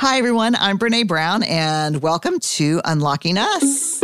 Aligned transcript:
Hi, 0.00 0.18
everyone. 0.18 0.54
I'm 0.54 0.78
Brené 0.78 1.08
Brown, 1.08 1.42
and 1.42 2.00
welcome 2.00 2.38
to 2.38 2.80
Unlocking 2.84 3.36
Us. 3.36 4.00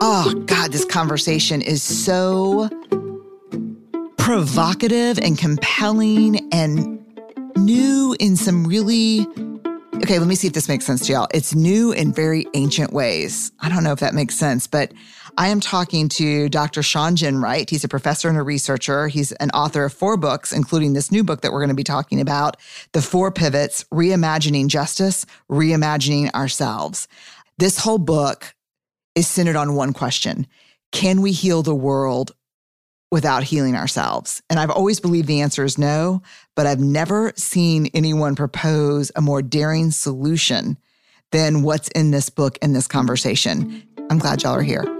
Oh, 0.00 0.32
God, 0.46 0.72
this 0.72 0.86
conversation 0.86 1.60
is 1.60 1.82
so 1.82 2.70
provocative 4.16 5.18
and 5.18 5.36
compelling 5.36 6.48
and 6.50 7.04
new 7.58 8.16
in 8.18 8.36
some 8.36 8.64
really. 8.66 9.26
Okay, 9.96 10.18
let 10.18 10.26
me 10.26 10.34
see 10.34 10.46
if 10.46 10.54
this 10.54 10.66
makes 10.66 10.86
sense 10.86 11.06
to 11.08 11.12
y'all. 11.12 11.28
It's 11.34 11.54
new 11.54 11.92
in 11.92 12.10
very 12.10 12.46
ancient 12.54 12.94
ways. 12.94 13.52
I 13.60 13.68
don't 13.68 13.84
know 13.84 13.92
if 13.92 14.00
that 14.00 14.14
makes 14.14 14.34
sense, 14.34 14.66
but 14.66 14.94
I 15.40 15.48
am 15.48 15.60
talking 15.60 16.10
to 16.10 16.50
Dr. 16.50 16.82
Shawn 16.82 17.16
Ginwright. 17.16 17.70
He's 17.70 17.82
a 17.82 17.88
professor 17.88 18.28
and 18.28 18.36
a 18.36 18.42
researcher. 18.42 19.08
He's 19.08 19.32
an 19.32 19.48
author 19.52 19.86
of 19.86 19.92
four 19.94 20.18
books, 20.18 20.52
including 20.52 20.92
this 20.92 21.10
new 21.10 21.24
book 21.24 21.40
that 21.40 21.50
we're 21.50 21.60
going 21.60 21.70
to 21.70 21.74
be 21.74 21.82
talking 21.82 22.20
about 22.20 22.58
The 22.92 23.00
Four 23.00 23.32
Pivots 23.32 23.84
Reimagining 23.84 24.68
Justice, 24.68 25.24
Reimagining 25.50 26.30
Ourselves. 26.34 27.08
This 27.56 27.78
whole 27.78 27.96
book 27.96 28.54
is 29.14 29.28
centered 29.28 29.56
on 29.56 29.74
one 29.74 29.94
question 29.94 30.46
Can 30.92 31.22
we 31.22 31.32
heal 31.32 31.62
the 31.62 31.74
world 31.74 32.32
without 33.10 33.42
healing 33.42 33.76
ourselves? 33.76 34.42
And 34.50 34.60
I've 34.60 34.68
always 34.68 35.00
believed 35.00 35.26
the 35.26 35.40
answer 35.40 35.64
is 35.64 35.78
no, 35.78 36.20
but 36.54 36.66
I've 36.66 36.80
never 36.80 37.32
seen 37.36 37.86
anyone 37.94 38.36
propose 38.36 39.10
a 39.16 39.22
more 39.22 39.40
daring 39.40 39.90
solution 39.90 40.76
than 41.32 41.62
what's 41.62 41.88
in 41.88 42.10
this 42.10 42.28
book 42.28 42.58
and 42.60 42.76
this 42.76 42.86
conversation. 42.86 43.70
Mm-hmm. 43.70 44.06
I'm 44.10 44.18
glad 44.18 44.42
y'all 44.42 44.54
are 44.54 44.62
here. 44.62 44.99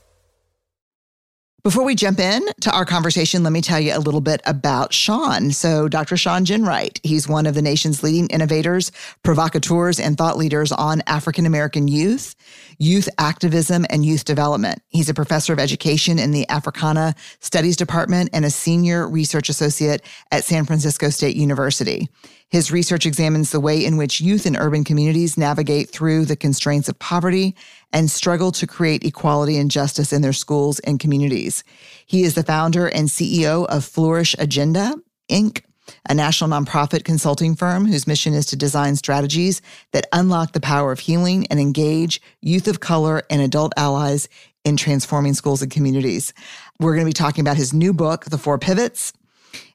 Before 1.63 1.83
we 1.83 1.93
jump 1.93 2.19
in 2.19 2.43
to 2.61 2.71
our 2.71 2.85
conversation, 2.85 3.43
let 3.43 3.53
me 3.53 3.61
tell 3.61 3.79
you 3.79 3.95
a 3.95 3.99
little 3.99 4.19
bit 4.19 4.41
about 4.47 4.95
Shawn. 4.95 5.51
So, 5.51 5.87
Dr. 5.87 6.17
Shawn 6.17 6.43
Ginwright, 6.43 6.99
he's 7.03 7.27
one 7.27 7.45
of 7.45 7.53
the 7.53 7.61
nation's 7.61 8.01
leading 8.01 8.25
innovators, 8.29 8.91
provocateurs, 9.21 9.99
and 9.99 10.17
thought 10.17 10.37
leaders 10.37 10.71
on 10.71 11.03
African 11.05 11.45
American 11.45 11.87
youth, 11.87 12.33
youth 12.79 13.07
activism, 13.19 13.85
and 13.91 14.03
youth 14.03 14.25
development. 14.25 14.81
He's 14.89 15.07
a 15.07 15.13
professor 15.13 15.53
of 15.53 15.59
education 15.59 16.17
in 16.17 16.31
the 16.31 16.49
Africana 16.49 17.13
Studies 17.41 17.77
Department 17.77 18.31
and 18.33 18.43
a 18.43 18.49
senior 18.49 19.07
research 19.07 19.47
associate 19.47 20.01
at 20.31 20.43
San 20.43 20.65
Francisco 20.65 21.11
State 21.11 21.35
University. 21.35 22.09
His 22.49 22.71
research 22.71 23.05
examines 23.05 23.51
the 23.51 23.61
way 23.61 23.85
in 23.85 23.97
which 23.97 24.19
youth 24.19 24.47
in 24.47 24.57
urban 24.57 24.83
communities 24.83 25.37
navigate 25.37 25.91
through 25.91 26.25
the 26.25 26.35
constraints 26.35 26.89
of 26.89 26.99
poverty 26.99 27.55
and 27.93 28.09
struggle 28.09 28.51
to 28.53 28.67
create 28.67 29.03
equality 29.03 29.57
and 29.57 29.71
justice 29.71 30.13
in 30.13 30.21
their 30.21 30.33
schools 30.33 30.79
and 30.79 30.99
communities. 30.99 31.63
He 32.05 32.23
is 32.23 32.35
the 32.35 32.43
founder 32.43 32.87
and 32.87 33.07
CEO 33.07 33.65
of 33.67 33.85
Flourish 33.85 34.35
Agenda, 34.39 34.95
Inc., 35.29 35.63
a 36.07 36.13
national 36.13 36.49
nonprofit 36.49 37.03
consulting 37.03 37.55
firm 37.55 37.85
whose 37.85 38.07
mission 38.07 38.33
is 38.33 38.45
to 38.47 38.55
design 38.55 38.95
strategies 38.95 39.61
that 39.91 40.07
unlock 40.13 40.53
the 40.53 40.61
power 40.61 40.91
of 40.91 40.99
healing 40.99 41.45
and 41.47 41.59
engage 41.59 42.21
youth 42.41 42.67
of 42.67 42.79
color 42.79 43.23
and 43.29 43.41
adult 43.41 43.73
allies 43.75 44.29
in 44.63 44.77
transforming 44.77 45.33
schools 45.33 45.61
and 45.61 45.71
communities. 45.71 46.33
We're 46.79 46.93
going 46.93 47.05
to 47.05 47.09
be 47.09 47.13
talking 47.13 47.41
about 47.41 47.57
his 47.57 47.73
new 47.73 47.93
book, 47.93 48.25
The 48.25 48.37
Four 48.37 48.57
Pivots 48.59 49.13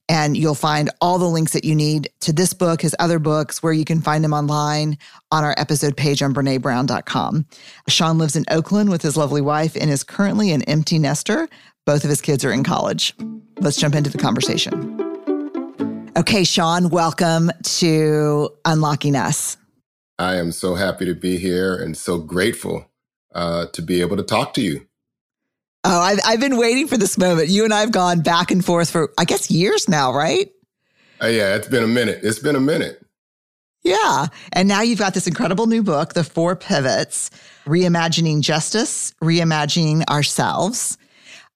and 0.09 0.37
you'll 0.37 0.55
find 0.55 0.91
all 1.01 1.19
the 1.19 1.29
links 1.29 1.53
that 1.53 1.65
you 1.65 1.75
need 1.75 2.09
to 2.21 2.33
this 2.33 2.53
book, 2.53 2.83
his 2.83 2.95
other 2.99 3.19
books, 3.19 3.63
where 3.63 3.73
you 3.73 3.85
can 3.85 4.01
find 4.01 4.23
them 4.23 4.33
online 4.33 4.99
on 5.33 5.45
our 5.45 5.55
episode 5.57 5.97
page 5.97 6.23
on 6.23 6.33
BreneBrown.com. 6.33 7.47
Shawn 7.89 8.19
lives 8.19 8.37
in 8.37 8.45
Oakland 8.51 8.91
with 8.91 9.03
his 9.03 9.17
lovely 9.17 9.41
wife 9.41 9.77
and 9.77 9.91
is 9.91 10.05
currently 10.05 10.53
an 10.53 10.63
empty 10.63 10.99
nester. 10.99 11.49
Both 11.85 12.05
of 12.05 12.11
his 12.11 12.21
kids 12.21 12.45
are 12.45 12.53
in 12.53 12.65
college. 12.65 13.15
Let's 13.59 13.77
jump 13.77 13.95
into 13.95 14.11
the 14.11 14.19
conversation. 14.19 15.03
Okay, 16.17 16.45
Shawn, 16.45 16.89
welcome 16.89 17.51
to 17.63 18.51
Unlocking 18.65 19.17
Us. 19.17 19.57
I 20.19 20.37
am 20.37 20.51
so 20.51 20.75
happy 20.75 21.05
to 21.05 21.15
be 21.15 21.37
here 21.37 21.77
and 21.77 21.97
so 21.97 22.19
grateful 22.19 22.91
uh, 23.35 23.67
to 23.67 23.83
be 23.83 24.01
able 24.01 24.17
to 24.17 24.23
talk 24.23 24.55
to 24.55 24.63
you. 24.63 24.87
Oh, 25.89 26.01
I've, 26.01 26.19
I've 26.27 26.41
been 26.41 26.57
waiting 26.57 26.89
for 26.89 26.97
this 26.97 27.17
moment. 27.17 27.49
You 27.49 27.63
and 27.63 27.73
I 27.73 27.79
have 27.79 27.93
gone 27.93 28.21
back 28.21 28.51
and 28.51 28.65
forth 28.65 28.91
for, 28.91 29.13
I 29.17 29.25
guess, 29.25 29.53
years 29.53 29.89
now, 29.89 30.13
right? 30.13 30.51
Uh, 31.23 31.29
yeah, 31.29 31.55
it's 31.55 31.69
been 31.69 31.85
a 31.85 31.89
minute. 31.89 32.21
It's 32.25 32.41
been 32.41 32.57
a 32.57 32.61
minute. 32.61 33.01
Yeah. 33.85 34.27
And 34.53 34.69
now 34.69 34.83
you've 34.83 34.99
got 34.99 35.15
this 35.15 35.29
incredible 35.29 35.69
new 35.69 35.85
book, 35.85 36.15
The 36.15 36.25
Four 36.25 36.57
Pivots 36.57 37.31
Reimagining 37.67 38.41
Justice, 38.41 39.15
Reimagining 39.23 40.05
Ourselves. 40.09 40.99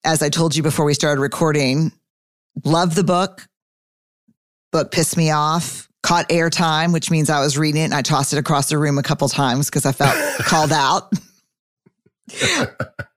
As 0.04 0.22
I 0.22 0.28
told 0.28 0.54
you 0.54 0.62
before 0.62 0.84
we 0.84 0.94
started 0.94 1.20
recording, 1.20 1.90
love 2.64 2.94
the 2.94 3.02
book. 3.02 3.48
Book 4.70 4.92
pissed 4.92 5.16
me 5.16 5.32
off. 5.32 5.88
Caught 6.04 6.28
airtime, 6.28 6.92
which 6.92 7.10
means 7.10 7.30
I 7.30 7.40
was 7.40 7.58
reading 7.58 7.82
it 7.82 7.86
and 7.86 7.94
I 7.94 8.02
tossed 8.02 8.32
it 8.32 8.38
across 8.38 8.68
the 8.68 8.78
room 8.78 8.96
a 8.96 9.02
couple 9.02 9.28
times 9.28 9.68
because 9.68 9.84
I 9.86 9.90
felt 9.90 10.14
called 10.46 10.70
out. 10.70 11.12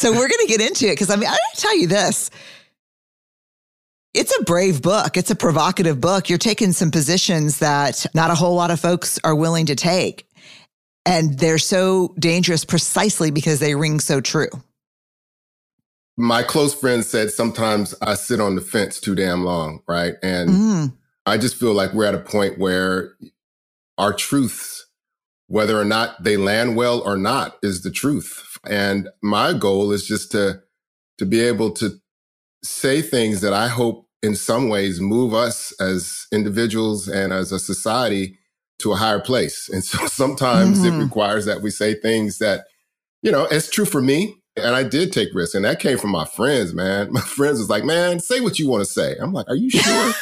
So 0.00 0.12
we're 0.12 0.28
going 0.28 0.40
to 0.40 0.46
get 0.46 0.62
into 0.62 0.86
it 0.86 0.92
because 0.92 1.10
I 1.10 1.16
mean, 1.16 1.26
I 1.26 1.32
got 1.32 1.56
to 1.56 1.60
tell 1.60 1.76
you 1.76 1.86
this. 1.86 2.30
It's 4.14 4.34
a 4.38 4.44
brave 4.44 4.80
book. 4.80 5.18
It's 5.18 5.30
a 5.30 5.36
provocative 5.36 6.00
book. 6.00 6.30
You're 6.30 6.38
taking 6.38 6.72
some 6.72 6.90
positions 6.90 7.58
that 7.58 8.06
not 8.14 8.30
a 8.30 8.34
whole 8.34 8.54
lot 8.54 8.70
of 8.70 8.80
folks 8.80 9.18
are 9.24 9.34
willing 9.34 9.66
to 9.66 9.74
take. 9.74 10.26
And 11.04 11.38
they're 11.38 11.58
so 11.58 12.14
dangerous 12.18 12.64
precisely 12.64 13.30
because 13.30 13.60
they 13.60 13.74
ring 13.74 14.00
so 14.00 14.22
true. 14.22 14.48
My 16.16 16.44
close 16.44 16.72
friend 16.72 17.04
said 17.04 17.30
sometimes 17.30 17.94
I 18.00 18.14
sit 18.14 18.40
on 18.40 18.54
the 18.54 18.62
fence 18.62 19.00
too 19.00 19.14
damn 19.14 19.44
long, 19.44 19.82
right? 19.86 20.14
And 20.22 20.48
mm. 20.48 20.92
I 21.26 21.36
just 21.36 21.56
feel 21.56 21.74
like 21.74 21.92
we're 21.92 22.06
at 22.06 22.14
a 22.14 22.20
point 22.20 22.58
where 22.58 23.16
our 23.98 24.14
truths, 24.14 24.86
whether 25.46 25.78
or 25.78 25.84
not 25.84 26.24
they 26.24 26.38
land 26.38 26.74
well 26.74 27.00
or 27.00 27.18
not, 27.18 27.58
is 27.62 27.82
the 27.82 27.90
truth 27.90 28.46
and 28.64 29.08
my 29.22 29.52
goal 29.52 29.92
is 29.92 30.06
just 30.06 30.32
to, 30.32 30.60
to 31.18 31.26
be 31.26 31.40
able 31.40 31.70
to 31.72 32.00
say 32.62 33.02
things 33.02 33.40
that 33.40 33.52
I 33.52 33.68
hope 33.68 34.06
in 34.22 34.34
some 34.34 34.68
ways 34.68 35.00
move 35.00 35.32
us 35.32 35.72
as 35.80 36.26
individuals 36.32 37.08
and 37.08 37.32
as 37.32 37.52
a 37.52 37.58
society 37.58 38.38
to 38.80 38.92
a 38.92 38.96
higher 38.96 39.20
place. 39.20 39.68
And 39.68 39.84
so 39.84 40.06
sometimes 40.06 40.80
mm-hmm. 40.80 41.00
it 41.00 41.04
requires 41.04 41.46
that 41.46 41.62
we 41.62 41.70
say 41.70 41.94
things 41.94 42.38
that, 42.38 42.64
you 43.22 43.30
know, 43.30 43.46
it's 43.50 43.70
true 43.70 43.84
for 43.84 44.02
me. 44.02 44.36
And 44.56 44.74
I 44.74 44.82
did 44.82 45.12
take 45.12 45.28
risks. 45.32 45.54
And 45.54 45.64
that 45.64 45.80
came 45.80 45.96
from 45.96 46.10
my 46.10 46.24
friends, 46.24 46.74
man. 46.74 47.12
My 47.12 47.20
friends 47.20 47.58
was 47.58 47.70
like, 47.70 47.84
man, 47.84 48.20
say 48.20 48.40
what 48.40 48.58
you 48.58 48.68
want 48.68 48.84
to 48.84 48.90
say. 48.90 49.16
I'm 49.20 49.32
like, 49.32 49.48
are 49.48 49.56
you 49.56 49.70
sure? 49.70 50.12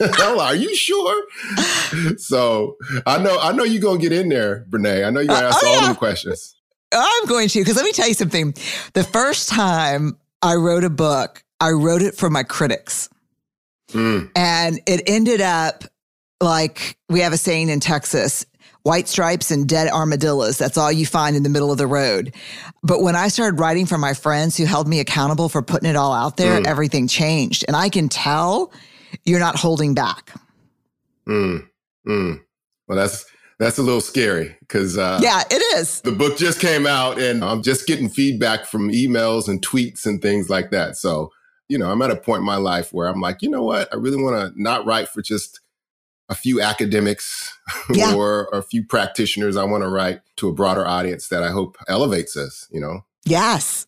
I'm 0.00 0.36
like, 0.36 0.52
are 0.52 0.56
you 0.56 0.76
sure? 0.76 1.24
so 2.18 2.76
I 3.06 3.18
know, 3.18 3.38
I 3.40 3.52
know 3.52 3.64
you're 3.64 3.80
going 3.80 3.98
to 3.98 4.08
get 4.08 4.12
in 4.12 4.28
there, 4.28 4.66
Brené. 4.68 5.06
I 5.06 5.10
know 5.10 5.20
you're 5.20 5.28
going 5.28 5.40
to 5.40 5.46
uh, 5.46 5.48
ask 5.48 5.64
oh, 5.64 5.68
all 5.68 5.80
yeah. 5.80 5.86
them 5.86 5.96
questions. 5.96 6.54
I'm 6.92 7.26
going 7.26 7.48
to, 7.48 7.58
because 7.60 7.76
let 7.76 7.84
me 7.84 7.92
tell 7.92 8.08
you 8.08 8.14
something. 8.14 8.54
The 8.94 9.04
first 9.04 9.48
time 9.48 10.16
I 10.42 10.54
wrote 10.54 10.84
a 10.84 10.90
book, 10.90 11.42
I 11.60 11.70
wrote 11.70 12.02
it 12.02 12.16
for 12.16 12.30
my 12.30 12.42
critics. 12.42 13.08
Mm. 13.88 14.30
And 14.34 14.80
it 14.86 15.02
ended 15.06 15.40
up 15.40 15.84
like 16.40 16.96
we 17.08 17.20
have 17.20 17.32
a 17.32 17.38
saying 17.38 17.68
in 17.68 17.80
Texas 17.80 18.44
white 18.86 19.08
stripes 19.08 19.50
and 19.50 19.68
dead 19.68 19.88
armadillos. 19.88 20.58
That's 20.58 20.78
all 20.78 20.92
you 20.92 21.06
find 21.06 21.34
in 21.34 21.42
the 21.42 21.48
middle 21.48 21.72
of 21.72 21.78
the 21.78 21.88
road. 21.88 22.32
But 22.84 23.02
when 23.02 23.16
I 23.16 23.26
started 23.26 23.58
writing 23.58 23.84
for 23.84 23.98
my 23.98 24.14
friends 24.14 24.56
who 24.56 24.64
held 24.64 24.86
me 24.86 25.00
accountable 25.00 25.48
for 25.48 25.60
putting 25.60 25.90
it 25.90 25.96
all 25.96 26.12
out 26.12 26.36
there, 26.36 26.60
mm. 26.60 26.66
everything 26.66 27.08
changed. 27.08 27.64
And 27.66 27.76
I 27.76 27.88
can 27.88 28.08
tell 28.08 28.72
you're 29.24 29.40
not 29.40 29.56
holding 29.56 29.92
back. 29.94 30.32
Mm. 31.26 31.66
Mm. 32.06 32.40
Well, 32.86 32.96
that's 32.96 33.24
that's 33.58 33.78
a 33.78 33.82
little 33.82 34.00
scary 34.00 34.56
because 34.60 34.98
uh, 34.98 35.18
yeah, 35.22 35.42
it 35.50 35.62
is. 35.78 36.00
The 36.02 36.12
book 36.12 36.36
just 36.36 36.60
came 36.60 36.86
out, 36.86 37.18
and 37.18 37.44
I'm 37.44 37.62
just 37.62 37.86
getting 37.86 38.08
feedback 38.08 38.66
from 38.66 38.90
emails 38.90 39.48
and 39.48 39.64
tweets 39.64 40.06
and 40.06 40.20
things 40.20 40.50
like 40.50 40.70
that. 40.70 40.96
So 40.96 41.32
you 41.68 41.78
know, 41.78 41.90
I'm 41.90 42.02
at 42.02 42.10
a 42.10 42.16
point 42.16 42.40
in 42.40 42.46
my 42.46 42.56
life 42.56 42.92
where 42.92 43.08
I'm 43.08 43.20
like, 43.20 43.42
you 43.42 43.50
know 43.50 43.62
what, 43.62 43.92
I 43.92 43.96
really 43.96 44.22
want 44.22 44.54
to 44.54 44.62
not 44.62 44.86
write 44.86 45.08
for 45.08 45.20
just 45.22 45.60
a 46.28 46.34
few 46.34 46.60
academics 46.60 47.56
yeah. 47.92 48.14
or 48.14 48.48
a 48.52 48.62
few 48.62 48.84
practitioners. 48.84 49.56
I 49.56 49.64
want 49.64 49.82
to 49.82 49.88
write 49.88 50.20
to 50.36 50.48
a 50.48 50.52
broader 50.52 50.86
audience 50.86 51.28
that 51.28 51.42
I 51.42 51.50
hope 51.50 51.76
elevates 51.88 52.36
us. 52.36 52.68
You 52.70 52.80
know. 52.80 53.04
Yes. 53.24 53.86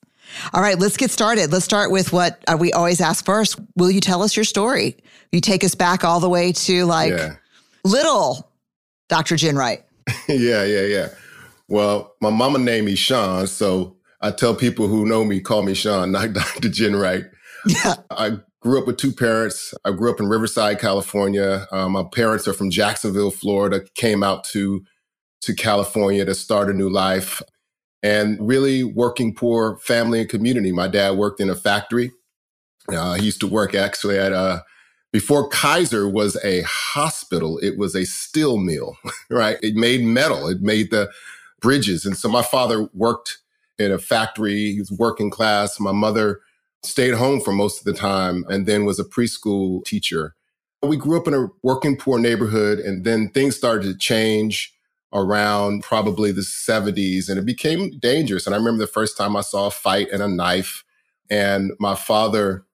All 0.52 0.60
right, 0.60 0.78
let's 0.78 0.98
get 0.98 1.10
started. 1.10 1.52
Let's 1.52 1.64
start 1.64 1.90
with 1.90 2.12
what 2.12 2.42
uh, 2.46 2.56
we 2.58 2.70
always 2.72 3.00
ask 3.00 3.24
first. 3.24 3.58
Will 3.76 3.90
you 3.90 4.00
tell 4.00 4.22
us 4.22 4.36
your 4.36 4.44
story? 4.44 4.96
You 5.32 5.40
take 5.40 5.64
us 5.64 5.74
back 5.74 6.04
all 6.04 6.20
the 6.20 6.28
way 6.28 6.52
to 6.52 6.84
like 6.84 7.12
yeah. 7.12 7.36
little 7.82 8.47
Dr. 9.08 9.36
Ginwright. 9.36 9.82
yeah, 10.28 10.64
yeah, 10.64 10.82
yeah. 10.82 11.08
Well, 11.68 12.14
my 12.20 12.30
mama 12.30 12.58
named 12.58 12.86
me 12.86 12.94
Shawn, 12.94 13.46
so 13.46 13.96
I 14.20 14.30
tell 14.30 14.54
people 14.54 14.88
who 14.88 15.06
know 15.06 15.24
me 15.24 15.40
call 15.40 15.62
me 15.62 15.74
Shawn, 15.74 16.12
not 16.12 16.32
Dr. 16.32 16.68
Ginwright. 16.68 17.30
Yeah. 17.66 17.94
I 18.10 18.38
grew 18.60 18.80
up 18.80 18.86
with 18.86 18.96
two 18.96 19.12
parents. 19.12 19.74
I 19.84 19.92
grew 19.92 20.10
up 20.10 20.20
in 20.20 20.28
Riverside, 20.28 20.78
California. 20.78 21.66
Um, 21.72 21.92
my 21.92 22.04
parents 22.14 22.48
are 22.48 22.52
from 22.52 22.70
Jacksonville, 22.70 23.30
Florida. 23.30 23.82
Came 23.94 24.22
out 24.22 24.44
to 24.44 24.84
to 25.40 25.54
California 25.54 26.24
to 26.24 26.34
start 26.34 26.68
a 26.68 26.72
new 26.72 26.90
life 26.90 27.40
and 28.02 28.36
really 28.40 28.82
working 28.82 29.34
poor 29.34 29.78
family 29.78 30.20
and 30.20 30.28
community. 30.28 30.72
My 30.72 30.88
dad 30.88 31.16
worked 31.16 31.40
in 31.40 31.48
a 31.48 31.54
factory. 31.54 32.10
Uh, 32.92 33.14
he 33.14 33.26
used 33.26 33.40
to 33.40 33.46
work 33.46 33.74
actually 33.74 34.18
at 34.18 34.32
a, 34.32 34.64
before 35.12 35.48
Kaiser 35.48 36.08
was 36.08 36.36
a 36.44 36.62
hospital, 36.62 37.58
it 37.58 37.78
was 37.78 37.94
a 37.94 38.04
steel 38.04 38.58
mill, 38.58 38.96
right? 39.30 39.58
It 39.62 39.74
made 39.74 40.02
metal, 40.02 40.48
it 40.48 40.60
made 40.60 40.90
the 40.90 41.10
bridges. 41.60 42.04
And 42.04 42.16
so 42.16 42.28
my 42.28 42.42
father 42.42 42.88
worked 42.94 43.38
in 43.78 43.92
a 43.92 43.98
factory, 43.98 44.72
he 44.72 44.78
was 44.78 44.90
working 44.90 45.30
class. 45.30 45.78
My 45.80 45.92
mother 45.92 46.40
stayed 46.82 47.14
home 47.14 47.40
for 47.40 47.52
most 47.52 47.78
of 47.78 47.84
the 47.84 47.92
time 47.92 48.44
and 48.48 48.66
then 48.66 48.84
was 48.84 48.98
a 48.98 49.04
preschool 49.04 49.84
teacher. 49.84 50.34
We 50.82 50.96
grew 50.96 51.18
up 51.18 51.26
in 51.26 51.34
a 51.34 51.48
working 51.62 51.96
poor 51.96 52.18
neighborhood 52.18 52.78
and 52.78 53.04
then 53.04 53.30
things 53.30 53.56
started 53.56 53.84
to 53.84 53.96
change 53.96 54.72
around 55.12 55.82
probably 55.82 56.32
the 56.32 56.42
70s 56.42 57.28
and 57.28 57.38
it 57.38 57.46
became 57.46 57.98
dangerous. 57.98 58.46
And 58.46 58.54
I 58.54 58.58
remember 58.58 58.80
the 58.80 58.92
first 58.92 59.16
time 59.16 59.36
I 59.36 59.40
saw 59.40 59.66
a 59.66 59.70
fight 59.70 60.08
and 60.12 60.22
a 60.22 60.28
knife 60.28 60.84
and 61.30 61.72
my 61.80 61.94
father 61.94 62.64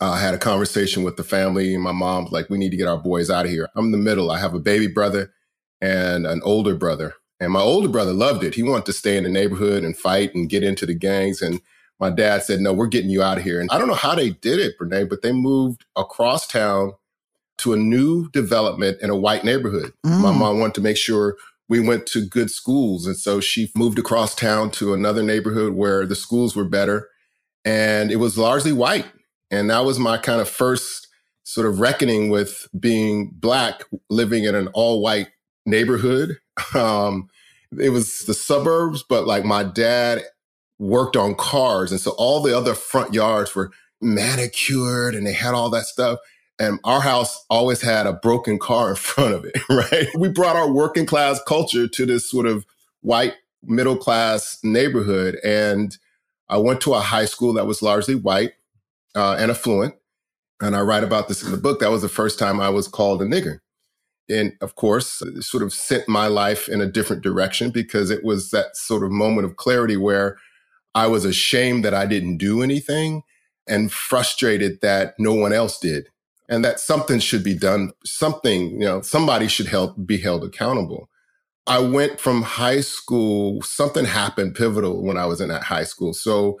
uh, 0.00 0.16
had 0.16 0.34
a 0.34 0.38
conversation 0.38 1.02
with 1.02 1.16
the 1.16 1.24
family 1.24 1.74
and 1.74 1.82
my 1.82 1.92
mom 1.92 2.26
like, 2.30 2.50
we 2.50 2.58
need 2.58 2.70
to 2.70 2.76
get 2.76 2.88
our 2.88 2.98
boys 2.98 3.30
out 3.30 3.44
of 3.44 3.50
here. 3.50 3.68
I'm 3.74 3.86
in 3.86 3.92
the 3.92 3.98
middle. 3.98 4.30
I 4.30 4.38
have 4.38 4.54
a 4.54 4.60
baby 4.60 4.86
brother 4.86 5.32
and 5.80 6.26
an 6.26 6.40
older 6.44 6.74
brother. 6.74 7.14
And 7.40 7.52
my 7.52 7.60
older 7.60 7.88
brother 7.88 8.12
loved 8.12 8.44
it. 8.44 8.54
He 8.54 8.62
wanted 8.62 8.86
to 8.86 8.92
stay 8.92 9.16
in 9.16 9.24
the 9.24 9.30
neighborhood 9.30 9.82
and 9.82 9.96
fight 9.96 10.34
and 10.34 10.50
get 10.50 10.62
into 10.62 10.84
the 10.84 10.94
gangs. 10.94 11.40
And 11.40 11.60
my 11.98 12.10
dad 12.10 12.42
said, 12.42 12.60
no, 12.60 12.72
we're 12.72 12.86
getting 12.86 13.10
you 13.10 13.22
out 13.22 13.38
of 13.38 13.44
here. 13.44 13.60
And 13.60 13.70
I 13.70 13.78
don't 13.78 13.88
know 13.88 13.94
how 13.94 14.14
they 14.14 14.30
did 14.30 14.58
it, 14.58 14.78
Brené, 14.78 15.08
but 15.08 15.22
they 15.22 15.32
moved 15.32 15.84
across 15.96 16.46
town 16.46 16.92
to 17.58 17.72
a 17.72 17.76
new 17.76 18.28
development 18.30 18.98
in 19.00 19.10
a 19.10 19.16
white 19.16 19.44
neighborhood. 19.44 19.92
Mm. 20.04 20.20
My 20.20 20.32
mom 20.32 20.60
wanted 20.60 20.74
to 20.74 20.80
make 20.80 20.96
sure 20.96 21.36
we 21.68 21.80
went 21.80 22.06
to 22.06 22.26
good 22.26 22.50
schools. 22.50 23.06
And 23.06 23.16
so 23.16 23.40
she 23.40 23.70
moved 23.76 23.98
across 23.98 24.34
town 24.34 24.70
to 24.72 24.92
another 24.92 25.22
neighborhood 25.22 25.74
where 25.74 26.04
the 26.04 26.16
schools 26.16 26.56
were 26.56 26.64
better. 26.64 27.08
And 27.64 28.10
it 28.10 28.16
was 28.16 28.36
largely 28.36 28.72
white. 28.72 29.06
And 29.50 29.70
that 29.70 29.84
was 29.84 29.98
my 29.98 30.18
kind 30.18 30.40
of 30.40 30.48
first 30.48 31.08
sort 31.42 31.66
of 31.66 31.80
reckoning 31.80 32.30
with 32.30 32.68
being 32.78 33.30
Black 33.32 33.82
living 34.08 34.44
in 34.44 34.54
an 34.54 34.68
all 34.68 35.02
white 35.02 35.28
neighborhood. 35.66 36.38
Um, 36.74 37.28
it 37.78 37.88
was 37.88 38.20
the 38.26 38.34
suburbs, 38.34 39.02
but 39.02 39.26
like 39.26 39.46
my 39.46 39.62
dad 39.62 40.22
worked 40.78 41.16
on 41.16 41.34
cars. 41.34 41.90
And 41.90 42.00
so 42.00 42.12
all 42.18 42.42
the 42.42 42.56
other 42.56 42.74
front 42.74 43.14
yards 43.14 43.54
were 43.54 43.70
manicured 44.00 45.14
and 45.14 45.26
they 45.26 45.32
had 45.32 45.54
all 45.54 45.70
that 45.70 45.86
stuff. 45.86 46.18
And 46.58 46.80
our 46.84 47.00
house 47.00 47.44
always 47.48 47.80
had 47.80 48.06
a 48.06 48.12
broken 48.12 48.58
car 48.58 48.90
in 48.90 48.96
front 48.96 49.34
of 49.34 49.44
it, 49.44 49.56
right? 49.70 50.08
We 50.18 50.28
brought 50.28 50.56
our 50.56 50.70
working 50.70 51.06
class 51.06 51.40
culture 51.46 51.88
to 51.88 52.06
this 52.06 52.28
sort 52.28 52.46
of 52.46 52.66
white 53.00 53.34
middle 53.62 53.96
class 53.96 54.58
neighborhood. 54.62 55.36
And 55.44 55.96
I 56.48 56.58
went 56.58 56.80
to 56.82 56.94
a 56.94 57.00
high 57.00 57.26
school 57.26 57.52
that 57.54 57.66
was 57.66 57.82
largely 57.82 58.14
white 58.14 58.52
uh, 59.14 59.36
and 59.38 59.50
affluent. 59.50 59.94
And 60.60 60.76
I 60.76 60.80
write 60.80 61.04
about 61.04 61.28
this 61.28 61.42
in 61.42 61.50
the 61.50 61.56
book. 61.56 61.80
That 61.80 61.90
was 61.90 62.02
the 62.02 62.08
first 62.08 62.38
time 62.38 62.60
I 62.60 62.68
was 62.68 62.88
called 62.88 63.22
a 63.22 63.26
nigger. 63.26 63.60
And 64.28 64.52
of 64.60 64.76
course, 64.76 65.22
sort 65.40 65.62
of 65.62 65.72
sent 65.72 66.08
my 66.08 66.26
life 66.26 66.68
in 66.68 66.80
a 66.80 66.86
different 66.86 67.22
direction 67.22 67.70
because 67.70 68.10
it 68.10 68.22
was 68.22 68.50
that 68.50 68.76
sort 68.76 69.02
of 69.02 69.10
moment 69.10 69.46
of 69.46 69.56
clarity 69.56 69.96
where 69.96 70.38
I 70.94 71.06
was 71.06 71.24
ashamed 71.24 71.84
that 71.84 71.94
I 71.94 72.06
didn't 72.06 72.36
do 72.36 72.62
anything 72.62 73.22
and 73.66 73.90
frustrated 73.90 74.80
that 74.82 75.14
no 75.18 75.34
one 75.34 75.52
else 75.52 75.78
did 75.78 76.08
and 76.48 76.64
that 76.64 76.80
something 76.80 77.20
should 77.20 77.42
be 77.42 77.54
done. 77.54 77.92
Something, 78.04 78.72
you 78.72 78.86
know, 78.86 79.00
somebody 79.00 79.48
should 79.48 79.68
help 79.68 79.94
be 80.06 80.18
held 80.18 80.44
accountable. 80.44 81.08
I 81.66 81.78
went 81.78 82.18
from 82.18 82.42
high 82.42 82.80
school, 82.80 83.62
something 83.62 84.04
happened 84.04 84.56
pivotal 84.56 85.04
when 85.04 85.16
I 85.16 85.26
was 85.26 85.40
in 85.40 85.48
that 85.48 85.62
high 85.62 85.84
school. 85.84 86.12
So 86.12 86.60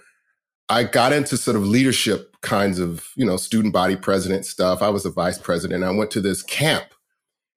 I 0.70 0.84
got 0.84 1.12
into 1.12 1.36
sort 1.36 1.56
of 1.56 1.66
leadership 1.66 2.36
kinds 2.42 2.78
of, 2.78 3.08
you 3.16 3.26
know, 3.26 3.36
student 3.36 3.74
body 3.74 3.96
president 3.96 4.46
stuff. 4.46 4.82
I 4.82 4.88
was 4.88 5.04
a 5.04 5.10
vice 5.10 5.36
president. 5.36 5.82
I 5.82 5.90
went 5.90 6.12
to 6.12 6.20
this 6.20 6.44
camp 6.44 6.84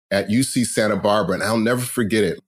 at 0.10 0.30
UC 0.30 0.66
Santa 0.66 0.98
Barbara, 0.98 1.36
and 1.36 1.44
I'll 1.44 1.58
never 1.58 1.82
forget 1.82 2.24
it. 2.24 2.40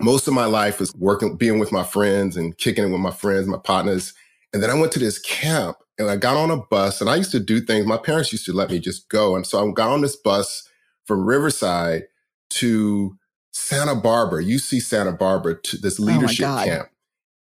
Most 0.00 0.26
of 0.26 0.32
my 0.32 0.46
life 0.46 0.80
was 0.80 0.94
working, 0.94 1.36
being 1.36 1.58
with 1.58 1.72
my 1.72 1.82
friends 1.84 2.36
and 2.36 2.56
kicking 2.56 2.84
it 2.84 2.90
with 2.90 3.00
my 3.00 3.10
friends, 3.10 3.46
my 3.46 3.58
partners. 3.58 4.14
And 4.54 4.62
then 4.62 4.70
I 4.70 4.74
went 4.74 4.92
to 4.92 4.98
this 4.98 5.18
camp 5.18 5.76
and 5.98 6.08
I 6.08 6.16
got 6.16 6.36
on 6.36 6.50
a 6.50 6.56
bus 6.56 7.00
and 7.00 7.10
I 7.10 7.16
used 7.16 7.32
to 7.32 7.40
do 7.40 7.60
things. 7.60 7.84
My 7.84 7.96
parents 7.98 8.32
used 8.32 8.46
to 8.46 8.52
let 8.52 8.70
me 8.70 8.78
just 8.78 9.10
go. 9.10 9.36
And 9.36 9.46
so 9.46 9.68
I 9.68 9.72
got 9.72 9.90
on 9.90 10.00
this 10.00 10.16
bus 10.16 10.66
from 11.04 11.26
Riverside 11.26 12.04
to 12.50 13.18
Santa 13.50 13.96
Barbara, 13.96 14.42
UC 14.42 14.80
Santa 14.80 15.12
Barbara, 15.12 15.60
to 15.62 15.76
this 15.76 15.98
oh 16.00 16.04
leadership 16.04 16.46
oh 16.48 16.64
camp. 16.64 16.88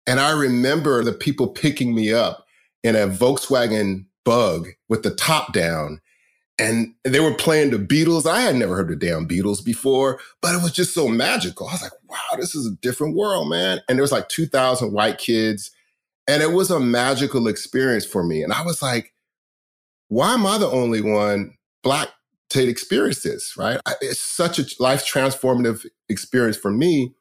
And 0.06 0.18
I 0.18 0.32
remember 0.32 1.04
the 1.04 1.12
people 1.12 1.48
picking 1.48 1.94
me 1.94 2.12
up 2.12 2.46
in 2.82 2.96
a 2.96 3.08
Volkswagen 3.08 4.06
bug 4.24 4.68
with 4.88 5.02
the 5.02 5.14
top 5.14 5.52
down. 5.52 6.00
And 6.60 6.94
they 7.04 7.20
were 7.20 7.34
playing 7.34 7.70
the 7.70 7.78
Beatles. 7.78 8.26
I 8.26 8.40
had 8.40 8.56
never 8.56 8.74
heard 8.74 8.88
the 8.88 8.96
damn 8.96 9.28
Beatles 9.28 9.64
before, 9.64 10.18
but 10.42 10.54
it 10.54 10.62
was 10.62 10.72
just 10.72 10.92
so 10.92 11.06
magical. 11.06 11.68
I 11.68 11.72
was 11.72 11.82
like, 11.82 11.92
wow, 12.08 12.36
this 12.36 12.54
is 12.54 12.66
a 12.66 12.74
different 12.82 13.14
world, 13.14 13.48
man. 13.48 13.80
And 13.88 13.96
there 13.96 14.02
was 14.02 14.12
like 14.12 14.28
2,000 14.28 14.92
white 14.92 15.18
kids 15.18 15.70
and 16.28 16.42
it 16.42 16.52
was 16.52 16.70
a 16.70 16.78
magical 16.78 17.48
experience 17.48 18.04
for 18.04 18.22
me. 18.22 18.42
And 18.42 18.52
I 18.52 18.62
was 18.62 18.82
like, 18.82 19.14
why 20.08 20.34
am 20.34 20.46
I 20.46 20.58
the 20.58 20.70
only 20.70 21.00
one 21.00 21.56
black 21.82 22.08
to 22.50 22.68
experience 22.68 23.22
this? 23.22 23.56
Right. 23.56 23.80
It's 24.02 24.20
such 24.20 24.58
a 24.58 24.82
life 24.82 25.06
transformative 25.06 25.86
experience 26.08 26.56
for 26.56 26.70
me. 26.70 27.14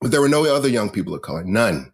But 0.00 0.12
there 0.12 0.20
were 0.20 0.28
no 0.28 0.44
other 0.44 0.68
young 0.68 0.90
people 0.90 1.14
of 1.14 1.22
color, 1.22 1.44
none. 1.44 1.92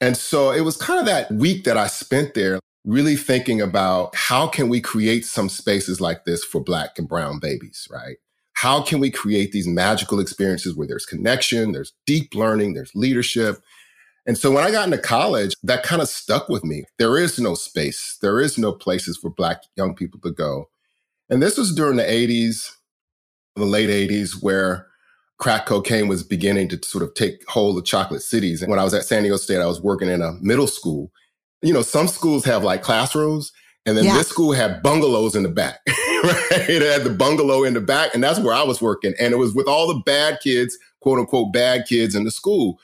And 0.00 0.16
so 0.16 0.50
it 0.50 0.60
was 0.60 0.76
kind 0.76 1.00
of 1.00 1.06
that 1.06 1.30
week 1.32 1.64
that 1.64 1.76
I 1.76 1.86
spent 1.86 2.34
there 2.34 2.60
really 2.84 3.16
thinking 3.16 3.60
about 3.60 4.14
how 4.14 4.46
can 4.46 4.68
we 4.68 4.80
create 4.80 5.24
some 5.24 5.48
spaces 5.48 6.00
like 6.00 6.24
this 6.24 6.44
for 6.44 6.62
black 6.62 6.98
and 6.98 7.08
brown 7.08 7.38
babies, 7.38 7.88
right? 7.90 8.16
How 8.52 8.82
can 8.82 9.00
we 9.00 9.10
create 9.10 9.52
these 9.52 9.66
magical 9.66 10.20
experiences 10.20 10.74
where 10.76 10.86
there's 10.86 11.06
connection, 11.06 11.72
there's 11.72 11.92
deep 12.06 12.34
learning, 12.34 12.74
there's 12.74 12.94
leadership, 12.94 13.58
and 14.26 14.36
so 14.36 14.50
when 14.50 14.64
I 14.64 14.72
got 14.72 14.86
into 14.86 14.98
college, 14.98 15.54
that 15.62 15.84
kind 15.84 16.02
of 16.02 16.08
stuck 16.08 16.48
with 16.48 16.64
me. 16.64 16.84
There 16.98 17.16
is 17.16 17.38
no 17.38 17.54
space. 17.54 18.18
There 18.20 18.40
is 18.40 18.58
no 18.58 18.72
places 18.72 19.16
for 19.16 19.30
Black 19.30 19.62
young 19.76 19.94
people 19.94 20.18
to 20.20 20.32
go. 20.32 20.68
And 21.30 21.40
this 21.40 21.56
was 21.56 21.74
during 21.74 21.96
the 21.96 22.02
80s, 22.02 22.72
the 23.54 23.64
late 23.64 23.88
80s, 23.88 24.42
where 24.42 24.88
crack 25.38 25.66
cocaine 25.66 26.08
was 26.08 26.22
beginning 26.22 26.68
to 26.68 26.82
sort 26.82 27.04
of 27.04 27.14
take 27.14 27.46
hold 27.48 27.78
of 27.78 27.84
chocolate 27.84 28.22
cities. 28.22 28.62
And 28.62 28.70
when 28.70 28.78
I 28.78 28.84
was 28.84 28.94
at 28.94 29.04
San 29.04 29.22
Diego 29.22 29.36
State, 29.36 29.60
I 29.60 29.66
was 29.66 29.80
working 29.80 30.08
in 30.08 30.22
a 30.22 30.32
middle 30.40 30.66
school. 30.66 31.10
You 31.62 31.72
know, 31.72 31.82
some 31.82 32.08
schools 32.08 32.44
have 32.44 32.64
like 32.64 32.82
classrooms, 32.82 33.52
and 33.84 33.96
then 33.96 34.04
yeah. 34.04 34.14
this 34.14 34.28
school 34.28 34.52
had 34.52 34.82
bungalows 34.82 35.34
in 35.34 35.42
the 35.42 35.48
back, 35.48 35.80
right? 35.88 36.68
It 36.68 36.82
had 36.82 37.04
the 37.04 37.14
bungalow 37.16 37.64
in 37.64 37.74
the 37.74 37.80
back, 37.80 38.14
and 38.14 38.22
that's 38.22 38.40
where 38.40 38.54
I 38.54 38.62
was 38.62 38.80
working. 38.80 39.14
And 39.18 39.32
it 39.32 39.36
was 39.36 39.54
with 39.54 39.68
all 39.68 39.86
the 39.86 40.00
bad 40.04 40.40
kids, 40.40 40.78
quote 41.00 41.18
unquote, 41.18 41.52
bad 41.52 41.86
kids 41.86 42.14
in 42.14 42.24
the 42.24 42.30
school. 42.30 42.78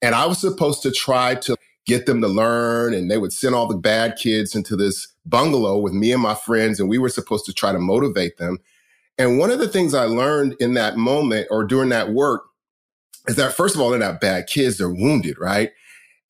And 0.00 0.14
I 0.14 0.26
was 0.26 0.38
supposed 0.38 0.82
to 0.82 0.90
try 0.90 1.34
to 1.36 1.56
get 1.86 2.06
them 2.06 2.20
to 2.20 2.28
learn. 2.28 2.94
And 2.94 3.10
they 3.10 3.18
would 3.18 3.32
send 3.32 3.54
all 3.54 3.66
the 3.66 3.76
bad 3.76 4.16
kids 4.16 4.54
into 4.54 4.76
this 4.76 5.08
bungalow 5.26 5.78
with 5.78 5.92
me 5.92 6.12
and 6.12 6.22
my 6.22 6.34
friends. 6.34 6.78
And 6.78 6.88
we 6.88 6.98
were 6.98 7.08
supposed 7.08 7.46
to 7.46 7.52
try 7.52 7.72
to 7.72 7.78
motivate 7.78 8.36
them. 8.36 8.58
And 9.18 9.38
one 9.38 9.50
of 9.50 9.58
the 9.58 9.68
things 9.68 9.94
I 9.94 10.04
learned 10.04 10.56
in 10.60 10.74
that 10.74 10.96
moment 10.96 11.48
or 11.50 11.64
during 11.64 11.88
that 11.88 12.10
work 12.10 12.44
is 13.26 13.36
that 13.36 13.54
first 13.54 13.74
of 13.74 13.80
all, 13.80 13.90
they're 13.90 13.98
not 13.98 14.20
bad 14.20 14.46
kids, 14.46 14.78
they're 14.78 14.88
wounded, 14.88 15.38
right? 15.38 15.72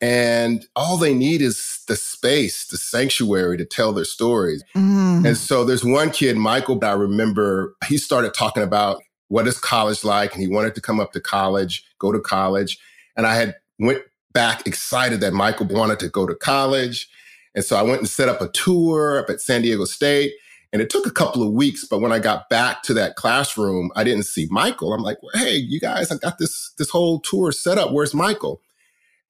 And 0.00 0.64
all 0.76 0.97
they 0.97 1.12
need 1.12 1.42
is 1.42 1.83
the 1.88 1.97
space, 1.97 2.66
the 2.66 2.76
sanctuary 2.76 3.57
to 3.57 3.64
tell 3.64 3.92
their 3.92 4.04
stories. 4.04 4.62
Mm. 4.76 5.26
And 5.26 5.37
so 5.37 5.64
there's 5.64 5.85
one 5.85 6.11
kid, 6.11 6.37
Michael, 6.37 6.78
that 6.78 6.90
I 6.90 6.95
remember 6.95 7.75
he 7.88 7.99
started 7.99 8.33
talking 8.33 8.62
about 8.62 9.02
what 9.26 9.47
is 9.47 9.59
college 9.59 10.04
like 10.04 10.33
and 10.33 10.42
he 10.42 10.49
wanted 10.49 10.75
to 10.76 10.80
come 10.80 11.00
up 11.00 11.12
to 11.12 11.21
college, 11.21 11.85
go 11.99 12.12
to 12.12 12.21
college. 12.21 12.78
And 13.16 13.26
I 13.26 13.35
had 13.35 13.57
went 13.78 14.02
back 14.33 14.66
excited 14.66 15.21
that 15.21 15.33
Michael 15.33 15.66
wanted 15.66 15.99
to 16.00 16.09
go 16.09 16.26
to 16.26 16.35
college. 16.35 17.09
And 17.54 17.64
so 17.64 17.76
I 17.76 17.83
went 17.83 17.99
and 17.99 18.09
set 18.09 18.28
up 18.28 18.40
a 18.40 18.49
tour 18.49 19.18
up 19.18 19.30
at 19.30 19.40
San 19.40 19.62
Diego 19.62 19.85
State. 19.85 20.33
And 20.72 20.82
it 20.82 20.90
took 20.90 21.06
a 21.06 21.10
couple 21.10 21.42
of 21.42 21.52
weeks, 21.52 21.87
but 21.87 22.00
when 22.00 22.12
I 22.12 22.18
got 22.18 22.50
back 22.50 22.82
to 22.84 22.94
that 22.94 23.16
classroom, 23.16 23.90
I 23.96 24.04
didn't 24.04 24.25
see 24.25 24.48
Michael. 24.50 24.92
I'm 24.92 25.02
like, 25.02 25.18
hey, 25.34 25.56
you 25.56 25.80
guys, 25.80 26.12
I 26.12 26.16
got 26.18 26.38
this 26.38 26.72
this 26.78 26.90
whole 26.90 27.20
tour 27.20 27.52
set 27.52 27.78
up. 27.78 27.92
Where's 27.92 28.14
Michael? 28.14 28.60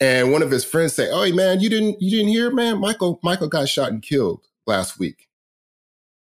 And 0.01 0.33
one 0.33 0.43
of 0.43 0.51
his 0.51 0.65
friends 0.65 0.95
say, 0.95 1.09
"Oh, 1.11 1.31
man, 1.33 1.61
you 1.61 1.69
didn't 1.69 2.01
you 2.01 2.11
didn't 2.11 2.29
hear, 2.29 2.51
man? 2.51 2.79
Michael 2.81 3.19
Michael 3.23 3.49
got 3.49 3.69
shot 3.69 3.91
and 3.91 4.03
killed 4.03 4.47
last 4.67 4.99
week." 4.99 5.29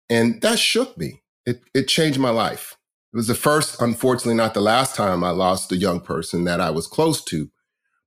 And 0.09 0.41
that 0.41 0.59
shook 0.59 0.97
me. 0.97 1.23
It 1.45 1.61
it 1.73 1.87
changed 1.87 2.19
my 2.19 2.29
life. 2.29 2.77
It 3.13 3.17
was 3.17 3.27
the 3.27 3.35
first, 3.35 3.81
unfortunately, 3.81 4.35
not 4.35 4.53
the 4.53 4.61
last 4.61 4.95
time 4.95 5.23
I 5.23 5.31
lost 5.31 5.71
a 5.71 5.77
young 5.77 5.99
person 6.01 6.43
that 6.45 6.61
I 6.61 6.69
was 6.69 6.87
close 6.87 7.23
to, 7.25 7.49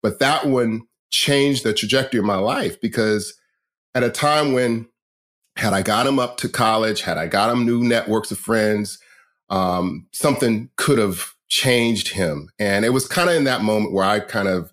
but 0.02 0.20
that 0.20 0.46
one 0.46 0.82
changed 1.10 1.64
the 1.64 1.74
trajectory 1.74 2.18
of 2.20 2.26
my 2.26 2.36
life 2.36 2.80
because 2.80 3.34
at 3.94 4.04
a 4.04 4.10
time 4.10 4.52
when 4.52 4.88
had 5.58 5.72
I 5.72 5.82
got 5.82 6.06
him 6.06 6.20
up 6.20 6.36
to 6.36 6.48
college, 6.48 7.02
had 7.02 7.18
I 7.18 7.26
got 7.26 7.50
him 7.50 7.66
new 7.66 7.82
networks 7.82 8.30
of 8.30 8.38
friends, 8.38 9.00
um, 9.50 10.06
something 10.12 10.70
could 10.76 10.98
have 10.98 11.34
changed 11.48 12.10
him. 12.10 12.48
And 12.60 12.84
it 12.84 12.90
was 12.90 13.08
kind 13.08 13.28
of 13.28 13.34
in 13.34 13.42
that 13.44 13.62
moment 13.62 13.92
where 13.92 14.04
I 14.04 14.20
kind 14.20 14.46
of 14.46 14.72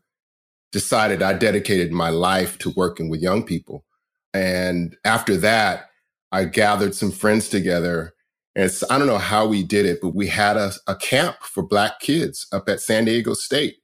decided 0.71 1.23
I 1.23 1.33
dedicated 1.33 1.91
my 1.91 2.09
life 2.09 2.59
to 2.59 2.69
working 2.75 3.09
with 3.09 3.19
young 3.19 3.43
people. 3.43 3.83
And 4.31 4.95
after 5.03 5.35
that, 5.37 5.89
I 6.31 6.45
gathered 6.45 6.93
some 6.93 7.11
friends 7.11 7.49
together. 7.49 8.13
And 8.55 8.71
I 8.87 8.99
don't 8.99 9.07
know 9.07 9.17
how 9.17 9.47
we 9.47 9.63
did 9.63 9.87
it, 9.87 10.01
but 10.03 10.13
we 10.13 10.27
had 10.27 10.55
a, 10.55 10.71
a 10.85 10.95
camp 10.95 11.37
for 11.41 11.63
Black 11.63 11.99
kids 11.99 12.45
up 12.51 12.69
at 12.69 12.79
San 12.79 13.05
Diego 13.05 13.33
State. 13.33 13.77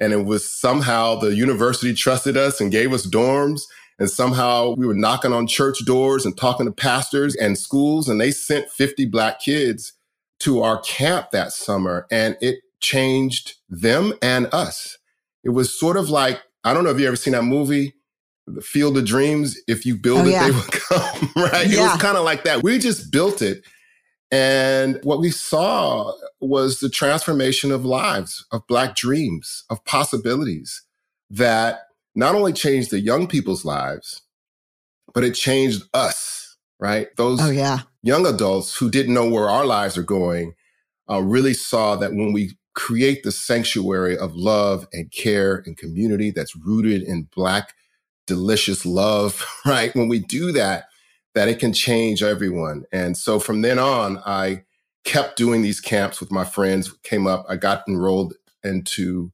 And 0.00 0.12
it 0.12 0.24
was 0.24 0.50
somehow 0.50 1.14
the 1.14 1.36
university 1.36 1.94
trusted 1.94 2.36
us 2.36 2.60
and 2.60 2.72
gave 2.72 2.92
us 2.92 3.06
dorms. 3.06 3.60
And 3.98 4.08
somehow 4.08 4.74
we 4.76 4.86
were 4.86 4.94
knocking 4.94 5.32
on 5.32 5.46
church 5.46 5.84
doors 5.84 6.24
and 6.24 6.36
talking 6.36 6.66
to 6.66 6.72
pastors 6.72 7.34
and 7.34 7.58
schools. 7.58 8.08
And 8.08 8.20
they 8.20 8.30
sent 8.30 8.70
50 8.70 9.06
Black 9.06 9.40
kids 9.40 9.92
to 10.40 10.62
our 10.62 10.80
camp 10.80 11.30
that 11.32 11.52
summer. 11.52 12.06
And 12.10 12.36
it 12.40 12.60
changed 12.80 13.54
them 13.68 14.14
and 14.22 14.48
us. 14.52 14.98
It 15.42 15.50
was 15.50 15.76
sort 15.78 15.96
of 15.96 16.10
like, 16.10 16.40
I 16.64 16.72
don't 16.72 16.84
know 16.84 16.90
if 16.90 17.00
you 17.00 17.06
ever 17.06 17.16
seen 17.16 17.32
that 17.32 17.42
movie, 17.42 17.94
The 18.46 18.60
Field 18.60 18.96
of 18.98 19.04
Dreams. 19.04 19.58
If 19.66 19.84
you 19.84 19.96
build 19.96 20.20
oh, 20.20 20.28
it, 20.28 20.30
yeah. 20.30 20.44
they 20.44 20.50
will 20.52 20.62
come, 20.70 21.30
right? 21.36 21.66
Yeah. 21.66 21.80
It 21.80 21.92
was 21.92 22.00
kind 22.00 22.16
of 22.16 22.24
like 22.24 22.44
that. 22.44 22.62
We 22.62 22.78
just 22.78 23.10
built 23.10 23.42
it. 23.42 23.64
And 24.30 25.00
what 25.04 25.20
we 25.20 25.30
saw 25.30 26.12
was 26.40 26.80
the 26.80 26.90
transformation 26.90 27.72
of 27.72 27.84
lives, 27.84 28.44
of 28.52 28.66
Black 28.66 28.94
dreams, 28.94 29.64
of 29.70 29.84
possibilities 29.84 30.82
that 31.30 31.80
not 32.18 32.34
only 32.34 32.52
changed 32.52 32.90
the 32.90 32.98
young 32.98 33.28
people's 33.28 33.64
lives, 33.64 34.22
but 35.14 35.22
it 35.22 35.34
changed 35.34 35.84
us, 35.94 36.56
right? 36.80 37.06
Those 37.16 37.40
oh, 37.40 37.50
yeah. 37.50 37.82
young 38.02 38.26
adults 38.26 38.76
who 38.76 38.90
didn't 38.90 39.14
know 39.14 39.28
where 39.30 39.48
our 39.48 39.64
lives 39.64 39.96
are 39.96 40.02
going 40.02 40.54
uh, 41.08 41.22
really 41.22 41.54
saw 41.54 41.94
that 41.94 42.10
when 42.10 42.32
we 42.32 42.58
create 42.74 43.22
the 43.22 43.30
sanctuary 43.30 44.18
of 44.18 44.34
love 44.34 44.88
and 44.92 45.12
care 45.12 45.62
and 45.64 45.76
community 45.76 46.32
that's 46.32 46.56
rooted 46.56 47.02
in 47.02 47.28
Black, 47.36 47.74
delicious 48.26 48.84
love, 48.84 49.46
right? 49.64 49.94
When 49.94 50.08
we 50.08 50.18
do 50.18 50.50
that, 50.50 50.86
that 51.36 51.48
it 51.48 51.60
can 51.60 51.72
change 51.72 52.20
everyone. 52.20 52.82
And 52.90 53.16
so 53.16 53.38
from 53.38 53.62
then 53.62 53.78
on, 53.78 54.18
I 54.26 54.64
kept 55.04 55.36
doing 55.36 55.62
these 55.62 55.80
camps 55.80 56.18
with 56.18 56.32
my 56.32 56.44
friends, 56.44 56.92
came 57.04 57.28
up, 57.28 57.46
I 57.48 57.54
got 57.54 57.84
enrolled 57.86 58.34
into 58.64 59.30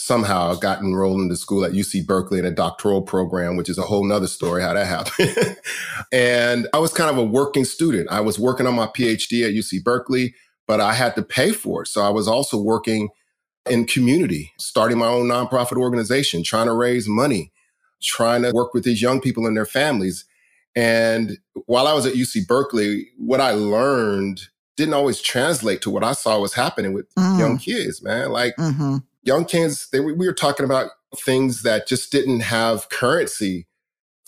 somehow 0.00 0.54
got 0.54 0.80
enrolled 0.80 1.20
into 1.20 1.36
school 1.36 1.64
at 1.64 1.72
UC 1.72 2.06
Berkeley 2.06 2.38
in 2.38 2.44
a 2.44 2.50
doctoral 2.50 3.02
program, 3.02 3.56
which 3.56 3.68
is 3.68 3.78
a 3.78 3.82
whole 3.82 4.04
nother 4.04 4.28
story 4.28 4.62
how 4.62 4.72
that 4.72 4.86
happened. 4.86 5.56
and 6.12 6.68
I 6.72 6.78
was 6.78 6.92
kind 6.92 7.10
of 7.10 7.18
a 7.18 7.24
working 7.24 7.64
student. 7.64 8.08
I 8.10 8.20
was 8.20 8.38
working 8.38 8.66
on 8.66 8.74
my 8.74 8.86
PhD 8.86 9.44
at 9.44 9.54
UC 9.54 9.82
Berkeley 9.82 10.34
but 10.68 10.80
I 10.80 10.92
had 10.92 11.16
to 11.16 11.22
pay 11.22 11.50
for 11.50 11.82
it. 11.82 11.88
So 11.88 12.02
I 12.02 12.10
was 12.10 12.28
also 12.28 12.60
working 12.60 13.08
in 13.68 13.86
community, 13.86 14.52
starting 14.58 14.98
my 14.98 15.08
own 15.08 15.26
nonprofit 15.26 15.78
organization, 15.78 16.44
trying 16.44 16.66
to 16.66 16.74
raise 16.74 17.08
money, 17.08 17.50
trying 18.00 18.42
to 18.42 18.52
work 18.52 18.74
with 18.74 18.84
these 18.84 19.02
young 19.02 19.20
people 19.20 19.46
and 19.46 19.56
their 19.56 19.66
families. 19.66 20.26
And 20.76 21.38
while 21.66 21.88
I 21.88 21.94
was 21.94 22.06
at 22.06 22.14
UC 22.14 22.46
Berkeley, 22.46 23.08
what 23.16 23.40
I 23.40 23.52
learned 23.52 24.42
didn't 24.76 24.94
always 24.94 25.20
translate 25.20 25.80
to 25.82 25.90
what 25.90 26.04
I 26.04 26.12
saw 26.12 26.38
was 26.38 26.54
happening 26.54 26.92
with 26.92 27.12
mm. 27.14 27.38
young 27.38 27.58
kids, 27.58 28.02
man. 28.02 28.30
Like 28.30 28.54
mm-hmm. 28.56 28.98
Young 29.28 29.44
kids, 29.44 29.88
they, 29.92 30.00
we 30.00 30.26
were 30.26 30.32
talking 30.32 30.64
about 30.64 30.90
things 31.16 31.62
that 31.62 31.86
just 31.86 32.10
didn't 32.10 32.40
have 32.40 32.88
currency 32.90 33.68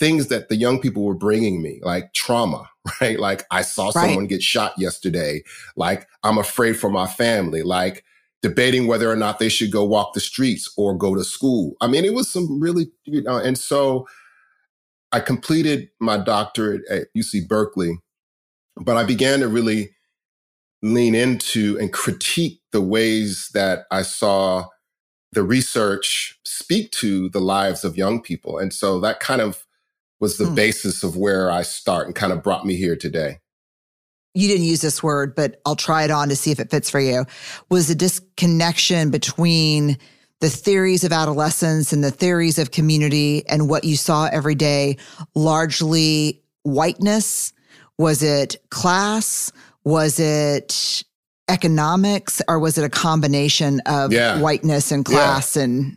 things 0.00 0.28
that 0.28 0.49
the 0.49 0.57
young 0.57 0.80
people 0.80 1.04
were 1.04 1.14
bringing 1.14 1.62
me, 1.62 1.78
like 1.83 2.12
trauma, 2.14 2.69
right? 3.00 3.21
Like 3.21 3.45
I 3.52 3.62
saw 3.62 3.87
right. 3.87 3.92
someone 3.92 4.26
get 4.26 4.42
shot 4.42 4.73
yesterday. 4.78 5.42
Like 5.76 6.09
I'm 6.25 6.38
afraid 6.38 6.78
for 6.78 6.90
my 6.90 7.07
family. 7.07 7.62
Like 7.62 8.02
debating 8.42 8.87
whether 8.87 9.11
or 9.11 9.16
not 9.16 9.38
they 9.38 9.50
should 9.50 9.71
go 9.71 9.85
walk 9.85 10.14
the 10.14 10.21
streets 10.21 10.73
or 10.78 10.97
go 10.97 11.14
to 11.14 11.23
school. 11.23 11.75
I 11.83 11.87
mean, 11.87 12.07
it 12.07 12.14
was 12.14 12.30
some 12.30 12.59
really, 12.59 12.90
you 13.04 13.23
know, 13.23 13.37
and 13.37 13.59
so 13.59 14.09
I 15.12 15.21
completed 15.21 15.90
my 16.00 16.16
doctorate 16.16 16.83
at 16.88 17.09
UC 17.14 17.47
Berkeley, 17.47 17.99
but 18.76 18.97
I 18.97 19.04
began 19.04 19.40
to 19.40 19.49
really 19.49 19.90
lean 20.83 21.14
into 21.14 21.76
and 21.78 21.92
critique 21.92 22.62
the 22.73 22.80
ways 22.80 23.50
that 23.52 23.80
I 23.90 24.00
saw 24.00 24.64
the 25.32 25.42
research 25.42 26.38
speak 26.44 26.90
to 26.92 27.28
the 27.28 27.40
lives 27.40 27.84
of 27.84 27.96
young 27.96 28.20
people. 28.20 28.58
And 28.58 28.72
so 28.72 29.00
that 29.00 29.20
kind 29.20 29.40
of 29.40 29.64
was 30.18 30.37
the 30.37 30.46
hmm. 30.46 30.54
basis 30.54 31.02
of 31.02 31.16
where 31.16 31.50
I 31.50 31.62
start 31.62 32.06
and 32.06 32.14
kind 32.14 32.32
of 32.32 32.42
brought 32.42 32.66
me 32.66 32.76
here 32.76 32.96
today. 32.96 33.38
You 34.34 34.46
didn't 34.46 34.66
use 34.66 34.80
this 34.80 35.02
word, 35.02 35.34
but 35.34 35.60
I'll 35.66 35.76
try 35.76 36.04
it 36.04 36.10
on 36.10 36.28
to 36.28 36.37
see 36.37 36.52
if 36.52 36.60
it 36.60 36.70
fits 36.70 36.88
for 36.88 37.00
you. 37.00 37.25
Was 37.68 37.88
the 37.88 37.96
disconnection 37.96 39.10
between 39.10 39.99
the 40.40 40.50
theories 40.50 41.04
of 41.04 41.12
adolescence 41.12 41.92
and 41.92 42.04
the 42.04 42.12
theories 42.12 42.58
of 42.58 42.70
community 42.70 43.46
and 43.49 43.68
what 43.68 43.84
you 43.84 43.96
saw 43.96 44.28
every 44.32 44.54
day 44.54 44.96
largely 45.34 46.42
whiteness? 46.62 47.52
Was 47.99 48.22
it 48.22 48.56
class? 48.70 49.50
Was 49.84 50.20
it 50.20 51.02
economics? 51.50 52.40
Or 52.49 52.59
was 52.59 52.78
it 52.78 52.85
a 52.85 52.88
combination 52.88 53.80
of 53.87 54.12
yeah. 54.12 54.40
whiteness 54.40 54.92
and 54.92 55.04
class 55.04 55.57
yeah. 55.57 55.62
and 55.64 55.97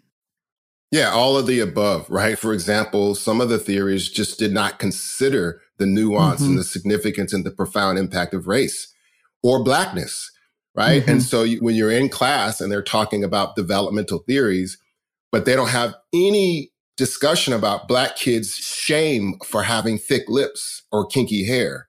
yeah, 0.94 1.10
all 1.10 1.38
of 1.38 1.48
the 1.48 1.60
above, 1.60 2.08
right? 2.08 2.38
For 2.38 2.54
example, 2.54 3.16
some 3.16 3.42
of 3.42 3.50
the 3.50 3.58
theories 3.58 4.10
just 4.10 4.38
did 4.38 4.54
not 4.54 4.78
consider 4.78 5.60
the 5.80 5.88
nuance 5.88 6.42
mm-hmm. 6.42 6.52
and 6.52 6.60
the 6.60 6.64
significance 6.64 7.34
and 7.34 7.44
the 7.44 7.50
profound 7.50 7.98
impact 7.98 8.36
of 8.36 8.46
race 8.46 8.94
or 9.42 9.64
blackness, 9.64 10.32
right? 10.76 11.02
Mm-hmm. 11.02 11.10
And 11.10 11.24
so 11.24 11.42
you, 11.42 11.58
when 11.62 11.74
you're 11.74 11.90
in 11.90 12.10
class 12.10 12.62
and 12.62 12.72
they're 12.72 12.84
talking 12.84 13.24
about 13.24 13.56
developmental 13.56 14.20
theories, 14.20 14.78
but 15.32 15.46
they 15.46 15.56
don't 15.56 15.70
have 15.70 15.96
any 16.14 16.72
discussion 16.96 17.54
about 17.54 17.88
black 17.88 18.16
kids' 18.16 18.56
shame 18.56 19.40
for 19.44 19.64
having 19.64 19.98
thick 19.98 20.26
lips 20.28 20.84
or 20.92 21.08
kinky 21.08 21.44
hair, 21.44 21.88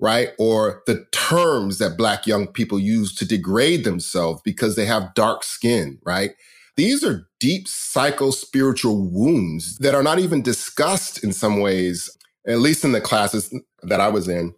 right? 0.00 0.30
Or 0.38 0.82
the 0.86 1.06
terms 1.12 1.78
that 1.78 1.96
black 1.96 2.26
young 2.26 2.46
people 2.46 2.78
use 2.78 3.14
to 3.16 3.26
degrade 3.26 3.84
themselves 3.84 4.40
because 4.44 4.76
they 4.76 4.86
have 4.86 5.14
dark 5.14 5.44
skin, 5.44 5.98
right? 6.04 6.32
These 6.76 7.04
are 7.04 7.28
deep 7.40 7.66
psycho 7.66 8.30
spiritual 8.30 9.02
wounds 9.10 9.78
that 9.78 9.94
are 9.94 10.02
not 10.02 10.18
even 10.20 10.42
discussed 10.42 11.24
in 11.24 11.32
some 11.32 11.60
ways, 11.60 12.10
at 12.46 12.60
least 12.60 12.84
in 12.84 12.92
the 12.92 13.00
classes 13.00 13.52
that 13.82 14.00
I 14.00 14.08
was 14.08 14.28
in. 14.28 14.54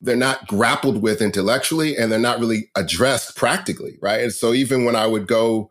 They're 0.00 0.16
not 0.16 0.48
grappled 0.48 1.02
with 1.02 1.22
intellectually 1.22 1.96
and 1.96 2.10
they're 2.12 2.18
not 2.18 2.40
really 2.40 2.70
addressed 2.76 3.36
practically, 3.36 3.98
right? 4.02 4.22
And 4.22 4.32
so 4.32 4.52
even 4.52 4.84
when 4.84 4.96
I 4.96 5.06
would 5.06 5.26
go 5.28 5.70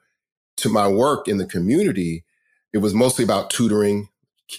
to 0.58 0.70
my 0.70 0.88
work 0.88 1.28
in 1.28 1.38
the 1.38 1.46
community, 1.46 2.26
it 2.74 2.80
was 2.80 2.94
mostly 2.94 3.24
about 3.24 3.50
tutoring, 3.50 4.10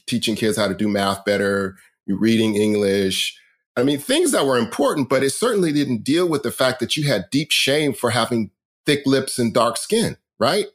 teaching 0.06 0.36
kids 0.36 0.56
how 0.56 0.68
to 0.68 0.74
do 0.74 0.88
math 0.88 1.24
better, 1.24 1.76
reading 2.06 2.56
English. 2.56 3.38
I 3.76 3.82
mean, 3.82 3.98
things 3.98 4.30
that 4.32 4.46
were 4.46 4.56
important, 4.56 5.08
but 5.08 5.22
it 5.22 5.30
certainly 5.30 5.72
didn't 5.72 6.04
deal 6.04 6.28
with 6.28 6.42
the 6.42 6.52
fact 6.52 6.80
that 6.80 6.96
you 6.96 7.08
had 7.08 7.30
deep 7.30 7.50
shame 7.50 7.92
for 7.92 8.10
having 8.10 8.50
thick 8.86 9.02
lips 9.04 9.38
and 9.38 9.52
dark 9.52 9.76
skin, 9.76 10.16
right? 10.38 10.66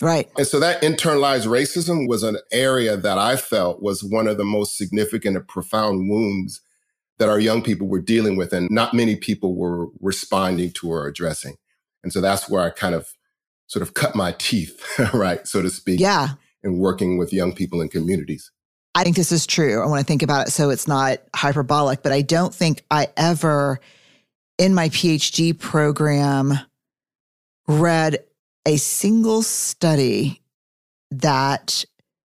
Right. 0.00 0.28
And 0.36 0.46
so 0.46 0.60
that 0.60 0.82
internalized 0.82 1.46
racism 1.46 2.06
was 2.06 2.22
an 2.22 2.36
area 2.52 2.96
that 2.96 3.18
I 3.18 3.36
felt 3.36 3.82
was 3.82 4.04
one 4.04 4.28
of 4.28 4.36
the 4.36 4.44
most 4.44 4.76
significant 4.76 5.36
and 5.36 5.48
profound 5.48 6.10
wounds 6.10 6.60
that 7.18 7.30
our 7.30 7.40
young 7.40 7.62
people 7.62 7.86
were 7.86 8.00
dealing 8.00 8.36
with 8.36 8.52
and 8.52 8.70
not 8.70 8.92
many 8.92 9.16
people 9.16 9.56
were 9.56 9.86
responding 10.00 10.70
to 10.72 10.90
or 10.90 11.06
addressing. 11.06 11.56
And 12.02 12.12
so 12.12 12.20
that's 12.20 12.48
where 12.48 12.62
I 12.62 12.70
kind 12.70 12.94
of 12.94 13.08
sort 13.68 13.82
of 13.82 13.94
cut 13.94 14.14
my 14.14 14.32
teeth, 14.38 14.84
right, 15.14 15.46
so 15.46 15.62
to 15.62 15.70
speak. 15.70 15.98
Yeah. 15.98 16.30
In 16.62 16.78
working 16.78 17.16
with 17.16 17.32
young 17.32 17.54
people 17.54 17.80
in 17.80 17.88
communities. 17.88 18.50
I 18.96 19.04
think 19.04 19.14
this 19.14 19.30
is 19.30 19.46
true. 19.46 19.82
I 19.82 19.86
want 19.86 20.00
to 20.00 20.06
think 20.06 20.22
about 20.22 20.48
it 20.48 20.50
so 20.52 20.70
it's 20.70 20.88
not 20.88 21.18
hyperbolic, 21.34 22.02
but 22.02 22.12
I 22.12 22.22
don't 22.22 22.54
think 22.54 22.82
I 22.90 23.08
ever 23.14 23.78
in 24.56 24.74
my 24.74 24.88
PhD 24.88 25.56
program 25.56 26.54
read 27.68 28.24
a 28.64 28.78
single 28.78 29.42
study 29.42 30.40
that 31.10 31.84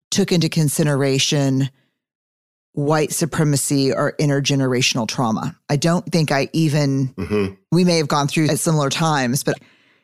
took 0.10 0.32
into 0.32 0.48
consideration 0.48 1.70
white 2.72 3.12
supremacy 3.12 3.92
or 3.92 4.14
intergenerational 4.14 5.06
trauma. 5.06 5.58
I 5.68 5.76
don't 5.76 6.06
think 6.06 6.32
I 6.32 6.48
even, 6.54 7.10
mm-hmm. 7.10 7.56
we 7.74 7.84
may 7.84 7.98
have 7.98 8.08
gone 8.08 8.30
through 8.30 8.48
at 8.48 8.60
similar 8.60 8.90
times, 8.90 9.44
but 9.44 9.60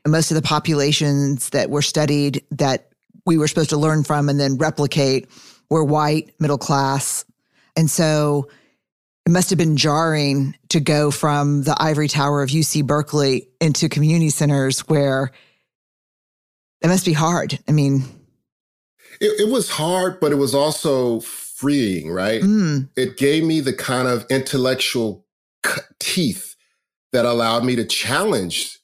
most 0.06 0.30
of 0.30 0.36
the 0.36 0.42
populations 0.42 1.52
that 1.52 1.70
were 1.70 1.82
studied 1.82 2.44
that 2.52 2.90
we 3.26 3.38
were 3.38 3.48
supposed 3.48 3.70
to 3.70 3.78
learn 3.78 4.04
from 4.04 4.28
and 4.28 4.38
then 4.38 4.58
replicate 4.58 5.30
were 5.70 5.84
white, 5.84 6.34
middle 6.40 6.58
class. 6.58 7.26
And 7.76 7.90
so 7.90 8.50
it 9.26 9.32
must 9.32 9.50
have 9.50 9.60
been 9.60 9.78
jarring 9.78 10.56
to 10.70 10.80
go 10.80 11.12
from 11.12 11.64
the 11.64 11.76
ivory 11.80 12.08
tower 12.08 12.42
of 12.42 12.50
UC 12.50 12.86
Berkeley 12.86 13.50
into 13.62 13.90
community 13.90 14.30
centers 14.30 14.82
where 14.82 15.32
it 16.82 16.88
must 16.88 17.06
be 17.06 17.14
hard. 17.14 17.60
I 17.68 17.72
mean, 17.72 18.04
it, 19.22 19.42
it 19.42 19.52
was 19.52 19.70
hard, 19.70 20.20
but 20.20 20.32
it 20.32 20.36
was 20.36 20.56
also 20.56 21.20
freeing, 21.20 22.12
right? 22.12 22.42
Mm. 22.42 22.90
It 22.96 23.18
gave 23.18 23.44
me 23.44 23.60
the 23.60 23.74
kind 23.74 24.08
of 24.08 24.26
intellectual 24.30 25.26
teeth 26.00 26.56
that 27.12 27.26
allowed 27.26 27.66
me 27.66 27.76
to 27.76 27.86
challenge. 27.86 28.80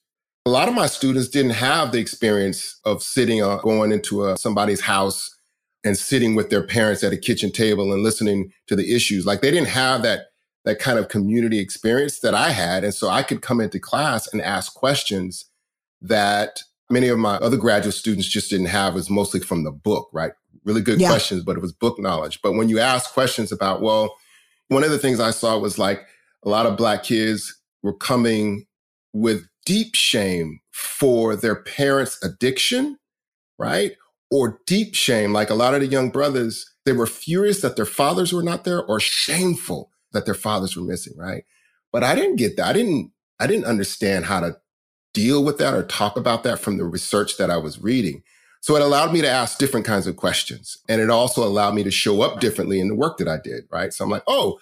A 0.45 0.49
lot 0.49 0.67
of 0.67 0.75
my 0.75 0.87
students 0.87 1.29
didn't 1.29 1.51
have 1.51 1.91
the 1.91 1.99
experience 1.99 2.79
of 2.85 3.01
sitting, 3.01 3.41
uh, 3.41 3.57
going 3.57 3.91
into 3.91 4.25
a, 4.25 4.37
somebody's 4.37 4.81
house 4.81 5.34
and 5.85 5.97
sitting 5.97 6.35
with 6.35 6.49
their 6.49 6.65
parents 6.65 7.03
at 7.03 7.13
a 7.13 7.17
kitchen 7.17 7.51
table 7.51 7.93
and 7.93 8.03
listening 8.03 8.51
to 8.67 8.75
the 8.75 8.93
issues. 8.93 9.25
Like 9.25 9.41
they 9.41 9.51
didn't 9.51 9.69
have 9.69 10.01
that 10.03 10.27
that 10.65 10.79
kind 10.79 10.97
of 10.97 11.09
community 11.09 11.59
experience 11.59 12.19
that 12.21 12.33
I 12.33 12.49
had, 12.49 12.83
and 12.83 12.93
so 12.93 13.07
I 13.07 13.21
could 13.21 13.41
come 13.41 13.61
into 13.61 13.79
class 13.79 14.31
and 14.33 14.41
ask 14.41 14.73
questions 14.73 15.45
that 16.01 16.63
many 16.89 17.07
of 17.07 17.19
my 17.19 17.35
other 17.35 17.57
graduate 17.57 17.93
students 17.93 18.27
just 18.27 18.49
didn't 18.49 18.67
have. 18.67 18.93
It 18.93 18.95
was 18.95 19.09
mostly 19.09 19.39
from 19.39 19.63
the 19.63 19.71
book, 19.71 20.09
right? 20.11 20.31
really 20.65 20.81
good 20.81 20.99
yeah. 20.99 21.07
questions, 21.07 21.43
but 21.43 21.55
it 21.55 21.61
was 21.61 21.71
book 21.71 21.97
knowledge. 21.99 22.41
But 22.41 22.53
when 22.53 22.67
you 22.67 22.79
ask 22.79 23.13
questions 23.13 23.51
about, 23.51 23.81
well, 23.81 24.15
one 24.67 24.83
of 24.83 24.91
the 24.91 24.97
things 24.97 25.19
I 25.19 25.31
saw 25.31 25.57
was 25.57 25.77
like 25.77 26.05
a 26.43 26.49
lot 26.49 26.65
of 26.65 26.75
black 26.75 27.03
kids 27.03 27.55
were 27.83 27.95
coming 27.95 28.65
with 29.13 29.47
deep 29.65 29.95
shame 29.95 30.59
for 30.71 31.35
their 31.35 31.55
parents' 31.55 32.19
addiction, 32.23 32.97
right? 33.57 33.93
Or 34.35 34.59
deep 34.65 34.95
shame, 34.95 35.31
like 35.31 35.49
a 35.49 35.55
lot 35.55 35.73
of 35.73 35.79
the 35.79 35.87
young 35.87 36.09
brothers, 36.09 36.69
they 36.83 36.91
were 36.91 37.07
furious 37.07 37.61
that 37.61 37.77
their 37.77 37.85
fathers 37.85 38.33
were 38.33 38.43
not 38.43 38.65
there 38.65 38.83
or 38.83 38.99
shameful 38.99 39.91
that 40.11 40.25
their 40.25 40.33
fathers 40.33 40.75
were 40.75 40.83
missing, 40.83 41.13
right? 41.15 41.45
But 41.93 42.03
I 42.03 42.15
didn't 42.15 42.35
get 42.35 42.57
that. 42.57 42.67
I 42.67 42.73
didn't, 42.73 43.11
I 43.39 43.47
didn't 43.47 43.63
understand 43.63 44.25
how 44.25 44.41
to 44.41 44.57
deal 45.13 45.41
with 45.41 45.57
that 45.59 45.73
or 45.73 45.83
talk 45.83 46.17
about 46.17 46.43
that 46.43 46.59
from 46.59 46.75
the 46.75 46.83
research 46.83 47.37
that 47.37 47.49
I 47.49 47.55
was 47.55 47.81
reading. 47.81 48.23
So 48.59 48.75
it 48.75 48.81
allowed 48.81 49.13
me 49.13 49.21
to 49.21 49.29
ask 49.29 49.57
different 49.57 49.85
kinds 49.85 50.05
of 50.05 50.17
questions. 50.17 50.75
And 50.89 50.99
it 50.99 51.09
also 51.09 51.41
allowed 51.41 51.73
me 51.73 51.83
to 51.83 51.91
show 51.91 52.21
up 52.21 52.41
differently 52.41 52.81
in 52.81 52.89
the 52.89 52.95
work 52.95 53.17
that 53.19 53.29
I 53.29 53.37
did, 53.41 53.63
right? 53.71 53.93
So 53.93 54.03
I'm 54.03 54.11
like, 54.11 54.23
oh, 54.27 54.59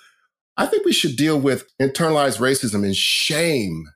I 0.56 0.68
think 0.68 0.86
we 0.86 0.94
should 0.94 1.16
deal 1.16 1.40
with 1.40 1.66
internalized 1.82 2.38
racism 2.38 2.86
and 2.86 2.96
shame 2.96 3.88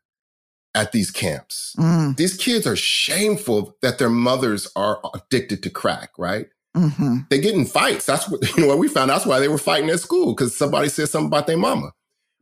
at 0.77 0.91
these 0.91 1.10
camps. 1.10 1.75
Mm. 1.79 2.15
These 2.17 2.38
kids 2.38 2.67
are 2.67 2.75
shameful 2.75 3.75
that 3.81 3.98
their 3.98 4.12
mothers 4.12 4.67
are 4.75 5.01
addicted 5.15 5.63
to 5.63 5.72
crack, 5.72 6.12
right? 6.19 6.46
Mm-hmm. 6.75 7.22
They 7.31 7.41
get 7.41 7.55
in 7.55 7.65
fights. 7.65 8.05
That's 8.05 8.29
what, 8.29 8.48
you 8.55 8.62
know, 8.62 8.67
what 8.67 8.77
we 8.77 8.88
found. 8.88 9.10
That's 9.10 9.25
why 9.25 9.39
they 9.39 9.47
were 9.47 9.58
fighting 9.58 9.89
at 9.89 9.99
school 9.99 10.36
because 10.36 10.56
somebody 10.56 10.89
said 10.89 11.10
something 11.10 11.28
about 11.28 11.47
their 11.47 11.58
mama. 11.58 11.93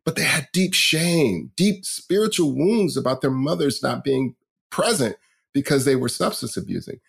But 0.03 0.17
they 0.17 0.23
had 0.23 0.49
deep 0.51 0.73
shame, 0.73 1.51
deep 1.55 1.85
spiritual 1.85 2.53
wounds 2.53 2.97
about 2.97 3.21
their 3.21 3.31
mothers 3.31 3.81
not 3.81 4.03
being 4.03 4.35
present 4.69 5.15
because 5.53 5.85
they 5.85 5.95
were 5.95 6.09
substance 6.09 6.57
abusing. 6.57 6.99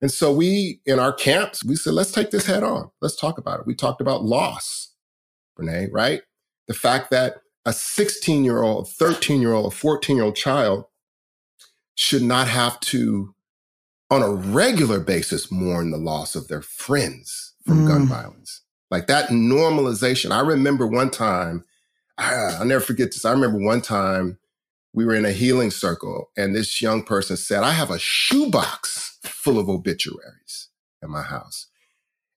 And 0.00 0.12
so 0.12 0.32
we, 0.32 0.80
in 0.86 1.00
our 1.00 1.12
camps, 1.12 1.64
we 1.64 1.74
said, 1.74 1.94
let's 1.94 2.12
take 2.12 2.30
this 2.30 2.46
head 2.46 2.62
on. 2.62 2.90
Let's 3.00 3.16
talk 3.16 3.38
about 3.38 3.58
it. 3.58 3.66
We 3.66 3.74
talked 3.74 4.00
about 4.00 4.24
loss, 4.24 4.92
Brené, 5.58 5.88
right? 5.90 6.22
The 6.68 6.74
fact 6.74 7.10
that 7.10 7.38
a 7.66 7.72
16 7.72 8.44
year 8.44 8.62
old, 8.62 8.88
13 8.88 9.42
year 9.42 9.52
old, 9.52 9.72
a 9.72 9.76
14 9.76 10.16
year 10.16 10.24
old 10.24 10.36
child 10.36 10.84
should 11.96 12.22
not 12.22 12.48
have 12.48 12.78
to, 12.80 13.34
on 14.10 14.22
a 14.22 14.30
regular 14.30 15.00
basis, 15.00 15.50
mourn 15.50 15.90
the 15.90 15.98
loss 15.98 16.36
of 16.36 16.48
their 16.48 16.62
friends 16.62 17.54
from 17.66 17.84
mm. 17.84 17.88
gun 17.88 18.06
violence. 18.06 18.62
Like 18.90 19.08
that 19.08 19.30
normalization. 19.30 20.30
I 20.30 20.40
remember 20.40 20.86
one 20.86 21.10
time, 21.10 21.64
I, 22.16 22.32
I'll 22.58 22.64
never 22.64 22.84
forget 22.84 23.08
this. 23.08 23.24
I 23.24 23.32
remember 23.32 23.58
one 23.58 23.82
time 23.82 24.38
we 24.92 25.04
were 25.04 25.14
in 25.14 25.26
a 25.26 25.32
healing 25.32 25.72
circle 25.72 26.30
and 26.36 26.54
this 26.54 26.80
young 26.80 27.02
person 27.02 27.36
said, 27.36 27.64
I 27.64 27.72
have 27.72 27.90
a 27.90 27.98
shoebox 27.98 29.18
full 29.24 29.58
of 29.58 29.68
obituaries 29.68 30.68
in 31.02 31.10
my 31.10 31.22
house. 31.22 31.66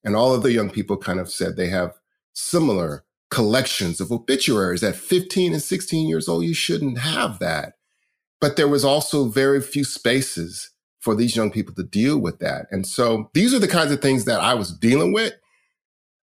And 0.03 0.15
all 0.15 0.33
of 0.33 0.41
the 0.41 0.51
young 0.51 0.71
people 0.71 0.97
kind 0.97 1.19
of 1.19 1.29
said 1.29 1.55
they 1.55 1.67
have 1.67 1.93
similar 2.33 3.05
collections 3.29 4.01
of 4.01 4.11
obituaries. 4.11 4.83
At 4.83 4.95
15 4.95 5.53
and 5.53 5.61
16 5.61 6.07
years 6.07 6.27
old, 6.27 6.43
you 6.43 6.53
shouldn't 6.53 6.99
have 6.99 7.39
that. 7.39 7.73
But 8.41 8.55
there 8.55 8.67
was 8.67 8.85
also 8.85 9.25
very 9.25 9.61
few 9.61 9.83
spaces 9.83 10.71
for 10.99 11.15
these 11.15 11.35
young 11.35 11.51
people 11.51 11.73
to 11.75 11.83
deal 11.83 12.17
with 12.17 12.39
that. 12.39 12.67
And 12.71 12.85
so 12.85 13.29
these 13.33 13.53
are 13.53 13.59
the 13.59 13.67
kinds 13.67 13.91
of 13.91 14.01
things 14.01 14.25
that 14.25 14.41
I 14.41 14.53
was 14.53 14.71
dealing 14.71 15.13
with, 15.13 15.33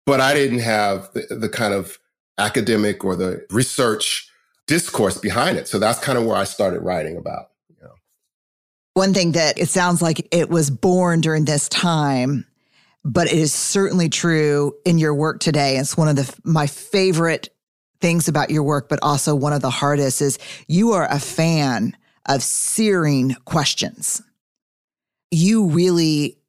but 0.06 0.20
I 0.20 0.34
didn't 0.34 0.60
have 0.60 1.12
the, 1.14 1.36
the 1.36 1.50
kind 1.50 1.74
of 1.74 1.98
academic 2.38 3.04
or 3.06 3.16
the 3.16 3.46
research 3.50 4.30
discourse 4.68 5.18
behind 5.18 5.58
it. 5.58 5.68
So 5.68 5.80
that's 5.80 6.00
kind 6.00 6.18
of 6.18 6.26
where 6.26 6.36
I 6.36 6.44
started 6.44 6.82
writing 6.82 7.18
about. 7.18 7.50
One 8.96 9.14
thing 9.14 9.34
that 9.34 9.60
it 9.60 9.68
sounds 9.68 10.02
like 10.02 10.26
it 10.32 10.50
was 10.50 10.70
born 10.70 11.20
during 11.20 11.44
this 11.44 11.68
time, 11.68 12.46
but 13.06 13.28
it 13.28 13.38
is 13.38 13.54
certainly 13.54 14.10
true 14.10 14.74
in 14.84 14.98
your 14.98 15.14
work 15.14 15.40
today. 15.40 15.78
It's 15.78 15.96
one 15.96 16.08
of 16.08 16.16
the 16.16 16.36
my 16.44 16.68
favorite 16.68 17.50
things 18.02 18.28
about 18.28 18.50
your 18.50 18.64
work, 18.64 18.90
but 18.90 19.00
also 19.02 19.36
one 19.36 19.54
of 19.54 19.62
the 19.62 19.70
hardest 19.70 20.22
is 20.22 20.40
you 20.68 20.94
are 20.94 21.08
a 21.10 21.20
fan 21.20 21.96
of 22.28 22.44
searing 22.44 23.36
questions. 23.46 24.22
You 25.32 25.68
really 25.68 26.40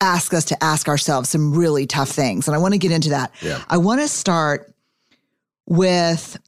ask 0.00 0.34
us 0.34 0.46
to 0.46 0.62
ask 0.62 0.88
ourselves 0.88 1.30
some 1.30 1.54
really 1.54 1.86
tough 1.86 2.10
things. 2.10 2.46
And 2.46 2.54
I 2.54 2.58
want 2.58 2.74
to 2.74 2.78
get 2.78 2.90
into 2.90 3.10
that. 3.10 3.32
Yeah. 3.40 3.62
I 3.68 3.78
want 3.78 4.00
to 4.00 4.08
start 4.08 4.74
with 5.66 6.38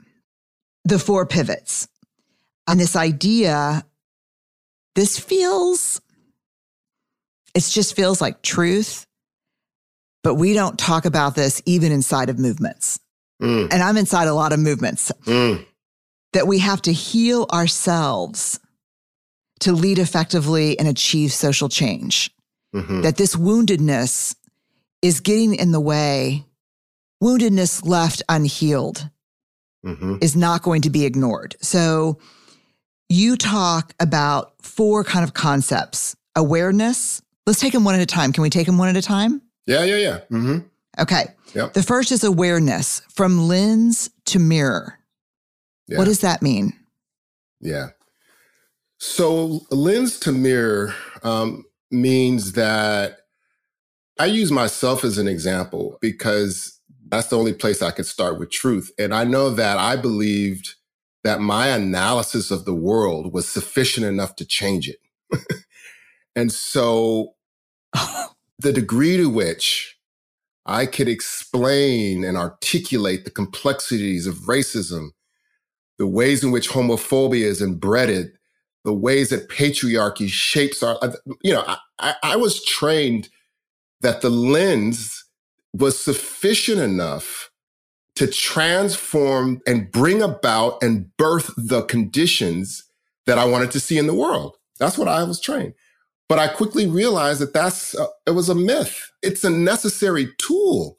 the 0.85 0.99
four 0.99 1.25
pivots 1.25 1.89
and 2.67 2.79
this 2.79 2.95
idea 2.95 3.85
this 4.95 5.19
feels, 5.19 6.01
it 7.55 7.61
just 7.61 7.95
feels 7.97 8.21
like 8.21 8.43
truth, 8.43 9.07
but 10.23 10.35
we 10.35 10.55
don't 10.55 10.79
talk 10.79 11.05
about 11.05 11.35
this 11.35 11.63
even 11.67 11.93
inside 11.93 12.29
of 12.29 12.39
movements. 12.39 12.99
Mm. 13.43 13.73
And 13.73 13.83
I'm 13.83 13.97
inside 13.97 14.29
a 14.29 14.35
lot 14.35 14.53
of 14.53 14.59
movements 14.59 15.13
mm. 15.25 15.65
that 16.33 16.47
we 16.47 16.59
have 16.61 16.83
to 16.83 16.93
heal 16.93 17.47
ourselves 17.53 18.61
to 19.61 19.73
lead 19.73 19.99
effectively 19.99 20.79
and 20.79 20.89
achieve 20.89 21.33
social 21.33 21.69
change. 21.69 22.31
Mm-hmm. 22.75 23.03
That 23.03 23.17
this 23.17 23.37
woundedness 23.37 24.35
is 25.01 25.21
getting 25.21 25.55
in 25.55 25.71
the 25.71 25.81
way. 25.81 26.45
Woundedness 27.23 27.87
left 27.87 28.23
unhealed 28.29 29.09
mm-hmm. 29.87 30.17
is 30.21 30.35
not 30.35 30.63
going 30.63 30.83
to 30.83 30.91
be 30.91 31.05
ignored. 31.05 31.55
So, 31.61 32.19
you 33.09 33.37
talk 33.37 33.95
about 34.01 34.55
four 34.63 35.05
kind 35.05 35.25
of 35.25 35.35
concepts 35.35 36.17
awareness. 36.35 37.23
Let's 37.47 37.61
take 37.61 37.73
them 37.73 37.85
one 37.85 37.95
at 37.95 38.01
a 38.01 38.07
time. 38.07 38.33
Can 38.33 38.43
we 38.43 38.51
take 38.51 38.67
them 38.67 38.79
one 38.79 38.89
at 38.89 38.97
a 38.97 39.03
time? 39.03 39.43
Yeah, 39.67 39.85
yeah, 39.85 39.97
yeah. 39.97 40.19
Mm-hmm. 40.31 40.59
Okay. 40.99 41.27
Yep. 41.55 41.75
The 41.75 41.83
first 41.83 42.13
is 42.13 42.25
awareness 42.25 43.01
from 43.11 43.47
lens 43.47 44.11
to 44.27 44.39
mirror. 44.39 44.99
Yeah. 45.87 45.99
What 45.99 46.07
does 46.07 46.21
that 46.21 46.43
mean? 46.43 46.73
Yeah. 47.61 47.89
So, 48.99 49.61
lens 49.71 50.19
to 50.21 50.33
mirror 50.33 50.95
um, 51.23 51.65
means 51.91 52.53
that 52.53 53.19
I 54.19 54.27
use 54.27 54.51
myself 54.51 55.05
as 55.05 55.19
an 55.19 55.29
example 55.29 55.99
because 56.01 56.81
that's 57.09 57.29
the 57.29 57.39
only 57.39 57.53
place 57.53 57.83
I 57.83 57.91
could 57.91 58.07
start 58.07 58.39
with 58.39 58.51
truth. 58.51 58.91
And 58.99 59.15
I 59.15 59.25
know 59.25 59.51
that 59.51 59.79
I 59.79 59.97
believed 59.97 60.75
that 61.23 61.41
my 61.41 61.69
analysis 61.69 62.51
of 62.51 62.65
the 62.65 62.75
world 62.75 63.33
was 63.33 63.49
sufficient 63.49 64.07
enough 64.07 64.37
to 64.37 64.45
change 64.45 64.89
it. 64.89 64.99
and 66.37 66.53
so 66.53 67.34
the 68.59 68.73
degree 68.73 69.17
to 69.17 69.29
which 69.29 69.99
I 70.67 70.87
could 70.87 71.09
explain 71.09 72.25
and 72.25 72.37
articulate 72.37 73.25
the 73.25 73.31
complexities 73.31 74.27
of 74.27 74.37
racism, 74.47 75.11
the 75.99 76.07
ways 76.07 76.43
in 76.43 76.51
which 76.51 76.71
homophobia 76.71 77.45
is 77.45 77.61
embedded, 77.61 78.33
the 78.85 78.95
ways 78.95 79.31
that 79.31 79.49
patriarchy 79.49 80.29
shapes 80.29 80.83
our, 80.83 80.99
uh, 81.03 81.13
you 81.43 81.53
know, 81.53 81.65
I, 81.99 82.15
I 82.23 82.37
was 82.37 82.65
trained 82.65 83.29
that 84.01 84.21
the 84.21 84.31
lens 84.31 85.25
was 85.73 85.99
sufficient 85.99 86.81
enough 86.81 87.51
to 88.17 88.27
transform 88.27 89.61
and 89.67 89.91
bring 89.91 90.23
about 90.23 90.83
and 90.83 91.15
birth 91.17 91.53
the 91.57 91.83
conditions 91.83 92.85
that 93.27 93.39
I 93.39 93.45
wanted 93.45 93.71
to 93.73 93.81
see 93.81 93.99
in 93.99 94.07
the 94.07 94.15
world. 94.15 94.57
That's 94.79 94.99
what 94.99 95.09
I 95.09 95.25
was 95.25 95.41
trained. 95.41 95.75
But 96.29 96.39
I 96.39 96.49
quickly 96.49 96.87
realized 96.87 97.41
that 97.41 97.53
that's, 97.53 97.95
uh, 97.95 98.07
it 98.27 98.31
was 98.31 98.49
a 98.49 98.55
myth. 98.55 99.11
It's 99.23 99.45
a 99.45 99.51
necessary 99.51 100.29
tool, 100.39 100.97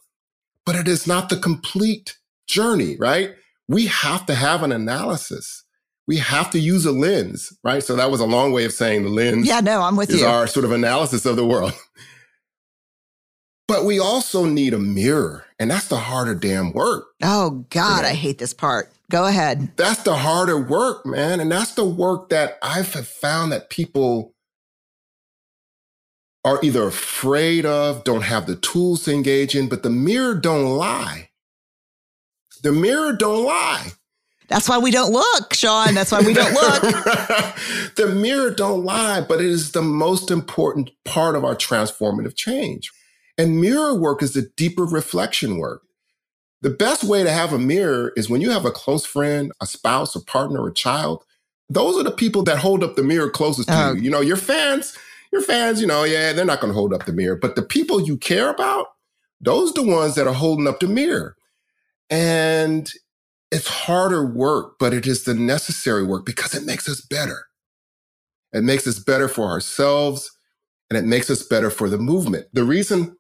but 0.66 0.76
it 0.76 0.88
is 0.88 1.08
not 1.08 1.30
the 1.30 1.38
complete 1.38 2.18
journey, 2.48 2.96
right? 2.98 3.36
We 3.68 3.88
have 3.88 4.26
to 4.28 4.36
have 4.36 4.62
an 4.62 4.72
analysis. 4.72 5.64
We 6.08 6.18
have 6.18 6.52
to 6.52 6.60
use 6.60 6.86
a 6.86 6.92
lens, 6.92 7.52
right? 7.64 7.82
So 7.82 7.96
that 7.96 8.12
was 8.12 8.20
a 8.20 8.28
long 8.28 8.52
way 8.52 8.66
of 8.66 8.72
saying 8.72 9.04
the 9.04 9.10
lens. 9.10 9.48
Yeah, 9.48 9.62
no, 9.62 9.82
I'm 9.82 9.96
with 9.96 10.12
is 10.12 10.22
you. 10.22 10.28
our 10.28 10.46
sort 10.46 10.66
of 10.66 10.72
analysis 10.72 11.26
of 11.26 11.36
the 11.36 11.46
world. 11.46 11.74
But 13.68 13.86
we 13.86 14.00
also 14.00 14.46
need 14.46 14.76
a 14.76 14.80
mirror, 14.80 15.46
and 15.58 15.72
that's 15.72 15.88
the 15.88 15.98
harder 15.98 16.36
damn 16.36 16.72
work. 16.72 17.08
Oh, 17.24 17.66
God, 17.72 18.06
I 18.06 18.14
hate 18.14 18.38
this 18.38 18.54
part. 18.54 18.92
Go 19.10 19.26
ahead. 19.26 19.72
That's 19.76 20.04
the 20.04 20.14
harder 20.14 20.60
work, 20.60 21.04
man. 21.04 21.40
And 21.40 21.52
that's 21.52 21.74
the 21.74 21.84
work 21.86 22.30
that 22.30 22.60
I've 22.62 22.88
found 22.88 23.52
that 23.52 23.72
people 23.72 24.35
are 26.46 26.60
either 26.62 26.84
afraid 26.84 27.66
of, 27.66 28.04
don't 28.04 28.22
have 28.22 28.46
the 28.46 28.56
tools 28.56 29.04
to 29.04 29.12
engage 29.12 29.56
in, 29.56 29.68
but 29.68 29.82
the 29.82 29.90
mirror 29.90 30.36
don't 30.36 30.78
lie. 30.78 31.30
The 32.62 32.72
mirror 32.72 33.14
don't 33.14 33.44
lie. 33.44 33.94
That's 34.48 34.70
why 34.70 34.78
we 34.78 34.92
don't 34.92 35.12
look, 35.12 35.56
Shawn. 35.56 35.96
That's 35.96 36.12
why 36.12 36.22
we 36.22 36.34
don't 36.34 36.54
look. 36.54 36.82
the 37.96 38.14
mirror 38.16 38.52
don't 38.52 38.86
lie, 38.86 39.22
but 39.22 39.42
it 39.42 39.48
is 39.48 39.72
the 39.72 39.82
most 39.82 40.30
important 40.30 40.92
part 41.04 41.36
of 41.36 41.44
our 41.44 41.56
transformative 41.56 42.36
change. 42.36 42.92
And 43.40 43.60
mirror 43.60 43.96
work 43.96 44.22
is 44.22 44.34
the 44.34 44.48
deeper 44.56 44.84
reflection 44.84 45.58
work. 45.58 45.82
The 46.62 46.70
best 46.70 47.04
way 47.04 47.24
to 47.24 47.32
have 47.32 47.54
a 47.54 47.60
mirror 47.60 48.14
is 48.16 48.30
when 48.30 48.42
you 48.42 48.52
have 48.52 48.66
a 48.66 48.72
close 48.72 49.06
friend, 49.06 49.52
a 49.62 49.66
spouse, 49.66 50.16
a 50.16 50.24
partner, 50.24 50.66
a 50.68 50.74
child. 50.74 51.24
Those 51.70 51.98
are 51.98 52.04
the 52.04 52.12
people 52.12 52.44
that 52.44 52.60
hold 52.60 52.84
up 52.84 52.96
the 52.96 53.04
mirror 53.04 53.32
closest 53.32 53.68
to 53.68 53.74
uh-huh. 53.74 53.94
you. 53.94 54.04
You 54.04 54.10
know, 54.12 54.22
your 54.22 54.38
fans, 54.38 54.96
your 55.36 55.44
fans, 55.44 55.82
you 55.82 55.88
know, 55.88 56.06
yeah, 56.06 56.34
they're 56.34 56.46
not 56.46 56.62
going 56.62 56.72
to 56.72 56.78
hold 56.78 56.94
up 56.94 57.06
the 57.06 57.14
mirror, 57.14 57.36
but 57.36 57.56
the 57.56 57.62
people 57.62 58.02
you 58.02 58.18
care 58.18 58.50
about, 58.50 58.88
those 59.42 59.72
are 59.72 59.84
the 59.84 59.92
ones 59.92 60.16
that 60.16 60.28
are 60.28 60.34
holding 60.34 60.68
up 60.68 60.80
the 60.80 60.88
mirror. 60.88 61.36
And 62.10 62.90
it's 63.52 63.68
harder 63.68 64.26
work, 64.26 64.76
but 64.80 64.94
it 64.94 65.06
is 65.06 65.26
the 65.26 65.34
necessary 65.34 66.04
work 66.04 66.26
because 66.26 66.56
it 66.56 66.66
makes 66.66 66.88
us 66.88 67.02
better. 67.02 67.48
It 68.54 68.64
makes 68.64 68.88
us 68.88 69.00
better 69.00 69.28
for 69.28 69.50
ourselves 69.50 70.32
and 70.90 70.98
it 70.98 71.06
makes 71.06 71.30
us 71.30 71.44
better 71.44 71.70
for 71.70 71.90
the 71.90 71.98
movement. 71.98 72.48
The 72.54 72.64
reason 72.64 73.18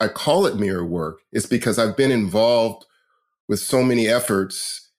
I 0.00 0.08
call 0.08 0.46
it 0.46 0.56
mirror 0.56 0.84
work 0.84 1.20
is 1.32 1.46
because 1.46 1.78
I've 1.78 1.96
been 1.96 2.10
involved 2.10 2.86
with 3.48 3.60
so 3.60 3.84
many 3.84 4.08
efforts 4.08 4.90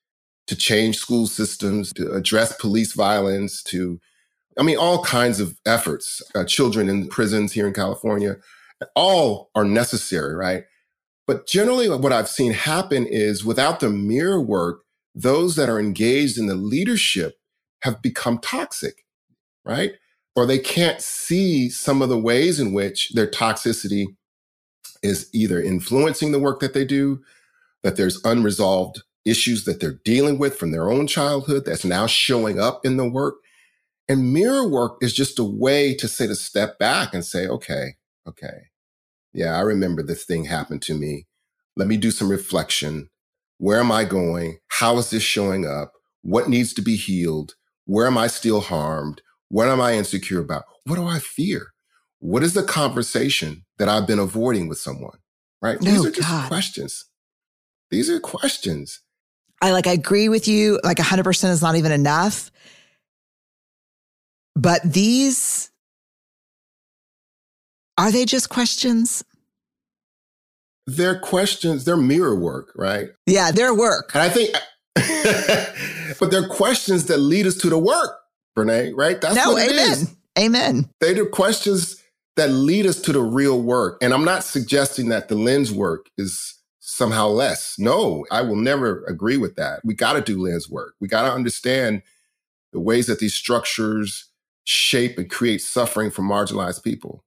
to 0.48 0.56
change 0.56 0.98
school 0.98 1.28
systems, 1.28 1.92
to 1.94 2.14
address 2.14 2.56
police 2.56 2.94
violence, 2.94 3.64
to 3.64 4.00
I 4.58 4.64
mean, 4.64 4.78
all 4.78 5.04
kinds 5.04 5.40
of 5.40 5.60
efforts, 5.66 6.22
uh, 6.36 6.46
children 6.46 6.90
in 6.90 7.08
prisons 7.08 7.54
here 7.54 7.68
in 7.68 7.74
California, 7.74 8.38
all 8.96 9.50
are 9.56 9.66
necessary, 9.66 10.36
right? 10.36 10.64
But 11.26 11.48
generally, 11.48 11.90
what 11.90 12.14
I've 12.14 12.30
seen 12.30 12.52
happen 12.52 13.06
is 13.06 13.46
without 13.46 13.80
the 13.80 13.90
mirror 13.90 14.42
work, 14.42 14.82
those 15.16 15.56
that 15.56 15.70
are 15.70 15.80
engaged 15.80 16.38
in 16.38 16.48
the 16.48 16.56
leadership 16.56 17.36
have 17.82 18.02
become 18.02 18.40
toxic, 18.40 19.06
right? 19.66 19.94
Or 20.36 20.46
they 20.46 20.60
can't 20.60 21.02
see 21.02 21.70
some 21.70 22.02
of 22.02 22.10
the 22.10 22.20
ways 22.20 22.60
in 22.60 22.74
which 22.74 23.10
their 23.14 23.30
toxicity 23.30 24.08
is 25.02 25.30
either 25.34 25.62
influencing 25.62 26.32
the 26.32 26.40
work 26.40 26.60
that 26.60 26.74
they 26.74 26.86
do, 26.86 27.22
that 27.84 27.96
there's 27.96 28.24
unresolved 28.24 29.04
issues 29.26 29.66
that 29.66 29.80
they're 29.80 30.00
dealing 30.04 30.38
with 30.38 30.58
from 30.58 30.72
their 30.72 30.90
own 30.90 31.08
childhood 31.08 31.64
that's 31.66 31.86
now 31.86 32.08
showing 32.08 32.60
up 32.60 32.86
in 32.86 32.98
the 32.98 33.08
work. 33.08 33.36
And 34.08 34.34
mirror 34.34 34.68
work 34.68 34.98
is 35.02 35.14
just 35.14 35.40
a 35.40 35.44
way 35.44 35.96
to 35.96 36.08
say 36.08 36.28
to 36.28 36.36
step 36.36 36.78
back 36.78 37.14
and 37.14 37.24
say, 37.26 37.48
okay, 37.48 37.96
okay. 38.28 38.68
Yeah, 39.34 39.58
I 39.58 39.62
remember 39.62 40.04
this 40.04 40.26
thing 40.26 40.46
happened 40.46 40.82
to 40.84 40.94
me. 40.94 41.26
Let 41.76 41.88
me 41.88 41.98
do 41.98 42.12
some 42.12 42.30
reflection. 42.30 43.10
Where 43.58 43.80
am 43.80 43.92
I 43.92 44.04
going? 44.04 44.58
How 44.68 44.98
is 44.98 45.10
this 45.10 45.24
showing 45.24 45.66
up? 45.66 45.94
What 46.22 46.50
needs 46.50 46.74
to 46.74 46.82
be 46.82 46.96
healed? 46.96 47.54
Where 47.86 48.08
am 48.08 48.18
I 48.18 48.28
still 48.28 48.62
harmed? 48.62 49.22
What 49.50 49.68
am 49.68 49.82
I 49.82 49.94
insecure 49.96 50.40
about? 50.40 50.64
What 50.86 50.96
do 50.96 51.06
I 51.06 51.20
fear? 51.20 51.68
What 52.20 52.44
is 52.44 52.54
the 52.54 52.64
conversation 52.64 53.66
that 53.78 53.90
I've 53.90 54.08
been 54.08 54.20
avoiding 54.20 54.68
with 54.68 54.78
someone? 54.78 55.18
Right? 55.62 55.80
These 55.80 56.06
oh, 56.06 56.08
are 56.08 56.12
just 56.12 56.28
God. 56.28 56.48
questions. 56.48 57.06
These 57.90 58.10
are 58.10 58.20
questions. 58.20 59.02
I 59.62 59.72
like, 59.72 59.88
I 59.88 59.92
agree 59.92 60.30
with 60.30 60.48
you. 60.48 60.80
Like 60.84 60.98
100% 60.98 61.50
is 61.50 61.62
not 61.62 61.76
even 61.76 61.92
enough. 61.92 62.52
But 64.56 64.82
these, 64.84 65.72
are 67.98 68.12
they 68.12 68.26
just 68.26 68.50
questions? 68.50 69.24
They're 70.86 71.20
questions, 71.20 71.86
they're 71.86 71.98
mirror 71.98 72.36
work, 72.36 72.72
right? 72.76 73.10
Yeah, 73.26 73.52
they're 73.52 73.74
work. 73.74 74.12
And 74.14 74.22
I 74.22 74.30
think, 74.30 74.54
but 76.20 76.30
they're 76.30 76.48
questions 76.48 77.06
that 77.06 77.18
lead 77.18 77.48
us 77.48 77.56
to 77.58 77.70
the 77.70 77.78
work, 77.78 78.20
Brené, 78.58 78.92
right? 78.96 79.20
That's 79.20 79.36
no, 79.36 79.54
what 79.54 79.70
amen. 79.70 79.92
Is. 79.92 80.16
Amen. 80.38 80.90
They're 81.00 81.26
questions 81.26 82.04
that 82.36 82.50
lead 82.50 82.86
us 82.86 83.00
to 83.02 83.14
the 83.14 83.22
real 83.22 83.62
work. 83.62 83.98
And 84.02 84.14
I'm 84.14 84.26
not 84.26 84.44
suggesting 84.44 85.10
that 85.10 85.28
the 85.28 85.36
lens 85.36 85.72
work 85.72 86.10
is 86.18 86.56
somehow 86.80 87.28
less. 87.28 87.76
No, 87.78 88.26
I 88.32 88.42
will 88.42 88.56
never 88.56 89.04
agree 89.06 89.38
with 89.38 89.56
that. 89.56 89.82
We 89.84 89.94
got 89.94 90.14
to 90.14 90.22
do 90.22 90.42
lens 90.42 90.70
work. 90.70 90.96
We 91.00 91.08
got 91.08 91.24
to 91.24 91.32
understand 91.32 92.02
the 92.72 92.80
ways 92.80 93.08
that 93.08 93.20
these 93.20 93.36
structures 93.36 94.30
shape 94.64 95.18
and 95.18 95.30
create 95.30 95.62
suffering 95.62 96.12
for 96.12 96.22
marginalized 96.22 96.84
people. 96.84 97.24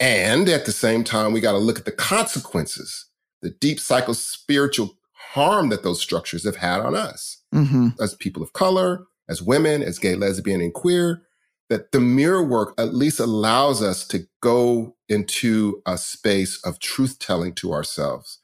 And 0.00 0.48
at 0.48 0.64
the 0.64 0.72
same 0.72 1.04
time, 1.04 1.32
we 1.32 1.40
got 1.40 1.52
to 1.52 1.58
look 1.58 1.78
at 1.78 1.84
the 1.84 1.92
consequences, 1.92 3.06
the 3.40 3.50
deep 3.50 3.78
psycho 3.78 4.12
spiritual 4.12 4.98
harm 5.12 5.68
that 5.68 5.82
those 5.82 6.00
structures 6.00 6.44
have 6.44 6.56
had 6.56 6.80
on 6.80 6.94
us 6.94 7.42
mm-hmm. 7.54 7.88
as 8.00 8.14
people 8.14 8.42
of 8.42 8.52
color, 8.52 9.04
as 9.28 9.42
women, 9.42 9.82
as 9.82 9.98
gay, 9.98 10.14
lesbian, 10.14 10.60
and 10.60 10.74
queer. 10.74 11.22
That 11.68 11.92
the 11.92 12.00
mirror 12.00 12.42
work 12.42 12.74
at 12.76 12.92
least 12.92 13.18
allows 13.18 13.82
us 13.82 14.06
to 14.08 14.26
go 14.42 14.94
into 15.08 15.80
a 15.86 15.96
space 15.96 16.60
of 16.64 16.80
truth 16.80 17.18
telling 17.18 17.54
to 17.54 17.72
ourselves 17.72 18.40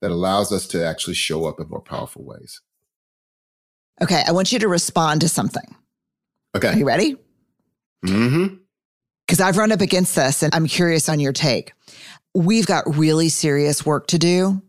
that 0.00 0.10
allows 0.10 0.52
us 0.52 0.66
to 0.68 0.84
actually 0.84 1.14
show 1.14 1.44
up 1.44 1.60
in 1.60 1.68
more 1.68 1.82
powerful 1.82 2.24
ways. 2.24 2.62
Okay, 4.00 4.22
I 4.26 4.32
want 4.32 4.52
you 4.52 4.58
to 4.58 4.68
respond 4.68 5.20
to 5.20 5.28
something. 5.28 5.76
Okay. 6.54 6.68
Are 6.68 6.76
you 6.76 6.86
ready? 6.86 7.16
Mm-hmm. 8.04 8.56
Because 9.26 9.40
I've 9.40 9.56
run 9.56 9.72
up 9.72 9.80
against 9.80 10.14
this 10.14 10.42
and 10.42 10.54
I'm 10.54 10.66
curious 10.66 11.08
on 11.08 11.20
your 11.20 11.32
take. 11.32 11.72
We've 12.34 12.66
got 12.66 12.96
really 12.96 13.28
serious 13.28 13.86
work 13.86 14.08
to 14.08 14.18
do. 14.18 14.62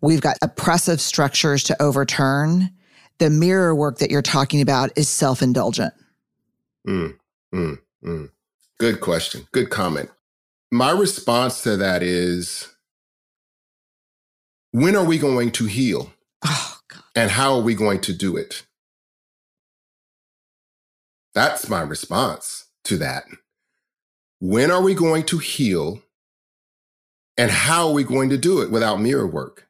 We've 0.00 0.20
got 0.20 0.36
oppressive 0.42 1.00
structures 1.00 1.64
to 1.64 1.82
overturn. 1.82 2.70
The 3.18 3.30
mirror 3.30 3.74
work 3.74 3.98
that 3.98 4.10
you're 4.10 4.22
talking 4.22 4.60
about 4.60 4.90
is 4.96 5.08
self 5.08 5.42
indulgent. 5.42 5.94
Mm, 6.86 7.16
mm, 7.54 7.78
mm. 8.04 8.30
Good 8.78 9.00
question. 9.00 9.46
Good 9.52 9.70
comment. 9.70 10.10
My 10.72 10.90
response 10.90 11.62
to 11.62 11.76
that 11.76 12.02
is 12.02 12.68
when 14.72 14.96
are 14.96 15.04
we 15.04 15.18
going 15.18 15.52
to 15.52 15.66
heal? 15.66 16.12
Oh, 16.44 16.78
God. 16.88 17.02
And 17.14 17.30
how 17.30 17.54
are 17.54 17.60
we 17.60 17.74
going 17.74 18.00
to 18.00 18.12
do 18.12 18.36
it? 18.36 18.64
That's 21.34 21.68
my 21.68 21.80
response 21.80 22.66
to 22.84 22.98
that. 22.98 23.24
When 24.40 24.70
are 24.70 24.82
we 24.82 24.94
going 24.94 25.24
to 25.26 25.38
heal? 25.38 26.02
And 27.38 27.50
how 27.50 27.88
are 27.88 27.94
we 27.94 28.04
going 28.04 28.28
to 28.30 28.36
do 28.36 28.60
it 28.60 28.70
without 28.70 29.00
mirror 29.00 29.26
work? 29.26 29.68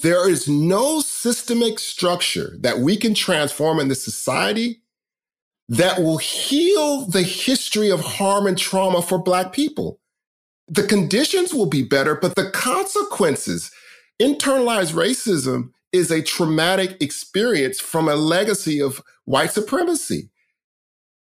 There 0.00 0.28
is 0.28 0.48
no 0.48 1.00
systemic 1.00 1.78
structure 1.78 2.56
that 2.60 2.78
we 2.78 2.96
can 2.96 3.14
transform 3.14 3.78
in 3.78 3.88
this 3.88 4.04
society 4.04 4.82
that 5.68 6.00
will 6.00 6.18
heal 6.18 7.06
the 7.06 7.22
history 7.22 7.90
of 7.90 8.00
harm 8.00 8.46
and 8.46 8.58
trauma 8.58 9.02
for 9.02 9.18
Black 9.18 9.52
people. 9.52 10.00
The 10.68 10.82
conditions 10.82 11.54
will 11.54 11.66
be 11.66 11.82
better, 11.82 12.14
but 12.14 12.34
the 12.34 12.50
consequences, 12.50 13.70
internalized 14.20 14.92
racism 14.92 15.70
is 15.92 16.10
a 16.10 16.22
traumatic 16.22 17.00
experience 17.00 17.80
from 17.80 18.08
a 18.08 18.16
legacy 18.16 18.80
of 18.80 19.02
white 19.24 19.52
supremacy 19.52 20.30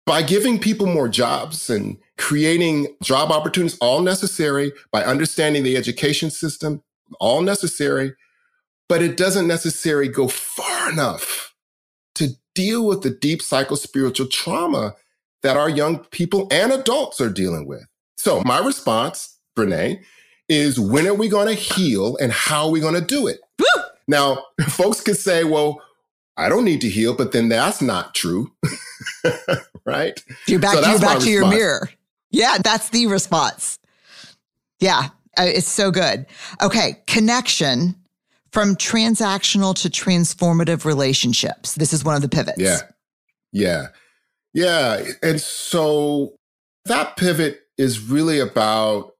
by 0.07 0.23
giving 0.23 0.59
people 0.59 0.87
more 0.87 1.09
jobs 1.09 1.71
and 1.71 1.97
creating 2.19 2.89
job 3.03 3.31
opportunities, 3.31 3.79
all 3.79 4.01
necessary, 4.01 4.73
by 4.91 5.05
understanding 5.05 5.63
the 5.63 5.77
education 5.77 6.31
system, 6.31 6.83
all 7.21 7.43
necessary, 7.43 8.15
but 8.89 9.03
it 9.03 9.17
doesn't 9.17 9.47
necessarily 9.47 10.09
go 10.09 10.29
far 10.29 10.91
enough 10.91 11.55
to 12.17 12.31
deal 12.55 12.87
with 12.87 13.03
the 13.03 13.11
deep 13.11 13.41
psychospiritual 13.41 14.31
trauma 14.31 14.95
that 15.43 15.57
our 15.57 15.71
young 15.71 15.99
people 16.11 16.49
and 16.51 16.73
adults 16.73 17.21
are 17.21 17.31
dealing 17.31 17.67
with. 17.67 17.85
So 18.17 18.43
my 18.45 18.59
response, 18.59 19.39
Brené, 19.57 20.03
is 20.49 20.79
when 20.79 21.07
are 21.07 21.15
we 21.15 21.29
going 21.29 21.47
to 21.47 21.55
heal 21.55 22.17
and 22.21 22.33
how 22.33 22.67
are 22.67 22.71
we 22.71 22.81
going 22.81 22.95
to 22.95 23.01
do 23.01 23.27
it? 23.27 23.41
Woo! 23.59 23.83
Now, 24.09 24.45
folks 24.69 25.01
could 25.01 25.17
say, 25.17 25.45
well, 25.45 25.81
I 26.37 26.49
don't 26.49 26.65
need 26.65 26.81
to 26.83 26.89
heal, 26.89 27.15
but 27.15 27.33
then 27.33 27.49
that's 27.49 27.81
not 27.81 28.15
true. 28.15 28.53
right? 29.91 30.25
You're 30.47 30.61
back, 30.61 30.75
so 30.75 30.91
you're 30.91 31.01
back 31.01 31.19
to 31.21 31.31
your 31.31 31.49
mirror. 31.49 31.91
Yeah, 32.31 32.59
that's 32.63 32.91
the 32.91 33.07
response. 33.07 33.79
Yeah, 34.79 35.09
uh, 35.39 35.45
it's 35.47 35.69
so 35.69 35.91
good. 35.91 36.27
Okay, 36.63 37.03
connection 37.07 37.97
from 38.53 38.77
transactional 38.77 39.75
to 39.83 39.89
transformative 39.89 40.85
relationships. 40.85 41.75
This 41.75 41.93
is 41.93 42.05
one 42.05 42.17
of 42.17 42.23
the 42.23 42.29
pivots. 42.29 42.61
Yeah. 42.61 42.79
Yeah. 43.53 43.87
Yeah. 44.53 45.05
And 45.23 45.41
so 45.41 46.35
that 46.87 47.17
pivot 47.17 47.61
is 47.79 48.01
really 48.01 48.41
about 48.41 49.13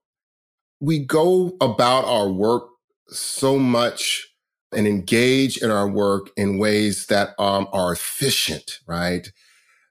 we 0.79 0.99
go 0.99 1.55
about 1.61 2.05
our 2.05 2.29
work 2.29 2.67
so 3.07 3.57
much 3.57 4.27
and 4.73 4.87
engage 4.87 5.57
in 5.57 5.69
our 5.69 5.87
work 5.87 6.29
in 6.37 6.57
ways 6.57 7.05
that 7.07 7.35
um, 7.39 7.67
are 7.71 7.91
efficient, 7.91 8.79
right? 8.87 9.31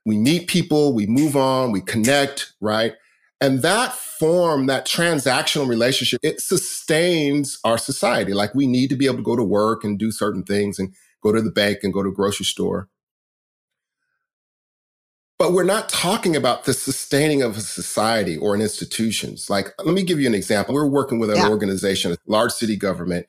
We 0.05 0.17
meet 0.17 0.47
people, 0.47 0.93
we 0.93 1.05
move 1.05 1.35
on, 1.35 1.71
we 1.71 1.81
connect, 1.81 2.53
right? 2.59 2.93
And 3.39 3.61
that 3.63 3.93
form, 3.93 4.67
that 4.67 4.85
transactional 4.85 5.67
relationship, 5.67 6.19
it 6.23 6.41
sustains 6.41 7.59
our 7.63 7.77
society. 7.77 8.33
Like 8.33 8.53
we 8.53 8.67
need 8.67 8.89
to 8.89 8.95
be 8.95 9.07
able 9.07 9.17
to 9.17 9.23
go 9.23 9.35
to 9.35 9.43
work 9.43 9.83
and 9.83 9.97
do 9.97 10.11
certain 10.11 10.43
things 10.43 10.77
and 10.77 10.93
go 11.23 11.31
to 11.31 11.41
the 11.41 11.51
bank 11.51 11.79
and 11.83 11.91
go 11.91 12.03
to 12.03 12.09
a 12.09 12.13
grocery 12.13 12.45
store. 12.45 12.87
But 15.39 15.53
we're 15.53 15.63
not 15.63 15.89
talking 15.89 16.35
about 16.35 16.65
the 16.65 16.73
sustaining 16.73 17.41
of 17.41 17.57
a 17.57 17.61
society 17.61 18.37
or 18.37 18.53
an 18.53 18.61
institutions. 18.61 19.49
Like, 19.49 19.69
let 19.83 19.95
me 19.95 20.03
give 20.03 20.19
you 20.19 20.27
an 20.27 20.35
example. 20.35 20.75
We're 20.75 20.85
working 20.85 21.17
with 21.17 21.31
an 21.31 21.37
yeah. 21.37 21.49
organization, 21.49 22.11
a 22.11 22.17
large 22.27 22.51
city 22.51 22.75
government, 22.75 23.25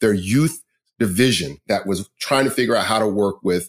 their 0.00 0.14
youth 0.14 0.62
division 1.00 1.58
that 1.66 1.84
was 1.84 2.08
trying 2.20 2.44
to 2.44 2.52
figure 2.52 2.76
out 2.76 2.86
how 2.86 3.00
to 3.00 3.08
work 3.08 3.42
with 3.42 3.68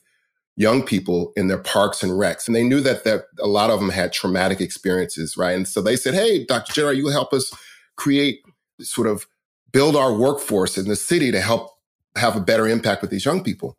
young 0.58 0.84
people 0.84 1.32
in 1.38 1.48
their 1.48 1.60
parks 1.60 2.04
and 2.04 2.14
recs. 2.14 2.48
And 2.48 2.56
they 2.56 2.64
knew 2.64 2.82
that, 2.82 3.04
that 3.06 3.26
a 3.40 3.48
lot 3.48 3.70
of 3.70 3.80
them 3.80 3.90
had 3.90 4.12
traumatic 4.12 4.60
experiences, 4.60 5.38
right? 5.38 5.56
And 5.56 5.68
so 5.68 5.82
they 5.82 5.96
said, 5.96 6.16
Hey, 6.16 6.44
Dr. 6.44 6.74
Jenner, 6.74 6.92
you 6.92 7.08
help 7.08 7.32
us 7.32 7.54
create 7.96 8.42
sort 8.82 9.08
of 9.08 9.28
build 9.72 9.96
our 9.96 10.14
workforce 10.14 10.78
in 10.78 10.88
the 10.88 10.96
city 10.96 11.32
to 11.32 11.40
help 11.40 11.72
have 12.18 12.36
a 12.36 12.42
better 12.42 12.68
impact 12.68 13.02
with 13.02 13.12
these 13.12 13.26
young 13.26 13.44
people. 13.44 13.78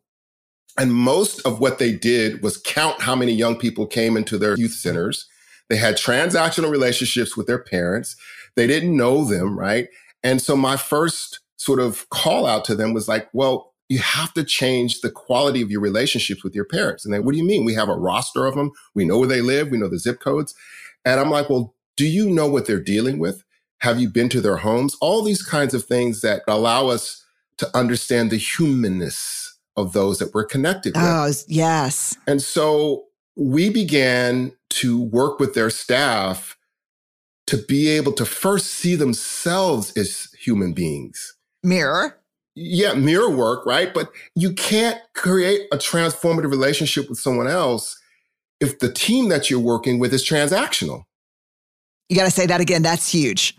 And 0.79 0.95
most 0.95 1.45
of 1.45 1.59
what 1.59 1.81
they 1.81 1.93
did 1.93 2.43
was 2.43 2.57
count 2.57 3.03
how 3.03 3.17
many 3.17 3.33
young 3.33 3.59
people 3.59 3.87
came 3.87 4.17
into 4.17 4.39
their 4.39 4.57
youth 4.57 4.73
centers. 4.73 5.27
They 5.69 5.77
had 5.77 5.97
transactional 5.97 6.71
relationships 6.71 7.37
with 7.37 7.49
their 7.49 7.59
parents. 7.59 8.17
They 8.55 8.69
didn't 8.69 8.97
know 8.97 9.25
them, 9.25 9.59
right? 9.59 9.89
And 10.23 10.41
so 10.41 10.57
my 10.57 10.77
first 10.77 11.41
sort 11.57 11.81
of 11.81 12.09
call 12.11 12.47
out 12.47 12.65
to 12.67 12.77
them 12.77 12.95
was 12.95 13.09
like, 13.09 13.29
well, 13.33 13.68
you 13.89 13.99
have 13.99 14.35
to 14.35 14.45
change 14.45 15.01
the 15.01 15.11
quality 15.11 15.63
of 15.63 15.71
your 15.71 15.81
relationships 15.81 16.45
with 16.45 16.55
your 16.55 16.65
parents. 16.65 17.05
And 17.05 17.15
they, 17.15 17.21
what 17.21 17.33
do 17.33 17.39
you 17.39 17.45
mean? 17.45 17.65
We 17.65 17.75
have 17.75 17.89
a 17.89 17.97
roster 17.97 18.47
of 18.47 18.55
them. 18.55 18.71
We 18.95 19.05
know 19.05 19.19
where 19.19 19.29
they 19.29 19.41
live. 19.41 19.71
We 19.71 19.79
know 19.79 19.89
the 19.89 19.99
zip 19.99 20.21
codes. 20.21 20.55
And 21.05 21.19
I'm 21.19 21.31
like, 21.31 21.49
well, 21.49 21.75
do 21.97 22.07
you 22.07 22.29
know 22.29 22.49
what 22.49 22.67
they're 22.67 22.81
dealing 22.81 23.19
with? 23.19 23.45
Have 23.79 23.99
you 23.99 24.09
been 24.09 24.29
to 24.31 24.41
their 24.41 24.59
homes? 24.59 24.97
All 25.01 25.23
these 25.23 25.43
kinds 25.43 25.73
of 25.73 25.85
things 25.85 26.21
that 26.21 26.43
allow 26.47 26.89
us 26.89 27.25
to 27.59 27.77
understand 27.77 28.31
the 28.31 28.37
humanness 28.37 29.59
of 29.77 29.93
those 29.93 30.19
that 30.19 30.35
we're 30.35 30.45
connected 30.45 30.95
with. 30.95 31.05
Oh, 31.05 31.31
yes. 31.47 32.17
And 32.27 32.43
so 32.43 33.05
we 33.37 33.71
began 33.71 34.53
to 34.71 35.01
work 35.01 35.39
with 35.39 35.55
their 35.55 35.71
staff 35.71 36.57
to 37.47 37.57
be 37.57 37.89
able 37.89 38.13
to 38.13 38.27
first 38.27 38.67
see 38.67 38.97
themselves 38.97 39.97
as 39.97 40.29
human 40.39 40.73
beings. 40.73 41.35
Mirror. 41.63 42.19
Yeah, 42.61 42.95
mirror 42.95 43.31
work, 43.31 43.65
right? 43.65 43.95
But 43.95 44.11
you 44.35 44.53
can't 44.53 45.01
create 45.15 45.69
a 45.73 45.77
transformative 45.77 46.51
relationship 46.51 47.09
with 47.09 47.19
someone 47.19 47.47
else 47.47 47.97
if 48.61 48.81
the 48.81 48.93
team 48.93 49.29
that 49.29 49.49
you're 49.49 49.61
working 49.61 50.01
with 50.01 50.13
is 50.13 50.27
transactional. 50.27 51.05
You 52.09 52.17
got 52.17 52.25
to 52.25 52.31
say 52.31 52.47
that 52.47 52.61
again. 52.61 52.83
That's 52.83 53.13
huge. 53.13 53.57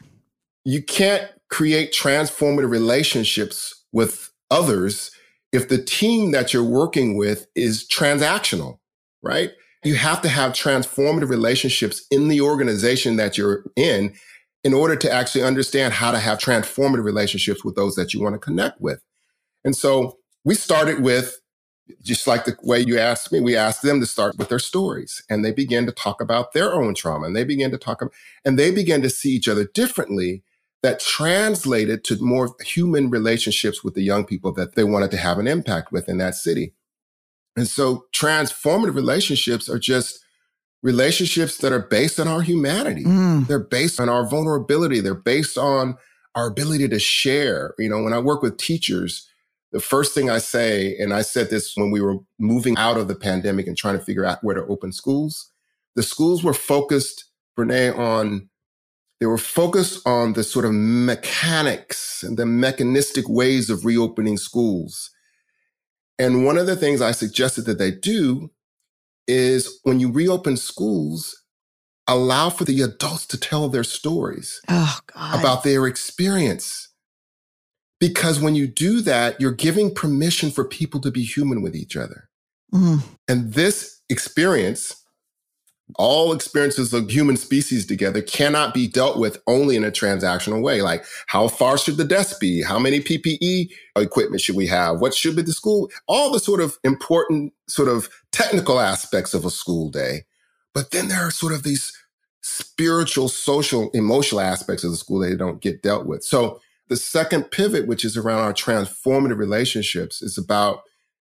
You 0.65 0.83
can't 0.83 1.29
create 1.49 1.93
transformative 1.93 2.69
relationships 2.69 3.85
with 3.93 4.31
others 4.51 5.11
if 5.51 5.69
the 5.69 5.81
team 5.81 6.31
that 6.31 6.53
you're 6.53 6.63
working 6.63 7.15
with 7.15 7.47
is 7.55 7.87
transactional, 7.87 8.79
right? 9.23 9.51
You 9.83 9.95
have 9.95 10.21
to 10.23 10.29
have 10.29 10.51
transformative 10.51 11.29
relationships 11.29 12.05
in 12.11 12.27
the 12.27 12.41
organization 12.41 13.15
that 13.15 13.37
you're 13.37 13.63
in 13.75 14.13
in 14.63 14.73
order 14.73 14.95
to 14.95 15.11
actually 15.11 15.43
understand 15.43 15.93
how 15.93 16.11
to 16.11 16.19
have 16.19 16.37
transformative 16.37 17.03
relationships 17.03 17.63
with 17.63 17.75
those 17.75 17.95
that 17.95 18.13
you 18.13 18.21
want 18.21 18.35
to 18.35 18.39
connect 18.39 18.81
with. 18.81 19.01
And 19.63 19.75
so 19.75 20.17
we 20.43 20.55
started 20.55 21.01
with 21.01 21.39
just 22.03 22.27
like 22.27 22.45
the 22.45 22.55
way 22.61 22.79
you 22.79 22.99
asked 22.99 23.31
me, 23.31 23.39
we 23.39 23.55
asked 23.55 23.81
them 23.81 23.99
to 23.99 24.05
start 24.05 24.37
with 24.37 24.49
their 24.49 24.59
stories 24.59 25.23
and 25.29 25.43
they 25.43 25.51
began 25.51 25.85
to 25.85 25.91
talk 25.91 26.21
about 26.21 26.53
their 26.53 26.73
own 26.73 26.93
trauma 26.93 27.25
and 27.25 27.35
they 27.35 27.43
began 27.43 27.71
to 27.71 27.77
talk 27.77 28.01
about, 28.01 28.13
and 28.45 28.59
they 28.59 28.71
began 28.71 29.01
to 29.01 29.09
see 29.09 29.31
each 29.31 29.47
other 29.47 29.65
differently 29.73 30.43
that 30.81 30.99
translated 30.99 32.03
to 32.05 32.21
more 32.23 32.55
human 32.61 33.09
relationships 33.09 33.83
with 33.83 33.95
the 33.95 34.03
young 34.03 34.25
people 34.25 34.53
that 34.53 34.75
they 34.75 34.83
wanted 34.83 35.11
to 35.11 35.17
have 35.17 35.37
an 35.39 35.47
impact 35.47 35.91
with 35.91 36.07
in 36.07 36.17
that 36.19 36.35
city. 36.35 36.73
And 37.55 37.67
so 37.67 38.05
transformative 38.13 38.95
relationships 38.95 39.67
are 39.67 39.79
just 39.79 40.23
relationships 40.81 41.57
that 41.57 41.73
are 41.73 41.87
based 41.87 42.19
on 42.19 42.27
our 42.27 42.41
humanity. 42.41 43.03
Mm. 43.03 43.47
They're 43.47 43.59
based 43.59 43.99
on 43.99 44.09
our 44.09 44.25
vulnerability. 44.25 45.01
They're 45.01 45.13
based 45.13 45.57
on 45.57 45.97
our 46.35 46.47
ability 46.47 46.87
to 46.87 46.99
share. 46.99 47.73
You 47.77 47.89
know, 47.89 48.01
when 48.01 48.13
I 48.13 48.19
work 48.19 48.41
with 48.41 48.57
teachers, 48.57 49.27
the 49.71 49.79
first 49.79 50.13
thing 50.13 50.29
I 50.29 50.39
say, 50.39 50.95
and 50.97 51.13
I 51.13 51.21
said 51.21 51.49
this 51.49 51.73
when 51.75 51.91
we 51.91 52.01
were 52.01 52.17
moving 52.39 52.77
out 52.77 52.97
of 52.97 53.07
the 53.07 53.15
pandemic 53.15 53.67
and 53.67 53.77
trying 53.77 53.97
to 53.97 54.03
figure 54.03 54.25
out 54.25 54.43
where 54.43 54.55
to 54.55 54.65
open 54.65 54.91
schools, 54.91 55.51
the 55.95 56.03
schools 56.03 56.43
were 56.43 56.53
focused, 56.53 57.25
Brené, 57.57 57.97
on 57.97 58.49
they 59.19 59.25
were 59.25 59.37
focused 59.37 60.07
on 60.07 60.31
the 60.33 60.43
sort 60.43 60.63
of 60.63 60.71
mechanics 60.73 62.23
and 62.23 62.37
the 62.37 62.45
mechanistic 62.45 63.27
ways 63.27 63.69
of 63.69 63.83
reopening 63.83 64.37
schools. 64.37 65.11
And 66.17 66.45
one 66.45 66.57
of 66.57 66.67
the 66.67 66.77
things 66.77 67.01
I 67.01 67.11
suggested 67.11 67.65
that 67.65 67.79
they 67.79 67.91
do 67.91 68.49
is 69.29 69.79
when 69.83 69.99
you 69.99 70.11
reopen 70.11 70.57
schools, 70.57 71.43
allow 72.07 72.49
for 72.49 72.65
the 72.65 72.81
adults 72.81 73.27
to 73.27 73.39
tell 73.39 73.69
their 73.69 73.83
stories 73.83 74.59
oh, 74.67 74.99
about 75.15 75.63
their 75.63 75.85
experience. 75.85 76.89
Because 77.99 78.39
when 78.39 78.55
you 78.55 78.65
do 78.65 79.01
that, 79.01 79.39
you're 79.39 79.51
giving 79.51 79.93
permission 79.93 80.51
for 80.51 80.65
people 80.65 80.99
to 81.01 81.11
be 81.11 81.23
human 81.23 81.61
with 81.61 81.75
each 81.75 81.95
other. 81.95 82.29
Mm. 82.73 83.03
And 83.27 83.53
this 83.53 84.01
experience 84.09 84.98
all 85.95 86.33
experiences 86.33 86.93
of 86.93 87.09
human 87.09 87.35
species 87.35 87.85
together 87.85 88.21
cannot 88.21 88.73
be 88.73 88.87
dealt 88.87 89.17
with 89.17 89.41
only 89.47 89.75
in 89.75 89.83
a 89.83 89.91
transactional 89.91 90.61
way. 90.61 90.81
Like, 90.81 91.03
how 91.27 91.47
far 91.47 91.77
should 91.77 91.97
the 91.97 92.05
desk 92.05 92.39
be? 92.39 92.61
How 92.61 92.77
many 92.77 92.99
PPE 92.99 93.71
equipment 93.95 94.41
should 94.41 94.55
we 94.55 94.67
have? 94.67 94.99
What 94.99 95.15
should 95.15 95.35
be 95.35 95.41
the 95.41 95.51
school? 95.51 95.89
All 96.07 96.31
the 96.31 96.39
sort 96.39 96.61
of 96.61 96.77
important, 96.83 97.53
sort 97.67 97.87
of 97.87 98.09
technical 98.31 98.79
aspects 98.79 99.33
of 99.33 99.45
a 99.45 99.49
school 99.49 99.89
day. 99.89 100.25
But 100.73 100.91
then 100.91 101.07
there 101.07 101.25
are 101.25 101.31
sort 101.31 101.53
of 101.53 101.63
these 101.63 101.91
spiritual, 102.41 103.27
social, 103.27 103.89
emotional 103.91 104.41
aspects 104.41 104.83
of 104.83 104.91
the 104.91 104.97
school 104.97 105.21
day 105.21 105.31
that 105.31 105.39
don't 105.39 105.61
get 105.61 105.81
dealt 105.81 106.05
with. 106.05 106.23
So 106.23 106.61
the 106.87 106.97
second 106.97 107.51
pivot, 107.51 107.87
which 107.87 108.05
is 108.05 108.15
around 108.15 108.39
our 108.39 108.53
transformative 108.53 109.37
relationships, 109.37 110.21
is 110.21 110.37
about 110.37 110.83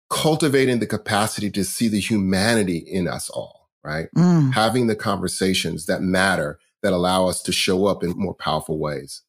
cultivating 0.10 0.80
the 0.80 0.88
capacity 0.88 1.50
to 1.52 1.64
see 1.64 1.88
the 1.88 2.00
humanity 2.00 2.78
in 2.78 3.08
us 3.08 3.30
all 3.30 3.61
right? 3.84 4.08
Mm. 4.16 4.54
Having 4.54 4.88
the 4.88 4.96
conversations 4.96 5.86
that 5.86 6.02
matter 6.02 6.60
that 6.84 6.94
allow 6.94 7.28
us 7.28 7.42
to 7.44 7.52
show 7.52 7.86
up 7.86 8.04
in 8.04 8.12
more 8.16 8.34
powerful 8.34 8.80
ways. 8.80 9.22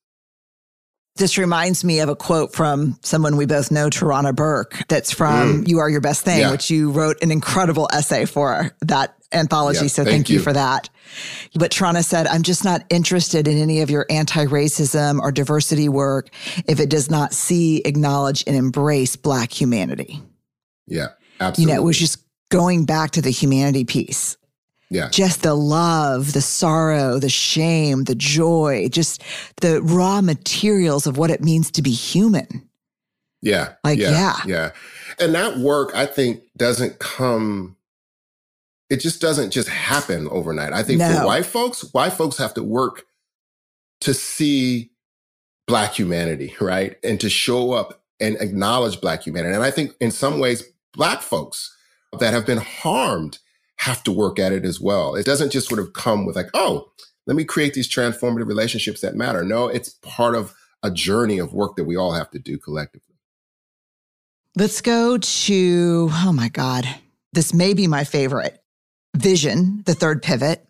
This 1.16 1.36
reminds 1.36 1.84
me 1.84 2.00
of 2.00 2.08
a 2.08 2.16
quote 2.16 2.54
from 2.54 2.98
someone 3.02 3.36
we 3.36 3.44
both 3.44 3.70
know, 3.70 3.90
Tarana 3.90 4.34
Burke, 4.34 4.78
that's 4.88 5.12
from 5.12 5.62
mm. 5.62 5.68
You 5.68 5.78
Are 5.78 5.90
Your 5.90 6.00
Best 6.00 6.24
Thing, 6.24 6.40
yeah. 6.40 6.50
which 6.50 6.70
you 6.70 6.90
wrote 6.90 7.22
an 7.22 7.30
incredible 7.30 7.86
essay 7.92 8.24
for 8.24 8.74
that 8.80 9.14
anthology. 9.30 9.82
Yeah, 9.82 9.88
so 9.88 10.04
thank, 10.04 10.14
thank 10.14 10.30
you. 10.30 10.36
you. 10.36 10.42
for 10.42 10.54
that. 10.54 10.88
But 11.54 11.70
Tarana 11.70 12.02
said, 12.02 12.26
I'm 12.26 12.42
just 12.42 12.64
not 12.64 12.84
interested 12.88 13.46
in 13.46 13.58
any 13.58 13.82
of 13.82 13.90
your 13.90 14.06
anti 14.08 14.46
racism 14.46 15.20
or 15.20 15.32
diversity 15.32 15.90
work 15.90 16.30
if 16.66 16.80
it 16.80 16.88
does 16.88 17.10
not 17.10 17.34
see, 17.34 17.82
acknowledge, 17.84 18.42
and 18.46 18.56
embrace 18.56 19.14
Black 19.14 19.52
humanity. 19.52 20.22
Yeah, 20.86 21.08
absolutely. 21.40 21.72
You 21.72 21.76
know, 21.76 21.82
it 21.82 21.84
was 21.84 21.98
just 21.98 22.24
going 22.50 22.86
back 22.86 23.12
to 23.12 23.22
the 23.22 23.30
humanity 23.30 23.84
piece. 23.84 24.38
Yeah. 24.92 25.08
Just 25.08 25.42
the 25.42 25.54
love, 25.54 26.34
the 26.34 26.42
sorrow, 26.42 27.18
the 27.18 27.30
shame, 27.30 28.04
the 28.04 28.14
joy, 28.14 28.90
just 28.90 29.22
the 29.62 29.80
raw 29.80 30.20
materials 30.20 31.06
of 31.06 31.16
what 31.16 31.30
it 31.30 31.40
means 31.40 31.70
to 31.70 31.82
be 31.82 31.92
human. 31.92 32.68
Yeah. 33.40 33.72
Like, 33.82 33.98
yeah. 33.98 34.10
Yeah. 34.10 34.40
yeah. 34.46 34.70
And 35.18 35.34
that 35.34 35.56
work, 35.56 35.94
I 35.94 36.04
think, 36.04 36.42
doesn't 36.58 36.98
come, 36.98 37.76
it 38.90 38.98
just 38.98 39.22
doesn't 39.22 39.50
just 39.50 39.70
happen 39.70 40.28
overnight. 40.28 40.74
I 40.74 40.82
think 40.82 40.98
no. 40.98 41.20
for 41.20 41.26
white 41.26 41.46
folks, 41.46 41.90
white 41.94 42.12
folks 42.12 42.36
have 42.36 42.52
to 42.54 42.62
work 42.62 43.06
to 44.02 44.12
see 44.12 44.90
Black 45.66 45.94
humanity, 45.94 46.54
right? 46.60 46.98
And 47.02 47.18
to 47.20 47.30
show 47.30 47.72
up 47.72 48.02
and 48.20 48.36
acknowledge 48.42 49.00
Black 49.00 49.22
humanity. 49.22 49.54
And 49.54 49.64
I 49.64 49.70
think 49.70 49.94
in 50.00 50.10
some 50.10 50.38
ways, 50.38 50.64
Black 50.92 51.22
folks 51.22 51.74
that 52.20 52.34
have 52.34 52.44
been 52.44 52.58
harmed 52.58 53.38
have 53.82 54.04
to 54.04 54.12
work 54.12 54.38
at 54.38 54.52
it 54.52 54.64
as 54.64 54.80
well. 54.80 55.16
It 55.16 55.26
doesn't 55.26 55.50
just 55.50 55.68
sort 55.68 55.80
of 55.80 55.92
come 55.92 56.24
with 56.24 56.36
like, 56.36 56.50
oh, 56.54 56.92
let 57.26 57.36
me 57.36 57.44
create 57.44 57.74
these 57.74 57.92
transformative 57.92 58.46
relationships 58.46 59.00
that 59.00 59.16
matter. 59.16 59.42
No, 59.42 59.66
it's 59.66 59.90
part 60.02 60.36
of 60.36 60.54
a 60.84 60.90
journey 60.90 61.38
of 61.38 61.52
work 61.52 61.74
that 61.74 61.84
we 61.84 61.96
all 61.96 62.12
have 62.12 62.30
to 62.30 62.38
do 62.38 62.58
collectively. 62.58 63.16
Let's 64.54 64.80
go 64.82 65.18
to, 65.18 66.08
oh 66.12 66.32
my 66.32 66.48
God, 66.48 66.86
this 67.32 67.52
may 67.52 67.74
be 67.74 67.88
my 67.88 68.04
favorite 68.04 68.62
vision, 69.16 69.82
the 69.84 69.94
third 69.94 70.22
pivot 70.22 70.64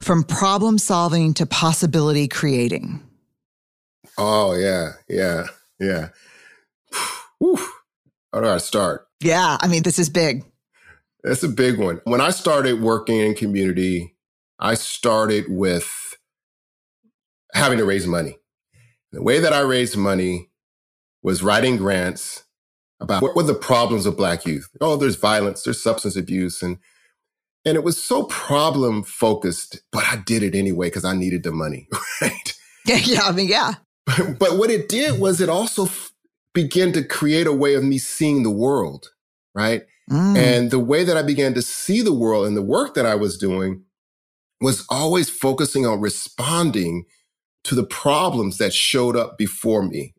from 0.00 0.22
problem 0.22 0.78
solving 0.78 1.34
to 1.34 1.46
possibility 1.46 2.28
creating. 2.28 3.02
Oh, 4.16 4.54
yeah, 4.54 4.92
yeah, 5.08 5.46
yeah. 5.80 6.10
Whew. 7.40 7.58
How 8.32 8.40
do 8.40 8.46
I 8.46 8.58
start? 8.58 9.08
Yeah, 9.20 9.58
I 9.60 9.66
mean, 9.66 9.82
this 9.82 9.98
is 9.98 10.08
big. 10.08 10.44
It's 11.24 11.42
a 11.42 11.48
big 11.48 11.78
one. 11.78 12.00
When 12.04 12.20
I 12.20 12.30
started 12.30 12.82
working 12.82 13.18
in 13.18 13.34
community, 13.34 14.14
I 14.58 14.74
started 14.74 15.46
with 15.48 16.16
having 17.54 17.78
to 17.78 17.84
raise 17.84 18.06
money. 18.06 18.38
The 19.12 19.22
way 19.22 19.38
that 19.40 19.52
I 19.52 19.60
raised 19.60 19.96
money 19.96 20.50
was 21.22 21.42
writing 21.42 21.76
grants 21.78 22.44
about 23.00 23.22
what 23.22 23.36
were 23.36 23.42
the 23.42 23.54
problems 23.54 24.06
of 24.06 24.16
Black 24.16 24.44
youth. 24.44 24.68
Oh, 24.80 24.96
there's 24.96 25.16
violence, 25.16 25.62
there's 25.62 25.82
substance 25.82 26.16
abuse, 26.16 26.62
and 26.62 26.78
and 27.64 27.76
it 27.76 27.84
was 27.84 28.02
so 28.02 28.24
problem 28.24 29.02
focused, 29.02 29.80
but 29.90 30.04
I 30.04 30.16
did 30.16 30.42
it 30.42 30.54
anyway 30.54 30.88
because 30.88 31.04
I 31.04 31.14
needed 31.14 31.42
the 31.44 31.52
money, 31.52 31.88
right? 32.22 32.54
Yeah, 32.86 33.22
I 33.24 33.32
mean, 33.32 33.48
yeah. 33.48 33.74
But, 34.38 34.58
what 34.58 34.70
it 34.70 34.88
did 34.88 35.18
was 35.18 35.40
it 35.40 35.48
also 35.48 35.86
f- 35.86 36.12
began 36.52 36.92
to 36.92 37.02
create 37.02 37.46
a 37.46 37.52
way 37.52 37.74
of 37.74 37.82
me 37.82 37.96
seeing 37.98 38.42
the 38.42 38.50
world, 38.50 39.08
right? 39.54 39.84
Mm. 40.10 40.36
And 40.36 40.70
the 40.70 40.78
way 40.78 41.04
that 41.04 41.16
I 41.16 41.22
began 41.22 41.54
to 41.54 41.62
see 41.62 42.02
the 42.02 42.12
world 42.12 42.46
and 42.46 42.56
the 42.56 42.62
work 42.62 42.94
that 42.94 43.06
I 43.06 43.14
was 43.14 43.38
doing 43.38 43.84
was 44.60 44.84
always 44.88 45.30
focusing 45.30 45.86
on 45.86 46.00
responding 46.00 47.04
to 47.64 47.74
the 47.74 47.84
problems 47.84 48.58
that 48.58 48.74
showed 48.74 49.16
up 49.16 49.38
before 49.38 49.82
me. 49.82 50.14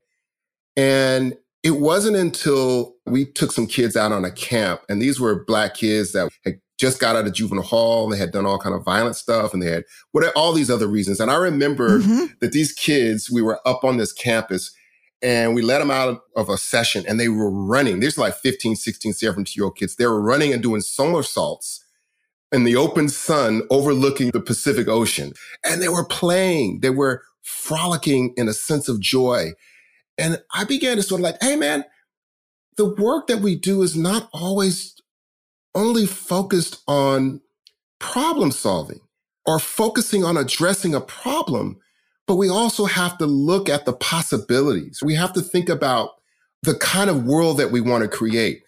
And 0.75 1.35
it 1.63 1.79
wasn't 1.79 2.15
until 2.15 2.95
we 3.05 3.25
took 3.25 3.51
some 3.51 3.67
kids 3.67 3.95
out 3.95 4.11
on 4.11 4.25
a 4.25 4.31
camp, 4.31 4.81
and 4.89 5.01
these 5.01 5.19
were 5.19 5.45
black 5.45 5.75
kids 5.75 6.11
that 6.11 6.29
had 6.43 6.59
just 6.77 6.99
got 6.99 7.15
out 7.15 7.25
of 7.25 7.33
juvenile 7.33 7.63
hall. 7.63 8.03
and 8.03 8.13
They 8.13 8.17
had 8.17 8.31
done 8.31 8.45
all 8.45 8.59
kind 8.59 8.75
of 8.75 8.83
violent 8.83 9.15
stuff 9.15 9.53
and 9.53 9.63
they 9.63 9.71
had 9.71 9.85
what 10.11 10.25
all 10.35 10.51
these 10.51 10.69
other 10.69 10.87
reasons. 10.87 11.19
And 11.19 11.31
I 11.31 11.35
remember 11.35 11.99
mm-hmm. 11.99 12.25
that 12.41 12.51
these 12.51 12.73
kids, 12.73 13.31
we 13.31 13.41
were 13.41 13.59
up 13.65 13.83
on 13.83 13.97
this 13.97 14.11
campus 14.11 14.75
and 15.21 15.55
we 15.55 15.61
let 15.61 15.79
them 15.79 15.91
out 15.91 16.21
of 16.35 16.49
a 16.49 16.57
session 16.57 17.05
and 17.07 17.19
they 17.19 17.29
were 17.29 17.49
running. 17.49 17.99
There's 17.99 18.17
like 18.17 18.35
15, 18.35 18.75
16, 18.75 19.13
17 19.13 19.53
year 19.55 19.65
old 19.65 19.77
kids. 19.77 19.95
They 19.95 20.05
were 20.05 20.21
running 20.21 20.53
and 20.53 20.61
doing 20.61 20.81
somersaults 20.81 21.83
in 22.51 22.63
the 22.63 22.75
open 22.75 23.09
sun 23.09 23.63
overlooking 23.69 24.31
the 24.31 24.41
Pacific 24.41 24.87
Ocean. 24.87 25.33
And 25.63 25.81
they 25.81 25.89
were 25.89 26.05
playing. 26.05 26.79
They 26.81 26.89
were 26.89 27.23
frolicking 27.41 28.33
in 28.37 28.47
a 28.47 28.53
sense 28.53 28.87
of 28.87 28.99
joy. 28.99 29.51
And 30.17 30.41
I 30.53 30.63
began 30.63 30.97
to 30.97 31.03
sort 31.03 31.19
of 31.19 31.23
like, 31.23 31.41
hey 31.41 31.55
man, 31.55 31.85
the 32.77 32.85
work 32.85 33.27
that 33.27 33.39
we 33.39 33.55
do 33.55 33.81
is 33.81 33.95
not 33.95 34.29
always 34.33 34.95
only 35.73 36.05
focused 36.05 36.81
on 36.87 37.41
problem 37.99 38.51
solving 38.51 39.01
or 39.45 39.59
focusing 39.59 40.23
on 40.23 40.37
addressing 40.37 40.95
a 40.95 41.01
problem, 41.01 41.77
but 42.27 42.35
we 42.35 42.49
also 42.49 42.85
have 42.85 43.17
to 43.19 43.25
look 43.25 43.69
at 43.69 43.85
the 43.85 43.93
possibilities. 43.93 45.01
We 45.03 45.15
have 45.15 45.33
to 45.33 45.41
think 45.41 45.69
about 45.69 46.11
the 46.63 46.75
kind 46.75 47.09
of 47.09 47.25
world 47.25 47.57
that 47.57 47.71
we 47.71 47.81
want 47.81 48.03
to 48.03 48.07
create. 48.07 48.63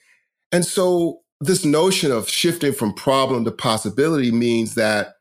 And 0.51 0.65
so 0.65 1.21
this 1.41 1.65
notion 1.65 2.11
of 2.11 2.29
shifting 2.29 2.73
from 2.73 2.93
problem 2.93 3.45
to 3.45 3.51
possibility 3.51 4.31
means 4.31 4.75
that 4.75 5.15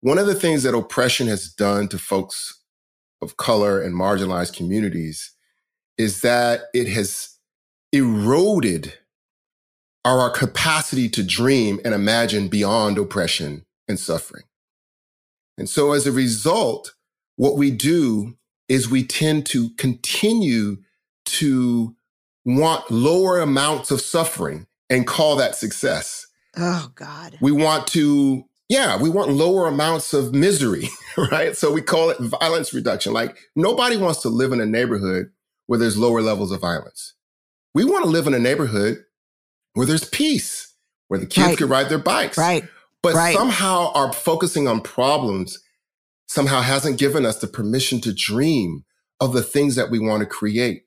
one 0.00 0.18
of 0.18 0.26
the 0.26 0.34
things 0.34 0.62
that 0.62 0.74
oppression 0.74 1.28
has 1.28 1.48
done 1.48 1.88
to 1.88 1.98
folks 1.98 2.60
of 3.20 3.36
color 3.36 3.80
and 3.80 3.94
marginalized 3.94 4.56
communities 4.56 5.32
is 5.96 6.22
that 6.22 6.62
it 6.74 6.88
has 6.88 7.36
eroded 7.92 8.94
our 10.04 10.30
capacity 10.30 11.08
to 11.08 11.22
dream 11.22 11.80
and 11.84 11.94
imagine 11.94 12.48
beyond 12.48 12.98
oppression 12.98 13.64
and 13.86 14.00
suffering. 14.00 14.42
And 15.56 15.68
so 15.68 15.92
as 15.92 16.06
a 16.06 16.12
result, 16.12 16.94
what 17.36 17.56
we 17.56 17.70
do 17.70 18.36
is 18.68 18.88
we 18.88 19.04
tend 19.04 19.46
to 19.46 19.70
continue 19.70 20.78
to 21.24 21.94
want 22.44 22.90
lower 22.90 23.40
amounts 23.40 23.90
of 23.90 24.00
suffering 24.00 24.66
and 24.90 25.06
call 25.06 25.36
that 25.36 25.56
success. 25.56 26.26
Oh, 26.56 26.90
God. 26.94 27.38
We 27.40 27.52
want 27.52 27.86
to, 27.88 28.44
yeah, 28.68 29.00
we 29.00 29.08
want 29.08 29.30
lower 29.30 29.66
amounts 29.66 30.12
of 30.12 30.34
misery, 30.34 30.88
right? 31.16 31.56
So 31.56 31.72
we 31.72 31.82
call 31.82 32.10
it 32.10 32.18
violence 32.18 32.74
reduction. 32.74 33.12
Like 33.12 33.36
nobody 33.56 33.96
wants 33.96 34.22
to 34.22 34.28
live 34.28 34.52
in 34.52 34.60
a 34.60 34.66
neighborhood 34.66 35.30
where 35.66 35.78
there's 35.78 35.96
lower 35.96 36.20
levels 36.20 36.52
of 36.52 36.60
violence. 36.60 37.14
We 37.74 37.84
want 37.84 38.04
to 38.04 38.10
live 38.10 38.26
in 38.26 38.34
a 38.34 38.38
neighborhood 38.38 39.04
where 39.74 39.86
there's 39.86 40.04
peace, 40.04 40.74
where 41.08 41.20
the 41.20 41.26
kids 41.26 41.48
right. 41.48 41.58
can 41.58 41.68
ride 41.68 41.88
their 41.88 41.98
bikes. 41.98 42.36
Right. 42.36 42.64
But 43.02 43.14
right. 43.14 43.34
somehow 43.34 43.92
our 43.94 44.12
focusing 44.12 44.68
on 44.68 44.80
problems 44.80 45.58
somehow 46.26 46.60
hasn't 46.60 46.98
given 46.98 47.26
us 47.26 47.38
the 47.38 47.46
permission 47.46 48.00
to 48.00 48.12
dream 48.12 48.84
of 49.20 49.32
the 49.32 49.42
things 49.42 49.76
that 49.76 49.90
we 49.90 49.98
want 49.98 50.20
to 50.20 50.26
create. 50.26 50.84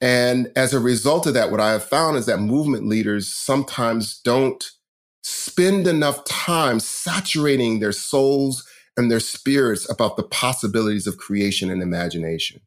And 0.00 0.50
as 0.56 0.74
a 0.74 0.80
result 0.80 1.26
of 1.26 1.34
that, 1.34 1.50
what 1.50 1.60
I 1.60 1.72
have 1.72 1.84
found 1.84 2.16
is 2.16 2.26
that 2.26 2.40
movement 2.40 2.88
leaders 2.88 3.30
sometimes 3.30 4.20
don't 4.20 4.64
spend 5.22 5.86
enough 5.86 6.24
time 6.24 6.80
saturating 6.80 7.78
their 7.78 7.92
souls 7.92 8.66
and 8.96 9.10
their 9.10 9.20
spirits 9.20 9.88
about 9.88 10.16
the 10.16 10.24
possibilities 10.24 11.06
of 11.06 11.18
creation 11.18 11.70
and 11.70 11.80
imagination. 11.80 12.60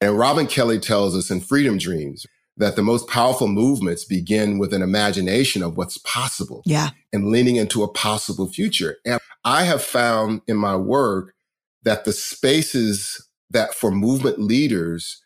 And 0.00 0.18
Robin 0.18 0.46
Kelley 0.46 0.78
tells 0.78 1.14
us 1.14 1.30
in 1.30 1.40
Freedom 1.40 1.76
Dreams, 1.76 2.26
that 2.56 2.76
the 2.76 2.82
most 2.82 3.08
powerful 3.08 3.48
movements 3.48 4.04
begin 4.04 4.58
with 4.58 4.72
an 4.72 4.82
imagination 4.82 5.62
of 5.62 5.76
what's 5.76 5.98
possible. 5.98 6.62
Yeah. 6.64 6.90
And 7.12 7.28
leaning 7.28 7.56
into 7.56 7.82
a 7.82 7.88
possible 7.88 8.48
future. 8.48 8.98
And 9.04 9.20
I 9.44 9.64
have 9.64 9.82
found 9.82 10.42
in 10.46 10.56
my 10.56 10.76
work 10.76 11.34
that 11.82 12.04
the 12.04 12.12
spaces 12.12 13.26
that 13.50 13.74
for 13.74 13.90
movement 13.90 14.38
leaders 14.38 15.22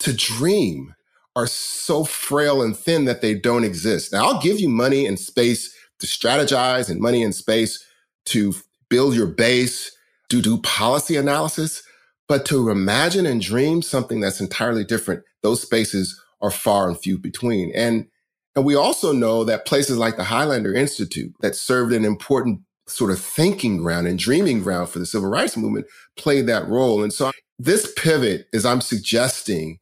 to 0.00 0.12
dream 0.12 0.94
are 1.36 1.46
so 1.46 2.04
frail 2.04 2.62
and 2.62 2.76
thin 2.76 3.06
that 3.06 3.20
they 3.20 3.34
don't 3.34 3.64
exist. 3.64 4.12
Now, 4.12 4.26
I'll 4.26 4.40
give 4.40 4.60
you 4.60 4.68
money 4.68 5.06
and 5.06 5.18
space 5.18 5.74
to 5.98 6.06
strategize 6.06 6.90
and 6.90 7.00
money 7.00 7.22
and 7.22 7.34
space 7.34 7.84
to 8.26 8.54
build 8.88 9.14
your 9.14 9.26
base, 9.26 9.90
to 10.28 10.40
do 10.40 10.58
policy 10.58 11.16
analysis, 11.16 11.82
but 12.28 12.44
to 12.46 12.70
imagine 12.70 13.26
and 13.26 13.40
dream 13.40 13.82
something 13.82 14.20
that's 14.20 14.40
entirely 14.40 14.84
different, 14.84 15.22
those 15.42 15.62
spaces 15.62 16.20
are 16.40 16.50
far 16.50 16.88
and 16.88 16.98
few 16.98 17.18
between. 17.18 17.72
And, 17.74 18.06
and 18.54 18.64
we 18.64 18.74
also 18.74 19.12
know 19.12 19.44
that 19.44 19.66
places 19.66 19.98
like 19.98 20.16
the 20.16 20.24
Highlander 20.24 20.74
Institute 20.74 21.32
that 21.40 21.56
served 21.56 21.92
an 21.92 22.04
important 22.04 22.60
sort 22.86 23.10
of 23.10 23.18
thinking 23.18 23.78
ground 23.78 24.06
and 24.06 24.18
dreaming 24.18 24.62
ground 24.62 24.88
for 24.88 24.98
the 24.98 25.06
civil 25.06 25.28
rights 25.28 25.56
movement 25.56 25.86
played 26.16 26.46
that 26.46 26.68
role. 26.68 27.02
And 27.02 27.12
so 27.12 27.32
this 27.58 27.92
pivot 27.96 28.46
is 28.52 28.66
I'm 28.66 28.80
suggesting 28.80 29.78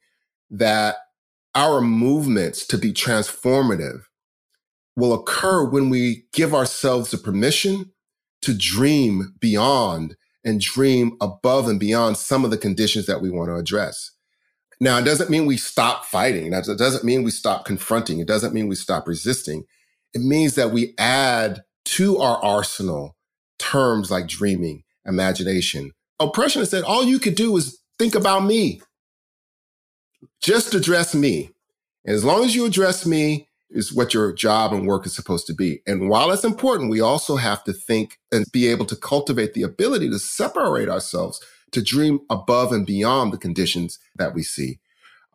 that 0.50 0.96
our 1.54 1.80
movements 1.80 2.66
to 2.68 2.78
be 2.78 2.92
transformative 2.92 4.02
will 4.96 5.12
occur 5.14 5.64
when 5.64 5.90
we 5.90 6.24
give 6.32 6.54
ourselves 6.54 7.10
the 7.10 7.18
permission 7.18 7.92
to 8.42 8.56
dream 8.56 9.34
beyond 9.40 10.16
and 10.44 10.60
dream 10.60 11.16
above 11.20 11.68
and 11.68 11.78
beyond 11.78 12.16
some 12.16 12.44
of 12.44 12.50
the 12.50 12.58
conditions 12.58 13.06
that 13.06 13.20
we 13.20 13.30
want 13.30 13.48
to 13.48 13.54
address. 13.54 14.10
Now, 14.80 14.98
it 14.98 15.04
doesn't 15.04 15.30
mean 15.30 15.46
we 15.46 15.56
stop 15.56 16.04
fighting. 16.04 16.52
It 16.52 16.64
doesn't 16.66 17.04
mean 17.04 17.22
we 17.22 17.30
stop 17.30 17.64
confronting. 17.64 18.18
It 18.18 18.26
doesn't 18.26 18.52
mean 18.52 18.66
we 18.66 18.74
stop 18.74 19.06
resisting. 19.06 19.64
It 20.12 20.22
means 20.22 20.56
that 20.56 20.72
we 20.72 20.94
add 20.98 21.62
to 21.92 22.18
our 22.18 22.42
arsenal 22.42 23.16
terms 23.58 24.10
like 24.10 24.26
dreaming, 24.26 24.82
imagination. 25.06 25.92
Oppression 26.20 26.60
has 26.60 26.70
said 26.70 26.84
all 26.84 27.04
you 27.04 27.18
could 27.18 27.34
do 27.34 27.56
is 27.56 27.78
think 27.98 28.14
about 28.14 28.44
me. 28.44 28.80
Just 30.40 30.74
address 30.74 31.14
me. 31.14 31.50
And 32.04 32.14
as 32.14 32.24
long 32.24 32.44
as 32.44 32.54
you 32.54 32.64
address 32.64 33.06
me, 33.06 33.48
is 33.72 33.92
what 33.92 34.14
your 34.14 34.32
job 34.32 34.72
and 34.72 34.86
work 34.86 35.06
is 35.06 35.14
supposed 35.14 35.46
to 35.46 35.54
be. 35.54 35.80
And 35.86 36.08
while 36.08 36.30
it's 36.30 36.44
important, 36.44 36.90
we 36.90 37.00
also 37.00 37.36
have 37.36 37.64
to 37.64 37.72
think 37.72 38.18
and 38.30 38.44
be 38.52 38.68
able 38.68 38.84
to 38.86 38.96
cultivate 38.96 39.54
the 39.54 39.62
ability 39.62 40.10
to 40.10 40.18
separate 40.18 40.88
ourselves 40.88 41.42
to 41.72 41.82
dream 41.82 42.20
above 42.28 42.72
and 42.72 42.86
beyond 42.86 43.32
the 43.32 43.38
conditions 43.38 43.98
that 44.16 44.34
we 44.34 44.42
see. 44.42 44.78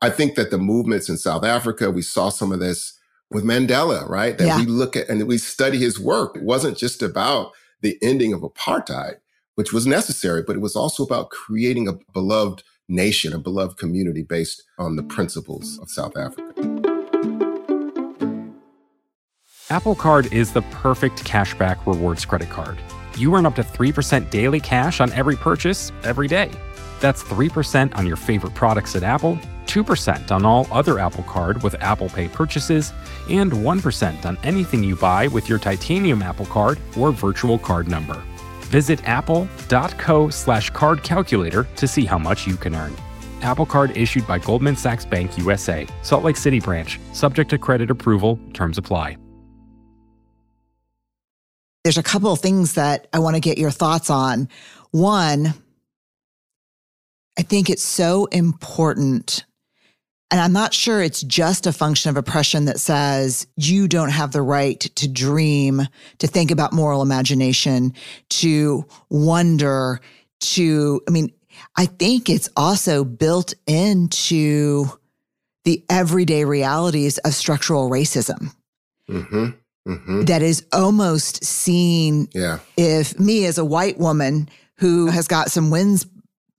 I 0.01 0.11
think 0.11 0.35
that 0.35 0.51
the 0.51 0.59
movements 0.59 1.09
in 1.09 1.17
South 1.17 1.43
Africa, 1.43 1.89
we 1.89 2.03
saw 2.03 2.29
some 2.29 2.51
of 2.51 2.59
this 2.59 2.96
with 3.31 3.43
Mandela, 3.43 4.07
right? 4.07 4.37
That 4.37 4.47
yeah. 4.47 4.57
we 4.57 4.65
look 4.65 4.95
at 4.95 5.09
and 5.09 5.27
we 5.27 5.37
study 5.37 5.77
his 5.77 5.99
work. 5.99 6.35
It 6.35 6.43
wasn't 6.43 6.77
just 6.77 7.01
about 7.01 7.51
the 7.81 7.97
ending 8.01 8.33
of 8.33 8.41
apartheid, 8.41 9.15
which 9.55 9.73
was 9.73 9.85
necessary, 9.85 10.43
but 10.45 10.55
it 10.55 10.59
was 10.59 10.75
also 10.75 11.03
about 11.03 11.29
creating 11.29 11.87
a 11.87 11.93
beloved 12.13 12.63
nation, 12.87 13.33
a 13.33 13.39
beloved 13.39 13.77
community 13.77 14.23
based 14.23 14.63
on 14.77 14.95
the 14.95 15.03
principles 15.03 15.77
of 15.79 15.89
South 15.89 16.15
Africa. 16.17 16.53
Apple 19.69 19.95
Card 19.95 20.31
is 20.31 20.53
the 20.53 20.61
perfect 20.71 21.25
cashback 21.25 21.85
rewards 21.85 22.23
credit 22.23 22.49
card. 22.49 22.77
You 23.17 23.35
earn 23.35 23.45
up 23.45 23.55
to 23.55 23.63
3% 23.63 24.29
daily 24.29 24.61
cash 24.61 25.01
on 25.01 25.11
every 25.11 25.35
purchase 25.35 25.91
every 26.03 26.27
day. 26.27 26.49
That's 26.99 27.23
3% 27.23 27.95
on 27.95 28.05
your 28.05 28.15
favorite 28.15 28.53
products 28.53 28.95
at 28.95 29.03
Apple, 29.03 29.39
2% 29.65 30.31
on 30.31 30.45
all 30.45 30.67
other 30.71 30.99
Apple 30.99 31.23
Card 31.23 31.61
with 31.63 31.75
Apple 31.81 32.09
Pay 32.09 32.27
purchases, 32.27 32.93
and 33.29 33.51
1% 33.51 34.25
on 34.25 34.37
anything 34.43 34.83
you 34.83 34.95
buy 34.95 35.27
with 35.27 35.49
your 35.49 35.59
titanium 35.59 36.21
Apple 36.21 36.45
Card 36.45 36.79
or 36.97 37.11
virtual 37.11 37.59
card 37.59 37.87
number. 37.87 38.21
Visit 38.69 39.07
apple.co 39.07 40.29
slash 40.29 40.69
card 40.71 41.03
calculator 41.03 41.67
to 41.75 41.87
see 41.87 42.05
how 42.05 42.17
much 42.17 42.47
you 42.47 42.57
can 42.57 42.75
earn. 42.75 42.93
Apple 43.41 43.65
Card 43.65 43.95
issued 43.95 44.27
by 44.27 44.39
Goldman 44.39 44.75
Sachs 44.75 45.05
Bank 45.05 45.37
USA, 45.37 45.87
Salt 46.01 46.23
Lake 46.23 46.37
City 46.37 46.59
branch, 46.59 46.99
subject 47.13 47.49
to 47.51 47.57
credit 47.57 47.91
approval, 47.91 48.39
terms 48.53 48.77
apply. 48.77 49.17
There's 51.83 51.97
a 51.97 52.03
couple 52.03 52.33
of 52.33 52.41
things 52.41 52.73
that 52.73 53.07
I 53.13 53.19
want 53.19 53.37
to 53.37 53.39
get 53.39 53.57
your 53.57 53.71
thoughts 53.71 54.09
on. 54.09 54.49
One, 54.91 55.53
I 57.37 57.43
think 57.43 57.69
it's 57.69 57.83
so 57.83 58.25
important. 58.25 59.45
And 60.29 60.41
I'm 60.41 60.51
not 60.51 60.73
sure 60.73 61.01
it's 61.01 61.21
just 61.21 61.67
a 61.67 61.71
function 61.71 62.09
of 62.09 62.17
oppression 62.17 62.65
that 62.65 62.79
says 62.79 63.47
you 63.55 63.87
don't 63.87 64.09
have 64.09 64.31
the 64.31 64.41
right 64.41 64.79
to 64.79 65.07
dream, 65.07 65.83
to 66.17 66.27
think 66.27 66.51
about 66.51 66.73
moral 66.73 67.01
imagination, 67.01 67.93
to 68.29 68.85
wonder, 69.09 70.01
to, 70.39 71.01
I 71.07 71.11
mean, 71.11 71.31
I 71.77 71.85
think 71.85 72.29
it's 72.29 72.49
also 72.57 73.05
built 73.05 73.53
into 73.67 74.87
the 75.63 75.83
everyday 75.89 76.43
realities 76.43 77.17
of 77.19 77.33
structural 77.33 77.89
racism. 77.89 78.53
Mm-hmm. 79.09 79.49
Mm-hmm. 79.87 80.21
That 80.23 80.41
is 80.41 80.65
almost 80.73 81.43
seen. 81.45 82.27
Yeah. 82.33 82.59
If 82.75 83.17
me 83.17 83.45
as 83.45 83.57
a 83.57 83.65
white 83.65 83.97
woman 83.97 84.49
who 84.79 85.07
has 85.07 85.27
got 85.27 85.51
some 85.51 85.69
wins 85.69 86.05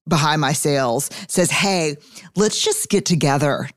behind 0.08 0.40
my 0.40 0.52
sails 0.52 1.10
says, 1.28 1.50
Hey, 1.50 1.96
let's 2.36 2.62
just 2.62 2.88
get 2.88 3.04
together 3.04 3.68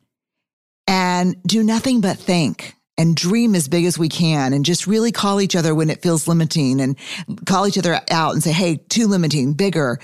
and 0.88 1.42
do 1.44 1.64
nothing 1.64 2.02
but 2.02 2.18
think 2.18 2.76
and 2.98 3.16
dream 3.16 3.56
as 3.56 3.68
big 3.68 3.86
as 3.86 3.98
we 3.98 4.10
can 4.10 4.54
and 4.54 4.66
just 4.66 4.88
really 4.88 5.12
call 5.12 5.42
each 5.42 5.56
other 5.56 5.74
when 5.74 5.90
it 5.90 6.02
feels 6.02 6.28
limiting 6.28 6.82
and 6.82 6.98
call 7.46 7.68
each 7.68 7.78
other 7.78 8.00
out 8.10 8.34
and 8.34 8.44
say, 8.44 8.52
Hey, 8.52 8.78
too 8.78 9.08
limiting, 9.08 9.54
bigger. 9.54 10.00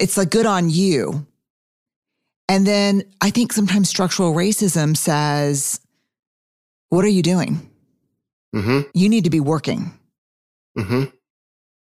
It's 0.00 0.16
like 0.16 0.30
good 0.30 0.46
on 0.46 0.70
you. 0.70 1.26
And 2.48 2.66
then 2.66 3.04
I 3.20 3.30
think 3.30 3.52
sometimes 3.52 3.88
structural 3.88 4.34
racism 4.34 4.96
says, 4.96 5.80
What 6.90 7.04
are 7.04 7.08
you 7.08 7.22
doing? 7.22 7.70
Mm-hmm. 8.54 8.88
You 8.94 9.08
need 9.08 9.24
to 9.24 9.30
be 9.30 9.40
working. 9.40 9.92
Mm-hmm. 10.78 11.04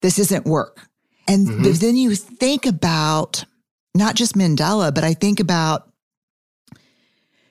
This 0.03 0.18
isn't 0.18 0.47
work. 0.47 0.81
And 1.28 1.47
mm-hmm. 1.47 1.72
then 1.74 1.97
you 1.97 2.14
think 2.14 2.66
about 2.66 3.45
not 3.95 4.14
just 4.14 4.34
Mandela, 4.34 4.95
but 4.95 5.05
I 5.05 5.14
think 5.14 5.41
about 5.41 5.91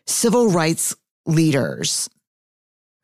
civil 0.05 0.49
rights 0.49 0.95
leaders 1.25 2.09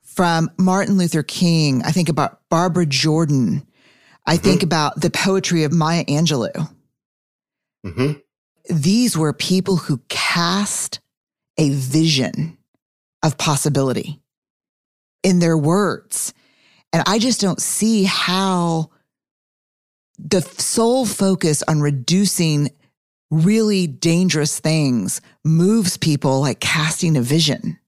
from 0.03 0.49
Martin 0.57 0.97
Luther 0.97 1.23
King. 1.23 1.81
I 1.83 1.91
think 1.91 2.09
about 2.09 2.39
Barbara 2.49 2.85
Jordan. 2.85 3.67
I 4.25 4.35
mm-hmm. 4.35 4.43
think 4.43 4.63
about 4.63 5.01
the 5.01 5.09
poetry 5.09 5.63
of 5.63 5.73
Maya 5.73 6.05
Angelou. 6.05 6.69
Mm-hmm. 7.85 8.13
These 8.73 9.17
were 9.17 9.33
people 9.33 9.75
who 9.75 10.01
cast 10.09 10.99
a 11.57 11.69
vision 11.69 12.57
of 13.21 13.37
possibility 13.37 14.21
in 15.23 15.39
their 15.39 15.57
words. 15.57 16.33
And 16.93 17.03
I 17.05 17.19
just 17.19 17.41
don't 17.41 17.61
see 17.61 18.03
how 18.03 18.89
the 20.17 20.41
sole 20.41 21.05
focus 21.05 21.61
on 21.67 21.81
reducing 21.81 22.71
really 23.31 23.87
dangerous 23.87 24.59
things 24.59 25.21
moves 25.43 25.97
people 25.97 26.41
like 26.41 26.59
casting 26.59 27.17
a 27.17 27.21
vision. 27.21 27.79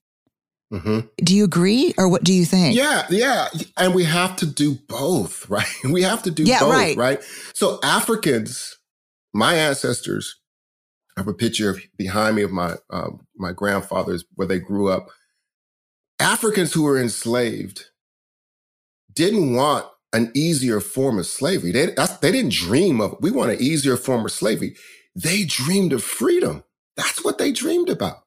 Mm-hmm. 0.73 1.07
Do 1.23 1.35
you 1.35 1.45
agree 1.45 1.93
or 1.97 2.09
what 2.09 2.23
do 2.23 2.33
you 2.33 2.43
think? 2.43 2.75
Yeah, 2.75 3.05
yeah. 3.09 3.47
And 3.77 3.95
we 3.95 4.03
have 4.03 4.35
to 4.37 4.45
do 4.45 4.75
both, 4.87 5.49
right? 5.49 5.67
We 5.83 6.03
have 6.03 6.23
to 6.23 6.31
do 6.31 6.43
yeah, 6.43 6.59
both, 6.59 6.73
right. 6.73 6.97
right? 6.97 7.23
So 7.53 7.79
Africans, 7.83 8.77
my 9.33 9.55
ancestors, 9.55 10.39
I 11.15 11.21
have 11.21 11.27
a 11.27 11.33
picture 11.33 11.75
behind 11.97 12.35
me 12.35 12.43
of 12.43 12.51
my 12.51 12.75
uh, 12.91 13.09
my 13.35 13.51
grandfathers 13.51 14.23
where 14.35 14.47
they 14.47 14.59
grew 14.59 14.89
up. 14.89 15.09
Africans 16.19 16.73
who 16.73 16.83
were 16.83 16.99
enslaved 16.99 17.85
didn't 19.13 19.55
want 19.55 19.85
an 20.13 20.31
easier 20.33 20.79
form 20.79 21.19
of 21.19 21.25
slavery. 21.25 21.71
They, 21.71 21.87
they 22.21 22.31
didn't 22.31 22.53
dream 22.53 23.01
of, 23.01 23.15
we 23.19 23.31
want 23.31 23.51
an 23.51 23.61
easier 23.61 23.97
form 23.97 24.25
of 24.25 24.31
slavery. 24.31 24.75
They 25.17 25.45
dreamed 25.45 25.93
of 25.93 26.05
freedom. 26.05 26.63
That's 26.97 27.25
what 27.25 27.39
they 27.39 27.51
dreamed 27.53 27.89
about. 27.89 28.19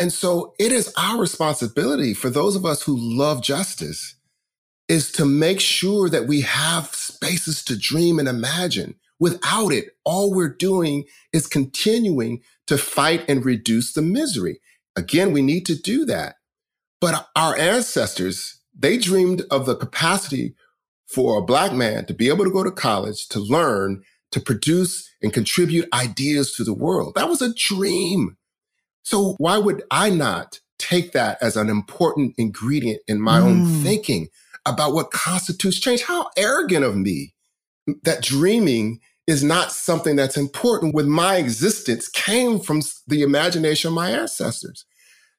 And 0.00 0.12
so 0.12 0.54
it 0.58 0.72
is 0.72 0.92
our 0.98 1.20
responsibility 1.20 2.14
for 2.14 2.30
those 2.30 2.56
of 2.56 2.66
us 2.66 2.82
who 2.84 2.96
love 2.98 3.42
justice 3.42 4.16
is 4.88 5.12
to 5.12 5.26
make 5.26 5.60
sure 5.60 6.10
that 6.10 6.28
we 6.28 6.42
have 6.42 6.94
spaces 6.94 7.64
to 7.66 7.78
dream 7.78 8.20
and 8.20 8.28
imagine. 8.28 8.96
Without 9.20 9.72
it, 9.72 9.96
all 10.04 10.34
we're 10.34 10.50
doing 10.50 11.06
is 11.32 11.48
continuing 11.48 12.42
to 12.68 12.78
fight 12.78 13.24
and 13.28 13.44
reduce 13.46 13.94
the 13.94 14.02
misery. 14.02 14.60
Again, 14.96 15.32
we 15.32 15.42
need 15.42 15.66
to 15.66 15.76
do 15.76 16.06
that. 16.06 16.36
But 17.00 17.28
our 17.36 17.56
ancestors, 17.56 18.60
they 18.78 18.98
dreamed 18.98 19.44
of 19.50 19.66
the 19.66 19.76
capacity 19.76 20.56
for 21.08 21.38
a 21.38 21.44
black 21.44 21.72
man 21.72 22.06
to 22.06 22.14
be 22.14 22.28
able 22.28 22.44
to 22.44 22.52
go 22.52 22.64
to 22.64 22.72
college, 22.72 23.28
to 23.30 23.40
learn, 23.40 24.02
to 24.36 24.40
produce 24.42 25.10
and 25.22 25.32
contribute 25.32 25.88
ideas 25.94 26.52
to 26.52 26.62
the 26.62 26.74
world. 26.74 27.14
That 27.14 27.30
was 27.30 27.40
a 27.40 27.54
dream. 27.54 28.36
So 29.02 29.34
why 29.38 29.56
would 29.56 29.82
I 29.90 30.10
not 30.10 30.60
take 30.78 31.12
that 31.12 31.38
as 31.40 31.56
an 31.56 31.70
important 31.70 32.34
ingredient 32.36 33.00
in 33.08 33.18
my 33.18 33.40
mm. 33.40 33.44
own 33.44 33.82
thinking 33.82 34.28
about 34.66 34.92
what 34.92 35.10
constitutes 35.10 35.80
change? 35.80 36.02
How 36.02 36.28
arrogant 36.36 36.84
of 36.84 36.98
me 36.98 37.32
that 38.02 38.22
dreaming 38.22 39.00
is 39.26 39.42
not 39.42 39.72
something 39.72 40.16
that's 40.16 40.36
important 40.36 40.94
when 40.94 41.08
my 41.08 41.36
existence 41.36 42.06
came 42.06 42.60
from 42.60 42.82
the 43.06 43.22
imagination 43.22 43.88
of 43.88 43.94
my 43.94 44.10
ancestors. 44.10 44.84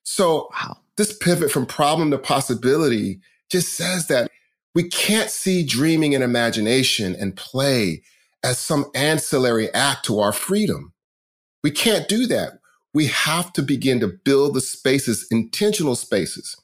So 0.02 0.50
wow. 0.54 0.78
this 0.96 1.16
pivot 1.16 1.52
from 1.52 1.68
problem 1.68 2.10
to 2.10 2.18
possibility 2.18 3.20
just 3.52 3.74
says 3.74 4.08
that 4.08 4.32
we 4.74 4.90
can't 4.90 5.30
see 5.30 5.64
dreaming 5.64 6.16
and 6.16 6.24
imagination 6.24 7.16
and 7.16 7.36
play 7.36 8.02
as 8.48 8.58
some 8.58 8.86
ancillary 8.96 9.74
act 9.74 10.06
to 10.06 10.20
our 10.20 10.32
freedom. 10.32 10.94
We 11.66 11.72
can't 11.72 12.08
do 12.08 12.26
that. 12.28 12.60
We 12.94 13.08
have 13.08 13.52
to 13.54 13.62
begin 13.62 14.00
to 14.00 14.08
build 14.08 14.54
the 14.54 14.62
spaces, 14.62 15.28
intentional 15.30 15.96
spaces, 15.96 16.56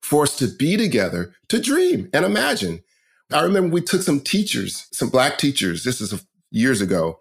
for 0.00 0.22
us 0.22 0.38
to 0.38 0.46
be 0.46 0.76
together, 0.76 1.34
to 1.48 1.60
dream 1.60 2.08
and 2.14 2.24
imagine. 2.24 2.84
I 3.32 3.40
remember 3.42 3.74
we 3.74 3.80
took 3.80 4.02
some 4.02 4.20
teachers, 4.20 4.86
some 4.92 5.08
black 5.08 5.38
teachers, 5.38 5.82
this 5.82 6.00
is 6.00 6.24
years 6.52 6.80
ago, 6.80 7.18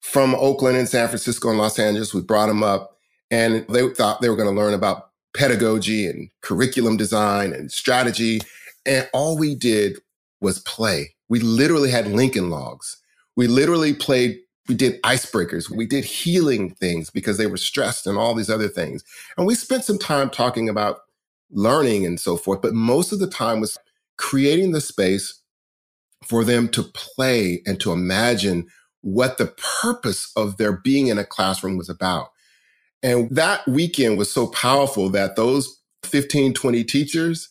from 0.00 0.36
Oakland 0.36 0.76
and 0.76 0.88
San 0.88 1.08
Francisco 1.08 1.48
and 1.48 1.58
Los 1.58 1.80
Angeles. 1.80 2.14
We 2.14 2.20
brought 2.20 2.46
them 2.46 2.62
up 2.62 2.96
and 3.28 3.66
they 3.68 3.88
thought 3.88 4.20
they 4.20 4.28
were 4.28 4.36
going 4.36 4.54
to 4.54 4.60
learn 4.60 4.72
about 4.72 5.10
pedagogy 5.36 6.06
and 6.06 6.30
curriculum 6.42 6.96
design 6.96 7.52
and 7.52 7.72
strategy. 7.72 8.40
And 8.86 9.10
all 9.12 9.36
we 9.36 9.56
did 9.56 9.98
was 10.40 10.60
play. 10.60 11.16
We 11.28 11.40
literally 11.40 11.90
had 11.90 12.08
Lincoln 12.08 12.50
logs. 12.50 12.96
We 13.36 13.46
literally 13.46 13.94
played, 13.94 14.38
we 14.68 14.74
did 14.74 15.00
icebreakers. 15.02 15.70
We 15.70 15.86
did 15.86 16.04
healing 16.04 16.70
things 16.74 17.10
because 17.10 17.38
they 17.38 17.46
were 17.46 17.56
stressed 17.56 18.06
and 18.06 18.18
all 18.18 18.34
these 18.34 18.50
other 18.50 18.68
things. 18.68 19.04
And 19.36 19.46
we 19.46 19.54
spent 19.54 19.84
some 19.84 19.98
time 19.98 20.30
talking 20.30 20.68
about 20.68 21.00
learning 21.50 22.06
and 22.06 22.18
so 22.18 22.36
forth. 22.36 22.62
But 22.62 22.74
most 22.74 23.12
of 23.12 23.18
the 23.18 23.28
time 23.28 23.60
was 23.60 23.78
creating 24.16 24.72
the 24.72 24.80
space 24.80 25.40
for 26.24 26.44
them 26.44 26.68
to 26.68 26.82
play 26.82 27.62
and 27.66 27.80
to 27.80 27.92
imagine 27.92 28.66
what 29.02 29.38
the 29.38 29.54
purpose 29.82 30.30
of 30.36 30.56
their 30.56 30.72
being 30.72 31.06
in 31.06 31.18
a 31.18 31.24
classroom 31.24 31.76
was 31.76 31.88
about. 31.88 32.28
And 33.02 33.30
that 33.30 33.66
weekend 33.68 34.18
was 34.18 34.32
so 34.32 34.48
powerful 34.48 35.08
that 35.10 35.36
those 35.36 35.80
15, 36.02 36.54
20 36.54 36.84
teachers, 36.84 37.48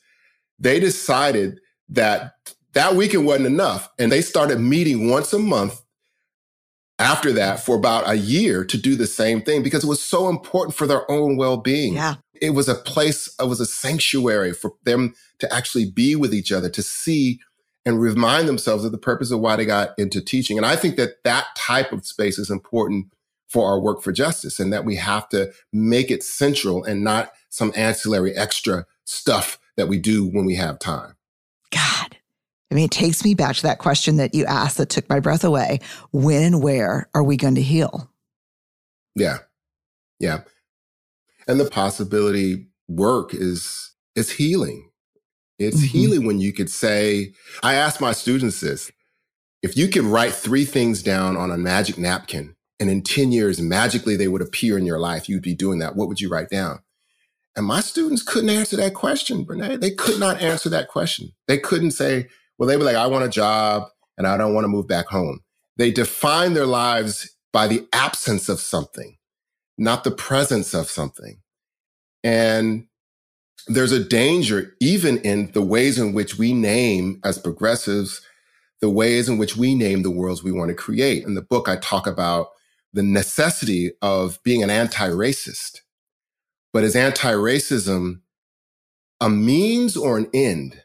they 0.60 0.80
decided 0.80 1.60
that 1.90 2.34
that 2.78 2.96
weekend 2.96 3.26
wasn't 3.26 3.48
enough. 3.48 3.90
And 3.98 4.12
they 4.12 4.22
started 4.22 4.60
meeting 4.60 5.10
once 5.10 5.34
a 5.34 5.40
month 5.40 5.82
after 7.00 7.32
that 7.34 7.60
for 7.60 7.76
about 7.76 8.08
a 8.08 8.16
year 8.16 8.64
to 8.66 8.78
do 8.78 8.96
the 8.96 9.08
same 9.08 9.42
thing 9.42 9.64
because 9.64 9.84
it 9.84 9.88
was 9.88 10.02
so 10.02 10.30
important 10.30 10.76
for 10.76 10.86
their 10.86 11.10
own 11.10 11.38
well-being. 11.38 11.96
Yeah. 11.96 12.16
It 12.40 12.52
was 12.52 12.70
a 12.70 12.76
place, 12.76 13.34
it 13.40 13.48
was 13.48 13.60
a 13.60 13.66
sanctuary 13.66 14.54
for 14.54 14.74
them 14.84 15.16
to 15.40 15.52
actually 15.52 15.90
be 15.90 16.16
with 16.16 16.34
each 16.34 16.52
other, 16.52 16.70
to 16.70 16.84
see 16.84 17.40
and 17.84 18.00
remind 18.00 18.48
themselves 18.48 18.86
of 18.86 18.92
the 18.92 18.98
purpose 18.98 19.32
of 19.32 19.40
why 19.40 19.56
they 19.56 19.66
got 19.66 19.98
into 19.98 20.22
teaching. 20.22 20.58
And 20.58 20.66
I 20.66 20.76
think 20.76 20.98
that 20.98 21.24
that 21.24 21.48
type 21.56 21.92
of 21.92 22.06
space 22.06 22.38
is 22.38 22.52
important 22.52 23.08
for 23.48 23.68
our 23.68 23.80
work 23.80 24.04
for 24.04 24.12
justice 24.12 24.60
and 24.60 24.72
that 24.72 24.86
we 24.86 24.98
have 24.98 25.30
to 25.30 25.52
make 25.74 26.12
it 26.12 26.22
central 26.22 26.84
and 26.84 27.04
not 27.04 27.32
some 27.50 27.72
ancillary 27.76 28.36
extra 28.36 28.86
stuff 29.04 29.58
that 29.78 29.88
we 29.88 29.98
do 29.98 30.28
when 30.28 30.46
we 30.46 30.56
have 30.56 30.78
time. 30.78 31.16
God. 31.72 32.07
I 32.72 32.76
mean, 32.76 32.86
it 32.86 32.92
takes 32.92 33.24
me 33.24 33.34
back 33.34 33.56
to 33.58 33.64
that 33.64 33.80
question 33.80 34.18
that 34.18 34.34
you 34.34 34.46
asked 34.46 34.78
that 34.78 34.90
took 34.90 35.10
my 35.10 35.20
breath 35.20 35.44
away. 35.44 35.80
When 36.12 36.44
and 36.44 36.64
where 36.64 37.10
are 37.14 37.24
we 37.24 37.38
going 37.38 37.56
to 37.56 37.62
heal? 37.62 38.12
Yeah. 39.16 39.38
Yeah. 40.20 40.42
And 41.48 41.60
the 41.60 41.70
possibility 41.70 42.68
work 42.88 43.34
is 43.34 43.94
is 44.16 44.32
healing. 44.32 44.90
It's 45.60 45.78
mm-hmm. 45.78 45.98
healing 45.98 46.26
when 46.26 46.40
you 46.40 46.54
could 46.54 46.70
say, 46.70 47.34
I 47.64 47.76
ask 47.76 48.02
my 48.02 48.12
students 48.12 48.60
this. 48.60 48.92
If 49.64 49.76
you 49.76 49.88
could 49.88 50.04
write 50.04 50.34
three 50.34 50.66
things 50.66 51.02
down 51.02 51.36
on 51.36 51.52
a 51.52 51.58
magic 51.58 51.98
napkin 51.98 52.56
and 52.80 52.90
in 52.90 53.02
10 53.02 53.32
years 53.32 53.60
magically 53.60 54.16
they 54.16 54.28
would 54.28 54.42
appear 54.42 54.78
in 54.78 54.86
your 54.86 55.00
life, 55.00 55.28
you'd 55.28 55.42
be 55.42 55.56
doing 55.56 55.80
that. 55.80 55.96
What 55.96 56.08
would 56.08 56.22
you 56.22 56.30
write 56.30 56.50
down? 56.50 56.80
And 57.56 57.66
my 57.66 57.82
students 57.82 58.22
couldn't 58.22 58.52
answer 58.52 58.78
that 58.78 58.94
question, 58.94 59.44
Brené. 59.44 59.80
They 59.82 59.92
could 59.92 60.20
not 60.20 60.42
answer 60.42 60.70
that 60.70 60.90
question. 60.90 61.32
They 61.48 61.58
couldn't 61.58 61.92
say, 61.92 62.28
well, 62.58 62.68
they 62.68 62.78
were 62.78 62.84
like, 62.84 62.96
I 62.96 63.08
want 63.08 63.26
a 63.26 63.30
job 63.30 63.90
and 64.18 64.28
I 64.28 64.38
don't 64.38 64.54
want 64.54 64.66
to 64.66 64.70
move 64.70 64.88
back 64.88 65.08
home. 65.08 65.42
They 65.78 65.92
define 65.92 66.54
their 66.54 66.66
lives 66.66 67.36
by 67.54 67.68
the 67.68 67.88
absence 67.94 68.50
of 68.50 68.60
something, 68.60 69.18
not 69.78 70.04
the 70.04 70.12
presence 70.12 70.74
of 70.74 70.90
something. 70.90 71.42
And 72.24 72.88
there's 73.68 73.92
a 73.92 74.04
danger 74.04 74.76
even 74.80 75.18
in 75.20 75.52
the 75.52 75.62
ways 75.62 76.00
in 76.00 76.14
which 76.14 76.38
we 76.38 76.54
name 76.54 77.20
as 77.24 77.38
progressives, 77.38 78.22
the 78.82 78.90
ways 78.90 79.30
in 79.30 79.38
which 79.38 79.58
we 79.58 79.76
name 79.76 80.04
the 80.04 80.12
worlds 80.12 80.44
we 80.44 80.52
want 80.52 80.70
to 80.70 80.76
create. 80.76 81.26
In 81.26 81.36
the 81.36 81.42
book, 81.42 81.70
I 81.70 81.76
talk 81.78 82.08
about 82.08 82.50
the 82.94 83.04
necessity 83.04 83.92
of 84.02 84.40
being 84.44 84.64
an 84.64 84.70
anti-racist 84.70 85.82
but 86.78 86.84
is 86.84 86.96
anti 86.96 87.32
racism 87.32 88.22
a 89.20 89.30
means 89.30 89.98
or 89.98 90.18
an 90.18 90.30
end? 90.34 90.84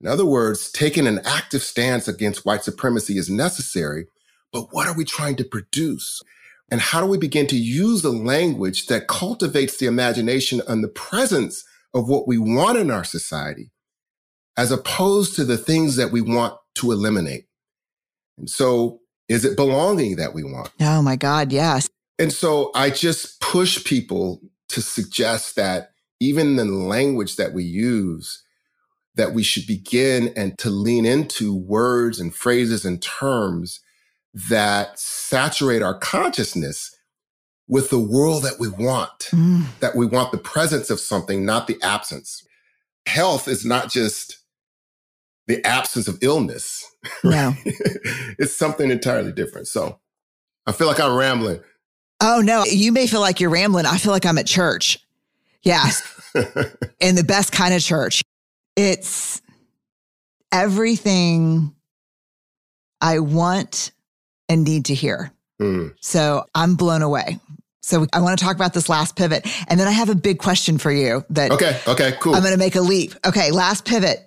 In 0.00 0.06
other 0.06 0.24
words, 0.24 0.70
taking 0.70 1.06
an 1.06 1.20
active 1.24 1.62
stance 1.62 2.06
against 2.06 2.46
white 2.46 2.62
supremacy 2.62 3.18
is 3.18 3.28
necessary, 3.28 4.06
but 4.52 4.68
what 4.72 4.86
are 4.86 4.96
we 4.96 5.04
trying 5.04 5.36
to 5.36 5.44
produce? 5.44 6.22
And 6.70 6.80
how 6.80 7.00
do 7.00 7.06
we 7.06 7.18
begin 7.18 7.46
to 7.48 7.56
use 7.56 8.04
a 8.04 8.10
language 8.10 8.86
that 8.86 9.08
cultivates 9.08 9.78
the 9.78 9.86
imagination 9.86 10.60
and 10.68 10.84
the 10.84 10.88
presence 10.88 11.64
of 11.94 12.08
what 12.08 12.28
we 12.28 12.38
want 12.38 12.78
in 12.78 12.90
our 12.90 13.04
society, 13.04 13.70
as 14.56 14.70
opposed 14.70 15.34
to 15.36 15.44
the 15.44 15.58
things 15.58 15.96
that 15.96 16.12
we 16.12 16.20
want 16.20 16.54
to 16.76 16.92
eliminate? 16.92 17.46
And 18.36 18.48
so, 18.48 19.00
is 19.28 19.44
it 19.44 19.56
belonging 19.56 20.16
that 20.16 20.32
we 20.32 20.44
want? 20.44 20.70
Oh 20.80 21.02
my 21.02 21.16
God, 21.16 21.52
yes. 21.52 21.88
And 22.18 22.32
so 22.32 22.70
I 22.74 22.90
just 22.90 23.40
push 23.40 23.84
people 23.84 24.40
to 24.70 24.82
suggest 24.82 25.56
that 25.56 25.90
even 26.20 26.56
the 26.56 26.64
language 26.64 27.36
that 27.36 27.52
we 27.52 27.64
use, 27.64 28.42
that 29.18 29.34
we 29.34 29.42
should 29.42 29.66
begin 29.66 30.32
and 30.36 30.56
to 30.58 30.70
lean 30.70 31.04
into 31.04 31.54
words 31.54 32.20
and 32.20 32.34
phrases 32.34 32.84
and 32.84 33.02
terms 33.02 33.80
that 34.32 34.96
saturate 34.98 35.82
our 35.82 35.98
consciousness 35.98 36.96
with 37.66 37.90
the 37.90 37.98
world 37.98 38.44
that 38.44 38.60
we 38.60 38.68
want, 38.68 39.18
mm. 39.32 39.64
that 39.80 39.96
we 39.96 40.06
want 40.06 40.30
the 40.30 40.38
presence 40.38 40.88
of 40.88 41.00
something, 41.00 41.44
not 41.44 41.66
the 41.66 41.76
absence. 41.82 42.46
Health 43.06 43.48
is 43.48 43.66
not 43.66 43.90
just 43.90 44.38
the 45.48 45.62
absence 45.66 46.08
of 46.08 46.18
illness. 46.22 46.84
No. 47.24 47.54
it's 47.64 48.54
something 48.54 48.90
entirely 48.90 49.32
different. 49.32 49.66
So 49.68 49.98
I 50.66 50.72
feel 50.72 50.88
like 50.88 51.00
I'm 51.00 51.16
rambling. 51.16 51.60
Oh, 52.20 52.40
no. 52.44 52.64
You 52.64 52.92
may 52.92 53.06
feel 53.06 53.20
like 53.20 53.40
you're 53.40 53.50
rambling. 53.50 53.86
I 53.86 53.98
feel 53.98 54.12
like 54.12 54.26
I'm 54.26 54.36
at 54.36 54.46
church. 54.46 54.98
Yes. 55.62 56.02
in 57.00 57.14
the 57.14 57.24
best 57.24 57.52
kind 57.52 57.72
of 57.72 57.80
church. 57.80 58.22
It's 58.78 59.42
everything 60.52 61.74
I 63.00 63.18
want 63.18 63.90
and 64.48 64.62
need 64.64 64.84
to 64.86 64.94
hear. 64.94 65.32
Mm. 65.60 65.94
So 66.00 66.46
I'm 66.54 66.76
blown 66.76 67.02
away. 67.02 67.40
So 67.82 68.06
I 68.12 68.20
want 68.20 68.38
to 68.38 68.44
talk 68.44 68.54
about 68.54 68.74
this 68.74 68.88
last 68.88 69.16
pivot. 69.16 69.48
And 69.66 69.80
then 69.80 69.88
I 69.88 69.90
have 69.90 70.10
a 70.10 70.14
big 70.14 70.38
question 70.38 70.78
for 70.78 70.92
you 70.92 71.24
that 71.30 71.50
Okay, 71.50 71.80
okay, 71.88 72.14
cool. 72.20 72.36
I'm 72.36 72.42
going 72.42 72.52
to 72.52 72.58
make 72.58 72.76
a 72.76 72.80
leap. 72.80 73.14
Okay, 73.26 73.50
last 73.50 73.84
pivot. 73.84 74.24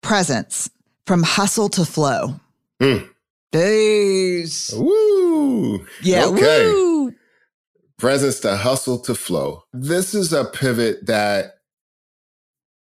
Presence 0.00 0.70
from 1.06 1.22
hustle 1.22 1.68
to 1.70 1.84
flow. 1.84 2.40
Mm. 2.80 3.06
Days. 3.52 4.72
Woo. 4.74 5.86
Yeah, 6.02 6.26
okay. 6.26 6.66
Woo 6.66 6.94
presence 7.98 8.40
to 8.40 8.56
hustle 8.56 8.98
to 8.98 9.14
flow. 9.14 9.64
This 9.72 10.14
is 10.14 10.32
a 10.32 10.44
pivot 10.44 11.06
that 11.06 11.60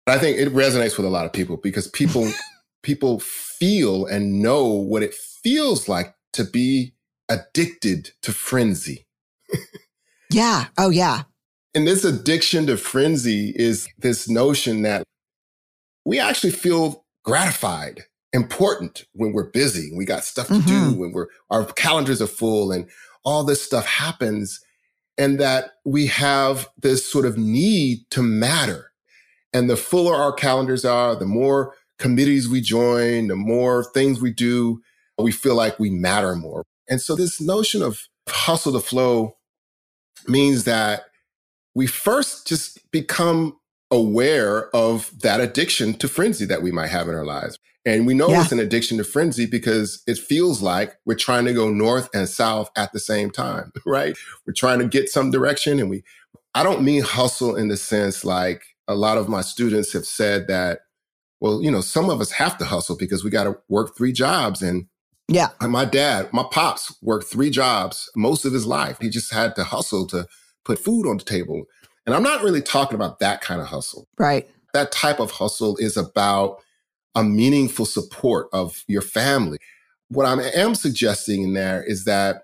I 0.07 0.17
think 0.17 0.37
it 0.37 0.49
resonates 0.53 0.97
with 0.97 1.05
a 1.05 1.09
lot 1.09 1.25
of 1.25 1.33
people 1.33 1.57
because 1.57 1.87
people 1.87 2.31
people 2.83 3.19
feel 3.19 4.05
and 4.05 4.41
know 4.41 4.65
what 4.65 5.03
it 5.03 5.13
feels 5.13 5.87
like 5.87 6.15
to 6.33 6.43
be 6.43 6.93
addicted 7.29 8.11
to 8.21 8.31
frenzy. 8.31 9.05
yeah. 10.31 10.65
Oh 10.77 10.89
yeah. 10.89 11.23
And 11.73 11.87
this 11.87 12.03
addiction 12.03 12.67
to 12.67 12.77
frenzy 12.77 13.53
is 13.55 13.87
this 13.97 14.27
notion 14.27 14.81
that 14.81 15.03
we 16.03 16.19
actually 16.19 16.51
feel 16.51 17.05
gratified, 17.23 18.01
important 18.33 19.05
when 19.13 19.31
we're 19.31 19.49
busy. 19.51 19.91
We 19.95 20.03
got 20.03 20.23
stuff 20.23 20.47
to 20.47 20.53
mm-hmm. 20.53 20.91
do 20.93 20.99
when 20.99 21.11
we're 21.13 21.27
our 21.49 21.65
calendars 21.65 22.21
are 22.21 22.27
full 22.27 22.71
and 22.71 22.89
all 23.23 23.43
this 23.43 23.61
stuff 23.61 23.85
happens 23.85 24.59
and 25.17 25.39
that 25.39 25.71
we 25.85 26.07
have 26.07 26.67
this 26.81 27.05
sort 27.05 27.25
of 27.25 27.37
need 27.37 27.99
to 28.09 28.23
matter. 28.23 28.90
And 29.53 29.69
the 29.69 29.77
fuller 29.77 30.15
our 30.15 30.31
calendars 30.31 30.85
are, 30.85 31.15
the 31.15 31.25
more 31.25 31.75
committees 31.99 32.49
we 32.49 32.61
join, 32.61 33.27
the 33.27 33.35
more 33.35 33.83
things 33.93 34.21
we 34.21 34.31
do, 34.31 34.81
we 35.17 35.31
feel 35.31 35.55
like 35.55 35.79
we 35.79 35.89
matter 35.89 36.35
more. 36.35 36.63
And 36.89 37.01
so 37.01 37.15
this 37.15 37.39
notion 37.39 37.81
of 37.81 38.07
hustle 38.27 38.73
to 38.73 38.79
flow 38.79 39.37
means 40.27 40.63
that 40.65 41.03
we 41.75 41.87
first 41.87 42.47
just 42.47 42.91
become 42.91 43.57
aware 43.89 44.73
of 44.75 45.11
that 45.21 45.41
addiction 45.41 45.93
to 45.95 46.07
frenzy 46.07 46.45
that 46.45 46.61
we 46.61 46.71
might 46.71 46.87
have 46.87 47.07
in 47.07 47.15
our 47.15 47.25
lives. 47.25 47.57
And 47.85 48.05
we 48.05 48.13
know 48.13 48.29
yeah. 48.29 48.41
it's 48.41 48.51
an 48.51 48.59
addiction 48.59 48.97
to 48.99 49.03
frenzy 49.03 49.45
because 49.45 50.03
it 50.05 50.17
feels 50.17 50.61
like 50.61 50.95
we're 51.05 51.15
trying 51.15 51.45
to 51.45 51.53
go 51.53 51.69
north 51.69 52.09
and 52.13 52.29
south 52.29 52.69
at 52.77 52.93
the 52.93 52.99
same 52.99 53.31
time, 53.31 53.71
right? 53.85 54.15
We're 54.45 54.53
trying 54.53 54.79
to 54.79 54.87
get 54.87 55.09
some 55.09 55.31
direction 55.31 55.79
and 55.79 55.89
we, 55.89 56.03
I 56.53 56.63
don't 56.63 56.83
mean 56.83 57.01
hustle 57.01 57.55
in 57.55 57.69
the 57.69 57.77
sense 57.77 58.23
like 58.23 58.63
a 58.91 58.95
lot 58.95 59.17
of 59.17 59.29
my 59.29 59.41
students 59.41 59.93
have 59.93 60.05
said 60.05 60.47
that, 60.47 60.79
well, 61.39 61.61
you 61.63 61.71
know, 61.71 61.81
some 61.81 62.09
of 62.09 62.21
us 62.21 62.31
have 62.31 62.57
to 62.59 62.65
hustle 62.65 62.95
because 62.95 63.23
we 63.23 63.29
got 63.29 63.45
to 63.45 63.57
work 63.69 63.95
three 63.97 64.11
jobs. 64.11 64.61
And 64.61 64.85
yeah, 65.27 65.49
my 65.61 65.85
dad, 65.85 66.31
my 66.33 66.45
pops 66.51 66.95
worked 67.01 67.27
three 67.27 67.49
jobs 67.49 68.09
most 68.15 68.45
of 68.45 68.53
his 68.53 68.65
life. 68.65 68.97
He 68.99 69.09
just 69.09 69.33
had 69.33 69.55
to 69.55 69.63
hustle 69.63 70.05
to 70.07 70.27
put 70.65 70.79
food 70.79 71.07
on 71.07 71.17
the 71.17 71.23
table. 71.23 71.63
And 72.05 72.13
I'm 72.15 72.23
not 72.23 72.43
really 72.43 72.61
talking 72.61 72.95
about 72.95 73.19
that 73.19 73.41
kind 73.41 73.61
of 73.61 73.67
hustle. 73.67 74.07
Right. 74.17 74.49
That 74.73 74.91
type 74.91 75.19
of 75.19 75.31
hustle 75.31 75.77
is 75.77 75.97
about 75.97 76.57
a 77.15 77.23
meaningful 77.23 77.85
support 77.85 78.47
of 78.53 78.83
your 78.87 79.01
family. 79.01 79.57
What 80.09 80.25
I 80.25 80.41
am 80.49 80.75
suggesting 80.75 81.43
in 81.43 81.53
there 81.53 81.83
is 81.83 82.05
that 82.05 82.43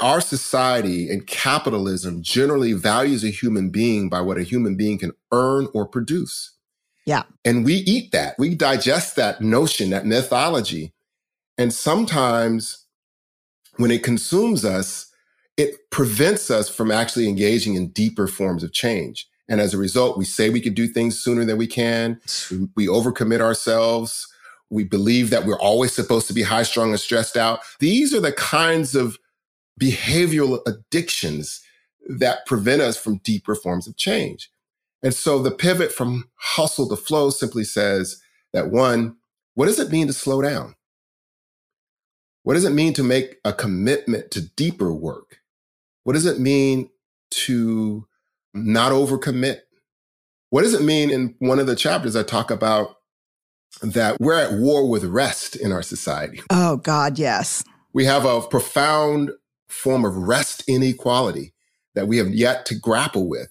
our 0.00 0.20
society 0.20 1.10
and 1.10 1.26
capitalism 1.26 2.22
generally 2.22 2.72
values 2.72 3.24
a 3.24 3.30
human 3.30 3.70
being 3.70 4.08
by 4.08 4.20
what 4.20 4.38
a 4.38 4.42
human 4.42 4.76
being 4.76 4.98
can 4.98 5.12
earn 5.32 5.68
or 5.74 5.86
produce. 5.86 6.52
Yeah. 7.06 7.22
And 7.44 7.64
we 7.64 7.74
eat 7.74 8.12
that. 8.12 8.34
We 8.38 8.54
digest 8.54 9.16
that 9.16 9.40
notion, 9.40 9.90
that 9.90 10.04
mythology. 10.04 10.92
And 11.56 11.72
sometimes 11.72 12.84
when 13.76 13.90
it 13.90 14.02
consumes 14.02 14.64
us, 14.64 15.10
it 15.56 15.90
prevents 15.90 16.50
us 16.50 16.68
from 16.68 16.90
actually 16.90 17.28
engaging 17.28 17.74
in 17.74 17.88
deeper 17.88 18.26
forms 18.26 18.62
of 18.62 18.72
change. 18.72 19.26
And 19.48 19.60
as 19.60 19.72
a 19.72 19.78
result, 19.78 20.18
we 20.18 20.24
say 20.24 20.50
we 20.50 20.60
can 20.60 20.74
do 20.74 20.86
things 20.86 21.18
sooner 21.18 21.44
than 21.44 21.56
we 21.56 21.66
can. 21.66 22.20
We 22.76 22.86
overcommit 22.86 23.40
ourselves. 23.40 24.28
We 24.70 24.84
believe 24.84 25.30
that 25.30 25.46
we're 25.46 25.58
always 25.58 25.94
supposed 25.94 26.26
to 26.28 26.34
be 26.34 26.42
high 26.42 26.62
strung 26.62 26.90
and 26.90 27.00
stressed 27.00 27.36
out. 27.36 27.60
These 27.80 28.12
are 28.14 28.20
the 28.20 28.32
kinds 28.32 28.94
of 28.94 29.16
behavioral 29.78 30.60
addictions 30.66 31.62
that 32.08 32.46
prevent 32.46 32.82
us 32.82 32.96
from 32.96 33.18
deeper 33.18 33.54
forms 33.54 33.86
of 33.86 33.96
change. 33.96 34.50
And 35.02 35.14
so 35.14 35.40
the 35.40 35.50
pivot 35.50 35.92
from 35.92 36.30
hustle 36.34 36.88
to 36.88 36.96
flow 36.96 37.30
simply 37.30 37.64
says 37.64 38.20
that 38.52 38.70
one, 38.70 39.16
what 39.54 39.66
does 39.66 39.78
it 39.78 39.90
mean 39.90 40.06
to 40.06 40.12
slow 40.12 40.42
down? 40.42 40.74
What 42.42 42.54
does 42.54 42.64
it 42.64 42.72
mean 42.72 42.94
to 42.94 43.02
make 43.02 43.36
a 43.44 43.52
commitment 43.52 44.30
to 44.32 44.40
deeper 44.40 44.92
work? 44.92 45.40
What 46.04 46.14
does 46.14 46.26
it 46.26 46.40
mean 46.40 46.88
to 47.30 48.06
not 48.54 48.92
overcommit? 48.92 49.60
What 50.50 50.62
does 50.62 50.72
it 50.72 50.82
mean 50.82 51.10
in 51.10 51.34
one 51.40 51.58
of 51.58 51.66
the 51.66 51.76
chapters 51.76 52.16
I 52.16 52.22
talk 52.22 52.50
about 52.50 52.96
that 53.82 54.16
we're 54.18 54.38
at 54.38 54.54
war 54.54 54.88
with 54.88 55.04
rest 55.04 55.56
in 55.56 55.72
our 55.72 55.82
society? 55.82 56.40
Oh, 56.50 56.78
God, 56.78 57.18
yes. 57.18 57.62
We 57.92 58.06
have 58.06 58.24
a 58.24 58.40
profound 58.40 59.32
form 59.68 60.04
of 60.04 60.16
rest 60.16 60.64
inequality 60.66 61.52
that 61.94 62.08
we 62.08 62.18
have 62.18 62.28
yet 62.28 62.66
to 62.66 62.74
grapple 62.74 63.28
with. 63.28 63.50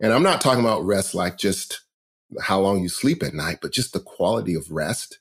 And 0.00 0.12
I'm 0.12 0.22
not 0.22 0.40
talking 0.40 0.64
about 0.64 0.84
rest 0.84 1.14
like 1.14 1.38
just 1.38 1.82
how 2.40 2.60
long 2.60 2.82
you 2.82 2.88
sleep 2.88 3.22
at 3.22 3.34
night, 3.34 3.58
but 3.60 3.72
just 3.72 3.92
the 3.92 4.00
quality 4.00 4.54
of 4.54 4.70
rest, 4.70 5.18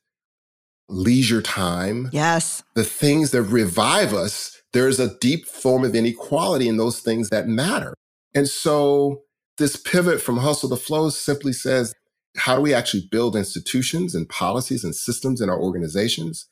leisure 0.90 1.42
time. 1.42 2.10
Yes. 2.12 2.64
The 2.76 2.84
things 2.84 3.32
that 3.32 3.44
revive 3.44 4.14
us. 4.14 4.62
There's 4.74 5.00
a 5.00 5.18
deep 5.20 5.48
form 5.48 5.84
of 5.84 5.96
inequality 5.96 6.68
in 6.68 6.78
those 6.78 7.00
things 7.00 7.30
that 7.30 7.48
matter. 7.48 7.94
And 8.36 8.48
so 8.48 9.22
this 9.58 9.76
pivot 9.76 10.22
from 10.22 10.38
hustle 10.38 10.70
to 10.70 10.76
flow 10.76 11.10
simply 11.10 11.54
says, 11.54 11.94
how 12.36 12.56
do 12.56 12.62
we 12.62 12.74
actually 12.74 13.08
build 13.10 13.36
institutions 13.36 14.14
and 14.14 14.30
policies 14.30 14.84
and 14.84 14.94
systems 14.94 15.42
in 15.42 15.50
our 15.50 15.60
organizations 15.60 16.48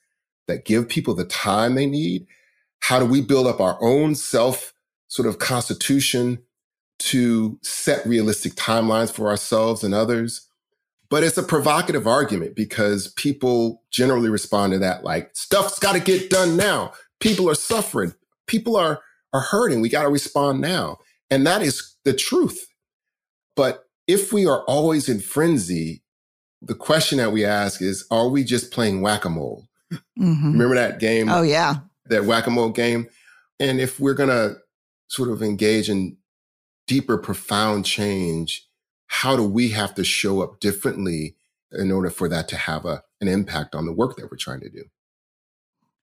that 0.47 0.65
give 0.65 0.89
people 0.89 1.13
the 1.13 1.25
time 1.25 1.75
they 1.75 1.85
need? 1.85 2.25
How 2.85 2.99
do 2.99 3.05
we 3.07 3.19
build 3.19 3.47
up 3.47 3.59
our 3.59 3.79
own 3.81 4.13
self 4.13 4.71
sort 5.07 5.27
of 5.27 5.39
constitution 5.39 6.37
to 6.99 7.57
set 7.63 8.05
realistic 8.05 8.53
timelines 8.53 9.11
for 9.11 9.27
ourselves 9.27 9.83
and 9.83 9.95
others? 9.95 10.47
But 11.09 11.23
it's 11.23 11.39
a 11.39 11.41
provocative 11.41 12.05
argument 12.05 12.55
because 12.55 13.07
people 13.13 13.81
generally 13.89 14.29
respond 14.29 14.73
to 14.73 14.79
that 14.79 15.03
like 15.03 15.35
stuff's 15.35 15.79
got 15.79 15.93
to 15.93 15.99
get 15.99 16.29
done 16.29 16.57
now. 16.57 16.93
People 17.19 17.49
are 17.49 17.55
suffering. 17.55 18.13
People 18.45 18.75
are 18.75 19.01
are 19.33 19.41
hurting. 19.41 19.81
We 19.81 19.89
got 19.89 20.03
to 20.03 20.09
respond 20.09 20.61
now. 20.61 20.99
And 21.31 21.47
that 21.47 21.63
is 21.63 21.95
the 22.03 22.13
truth. 22.13 22.67
But 23.55 23.85
if 24.05 24.31
we 24.31 24.45
are 24.45 24.61
always 24.65 25.09
in 25.09 25.21
frenzy, 25.21 26.03
the 26.61 26.75
question 26.75 27.17
that 27.17 27.31
we 27.31 27.45
ask 27.45 27.81
is 27.81 28.05
are 28.11 28.29
we 28.29 28.43
just 28.43 28.71
playing 28.71 29.01
whack-a-mole? 29.01 29.67
Mm-hmm. 29.91 30.51
Remember 30.51 30.75
that 30.75 30.99
game? 30.99 31.29
Oh 31.29 31.41
yeah. 31.41 31.77
That 32.07 32.25
whack-a-mole 32.25 32.69
game? 32.69 33.07
And 33.59 33.79
if 33.79 33.99
we're 33.99 34.13
going 34.13 34.29
to 34.29 34.57
sort 35.07 35.29
of 35.29 35.41
engage 35.41 35.89
in 35.89 36.17
deeper 36.87 37.17
profound 37.17 37.85
change, 37.85 38.67
how 39.07 39.35
do 39.35 39.43
we 39.43 39.69
have 39.69 39.95
to 39.95 40.03
show 40.03 40.41
up 40.41 40.59
differently 40.59 41.35
in 41.71 41.91
order 41.91 42.09
for 42.09 42.29
that 42.29 42.47
to 42.49 42.57
have 42.57 42.85
a, 42.85 43.03
an 43.21 43.27
impact 43.27 43.75
on 43.75 43.85
the 43.85 43.93
work 43.93 44.17
that 44.17 44.29
we're 44.29 44.37
trying 44.37 44.61
to 44.61 44.69
do? 44.69 44.83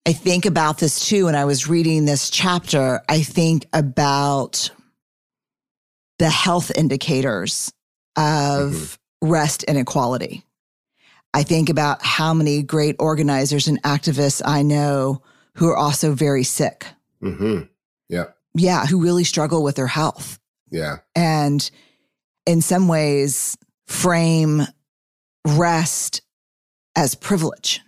I 0.06 0.12
think 0.12 0.46
about 0.46 0.78
this 0.78 1.06
too. 1.06 1.26
When 1.26 1.36
I 1.36 1.44
was 1.44 1.68
reading 1.68 2.04
this 2.04 2.28
chapter, 2.30 3.00
I 3.08 3.22
think 3.22 3.66
about 3.72 4.70
the 6.18 6.28
health 6.28 6.72
indicators 6.76 7.72
of 8.16 8.72
mm-hmm. 8.72 9.28
rest 9.28 9.62
inequality. 9.64 10.44
I 11.34 11.44
think 11.44 11.70
about 11.70 12.04
how 12.04 12.34
many 12.34 12.62
great 12.62 12.96
organizers 12.98 13.68
and 13.68 13.80
activists 13.82 14.42
I 14.44 14.62
know 14.62 15.22
who 15.56 15.68
are 15.68 15.76
also 15.76 16.12
very 16.12 16.44
sick. 16.44 16.86
Mm-hmm. 17.22 17.62
Yeah. 18.08 18.24
Yeah. 18.54 18.86
Who 18.86 19.02
really 19.02 19.24
struggle 19.24 19.62
with 19.62 19.76
their 19.76 19.86
health. 19.86 20.38
Yeah. 20.70 20.98
And 21.14 21.70
in 22.46 22.60
some 22.60 22.88
ways 22.88 23.56
frame 23.86 24.62
rest 25.46 26.22
as 26.96 27.14
privilege. 27.14 27.80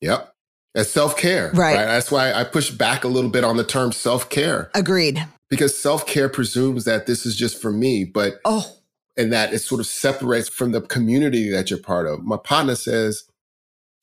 Yep. 0.00 0.32
As 0.74 0.90
self 0.90 1.16
care. 1.16 1.50
Right. 1.54 1.76
right. 1.76 1.86
That's 1.86 2.10
why 2.10 2.32
I 2.32 2.44
push 2.44 2.70
back 2.70 3.04
a 3.04 3.08
little 3.08 3.30
bit 3.30 3.44
on 3.44 3.56
the 3.56 3.64
term 3.64 3.92
self 3.92 4.28
care. 4.28 4.70
Agreed. 4.74 5.26
Because 5.50 5.78
self 5.78 6.06
care 6.06 6.28
presumes 6.28 6.84
that 6.84 7.06
this 7.06 7.24
is 7.24 7.34
just 7.34 7.60
for 7.60 7.72
me, 7.72 8.04
but 8.04 8.34
oh, 8.44 8.78
and 9.16 9.32
that 9.32 9.52
it 9.52 9.58
sort 9.60 9.80
of 9.80 9.86
separates 9.86 10.48
from 10.48 10.72
the 10.72 10.80
community 10.80 11.50
that 11.50 11.70
you're 11.70 11.80
part 11.80 12.06
of. 12.06 12.22
My 12.22 12.36
partner 12.36 12.76
says, 12.76 13.24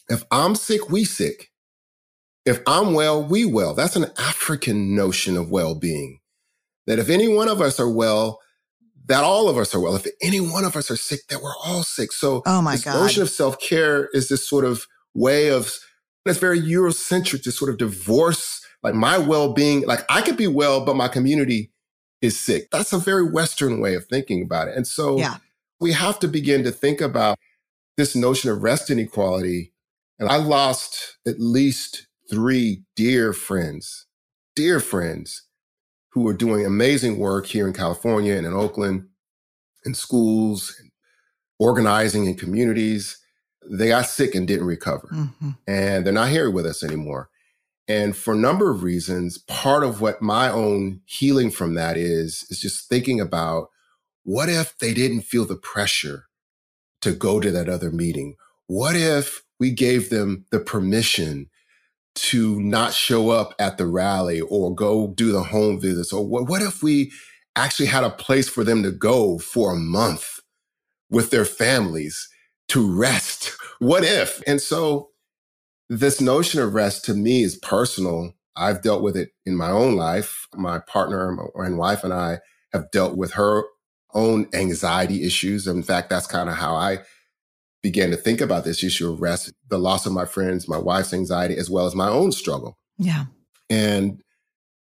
if 0.09 0.23
I'm 0.29 0.55
sick, 0.55 0.89
we 0.89 1.05
sick. 1.05 1.51
If 2.45 2.61
I'm 2.67 2.93
well, 2.93 3.23
we 3.23 3.45
well. 3.45 3.73
That's 3.73 3.95
an 3.95 4.11
African 4.17 4.95
notion 4.95 5.35
of 5.35 5.49
well 5.49 5.75
being. 5.75 6.19
That 6.87 6.99
if 6.99 7.09
any 7.09 7.27
one 7.27 7.47
of 7.47 7.61
us 7.61 7.79
are 7.79 7.89
well, 7.89 8.39
that 9.07 9.23
all 9.23 9.49
of 9.49 9.57
us 9.57 9.73
are 9.73 9.79
well. 9.79 9.95
If 9.95 10.07
any 10.21 10.39
one 10.39 10.65
of 10.65 10.75
us 10.75 10.89
are 10.91 10.95
sick, 10.95 11.21
that 11.29 11.41
we're 11.41 11.55
all 11.63 11.83
sick. 11.83 12.11
So 12.11 12.43
oh 12.45 12.61
my 12.61 12.73
this 12.73 12.85
God. 12.85 13.01
notion 13.01 13.23
of 13.23 13.29
self 13.29 13.59
care 13.59 14.09
is 14.13 14.29
this 14.29 14.47
sort 14.47 14.65
of 14.65 14.85
way 15.13 15.49
of 15.49 15.75
that's 16.25 16.39
very 16.39 16.59
Eurocentric 16.59 17.43
to 17.43 17.51
sort 17.51 17.71
of 17.71 17.77
divorce 17.77 18.65
like 18.83 18.93
my 18.93 19.17
well 19.17 19.53
being. 19.53 19.85
Like 19.85 20.05
I 20.09 20.21
could 20.21 20.37
be 20.37 20.47
well, 20.47 20.85
but 20.85 20.95
my 20.95 21.07
community 21.07 21.71
is 22.21 22.39
sick. 22.39 22.69
That's 22.71 22.93
a 22.93 22.97
very 22.97 23.29
Western 23.29 23.79
way 23.79 23.95
of 23.95 24.05
thinking 24.05 24.43
about 24.43 24.67
it. 24.67 24.75
And 24.75 24.87
so 24.87 25.17
yeah. 25.17 25.37
we 25.79 25.91
have 25.91 26.19
to 26.19 26.27
begin 26.27 26.63
to 26.63 26.71
think 26.71 27.01
about 27.01 27.37
this 27.97 28.15
notion 28.15 28.49
of 28.49 28.63
rest 28.63 28.89
inequality. 28.89 29.71
And 30.19 30.29
I 30.29 30.37
lost 30.37 31.17
at 31.27 31.39
least 31.39 32.07
three 32.29 32.83
dear 32.95 33.33
friends, 33.33 34.07
dear 34.55 34.79
friends 34.79 35.43
who 36.11 36.27
are 36.27 36.33
doing 36.33 36.65
amazing 36.65 37.19
work 37.19 37.45
here 37.45 37.67
in 37.67 37.73
California 37.73 38.35
and 38.35 38.45
in 38.45 38.53
Oakland, 38.53 39.07
in 39.85 39.93
schools, 39.93 40.75
organizing 41.59 42.25
in 42.25 42.35
communities. 42.35 43.17
They 43.69 43.89
got 43.89 44.05
sick 44.05 44.35
and 44.35 44.47
didn't 44.47 44.67
recover. 44.67 45.09
Mm-hmm. 45.11 45.49
And 45.67 46.05
they're 46.05 46.13
not 46.13 46.29
here 46.29 46.49
with 46.49 46.65
us 46.65 46.83
anymore. 46.83 47.29
And 47.87 48.15
for 48.15 48.33
a 48.33 48.37
number 48.37 48.71
of 48.71 48.83
reasons, 48.83 49.37
part 49.37 49.83
of 49.83 50.01
what 50.01 50.21
my 50.21 50.49
own 50.49 51.01
healing 51.05 51.51
from 51.51 51.75
that 51.75 51.97
is, 51.97 52.45
is 52.49 52.59
just 52.59 52.89
thinking 52.89 53.19
about 53.19 53.69
what 54.23 54.49
if 54.49 54.77
they 54.79 54.93
didn't 54.93 55.21
feel 55.21 55.45
the 55.45 55.55
pressure 55.55 56.25
to 57.01 57.11
go 57.11 57.39
to 57.39 57.51
that 57.51 57.69
other 57.69 57.91
meeting? 57.91 58.35
What 58.65 58.95
if 58.95 59.43
we 59.59 59.69
gave 59.71 60.09
them 60.09 60.45
the 60.51 60.59
permission 60.59 61.49
to 62.15 62.61
not 62.61 62.93
show 62.93 63.29
up 63.29 63.53
at 63.59 63.77
the 63.77 63.87
rally 63.87 64.41
or 64.41 64.73
go 64.73 65.07
do 65.07 65.31
the 65.31 65.43
home 65.43 65.79
visits? 65.79 66.13
Or 66.13 66.25
what, 66.25 66.47
what 66.47 66.61
if 66.61 66.83
we 66.83 67.11
actually 67.55 67.87
had 67.87 68.03
a 68.03 68.09
place 68.09 68.49
for 68.49 68.63
them 68.63 68.83
to 68.83 68.91
go 68.91 69.37
for 69.39 69.73
a 69.73 69.77
month 69.77 70.39
with 71.09 71.31
their 71.31 71.45
families 71.45 72.29
to 72.69 72.87
rest? 72.95 73.53
What 73.81 74.05
if? 74.05 74.41
And 74.47 74.61
so 74.61 75.09
this 75.89 76.19
notion 76.21 76.61
of 76.61 76.73
rest 76.73 77.05
to 77.05 77.13
me 77.13 77.43
is 77.43 77.57
personal. 77.57 78.33
I've 78.55 78.81
dealt 78.81 79.03
with 79.03 79.15
it 79.17 79.29
in 79.45 79.55
my 79.55 79.69
own 79.69 79.95
life. 79.95 80.47
My 80.55 80.79
partner 80.79 81.37
and 81.55 81.77
wife 81.77 82.03
and 82.03 82.13
I 82.13 82.39
have 82.73 82.89
dealt 82.91 83.17
with 83.17 83.33
her 83.33 83.63
own 84.13 84.47
anxiety 84.53 85.23
issues. 85.23 85.67
In 85.67 85.83
fact, 85.83 86.09
that's 86.09 86.27
kind 86.27 86.49
of 86.49 86.55
how 86.55 86.75
I 86.75 86.99
began 87.85 88.09
to 88.09 88.17
think 88.17 88.41
about 88.41 88.63
this 88.63 88.83
issue 88.83 89.11
of 89.11 89.21
rest, 89.21 89.53
the 89.69 89.77
loss 89.77 90.07
of 90.07 90.11
my 90.11 90.25
friends, 90.25 90.67
my 90.67 90.77
wife's 90.79 91.13
anxiety, 91.13 91.55
as 91.55 91.69
well 91.69 91.85
as 91.85 91.93
my 91.93 92.09
own 92.09 92.31
struggle. 92.31 92.79
Yeah. 92.97 93.25
And, 93.69 94.23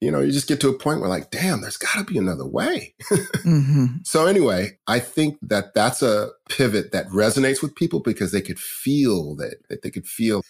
you 0.00 0.10
know, 0.10 0.20
you 0.20 0.32
just 0.32 0.48
get 0.48 0.58
to 0.62 0.70
a 0.70 0.78
point 0.78 1.00
where 1.00 1.10
like, 1.10 1.30
damn, 1.30 1.60
there's 1.60 1.76
got 1.76 1.98
to 1.98 2.04
be 2.10 2.16
another 2.16 2.46
way. 2.46 2.94
mm-hmm. 3.12 3.96
So 4.04 4.24
anyway, 4.24 4.78
I 4.86 5.00
think 5.00 5.36
that 5.42 5.74
that's 5.74 6.00
a 6.00 6.30
pivot 6.48 6.92
that 6.92 7.06
resonates 7.08 7.60
with 7.60 7.74
people 7.74 8.00
because 8.00 8.32
they 8.32 8.40
could 8.40 8.58
feel 8.58 9.36
that, 9.36 9.56
that 9.68 9.82
they 9.82 9.90
could 9.90 10.06
feel, 10.06 10.40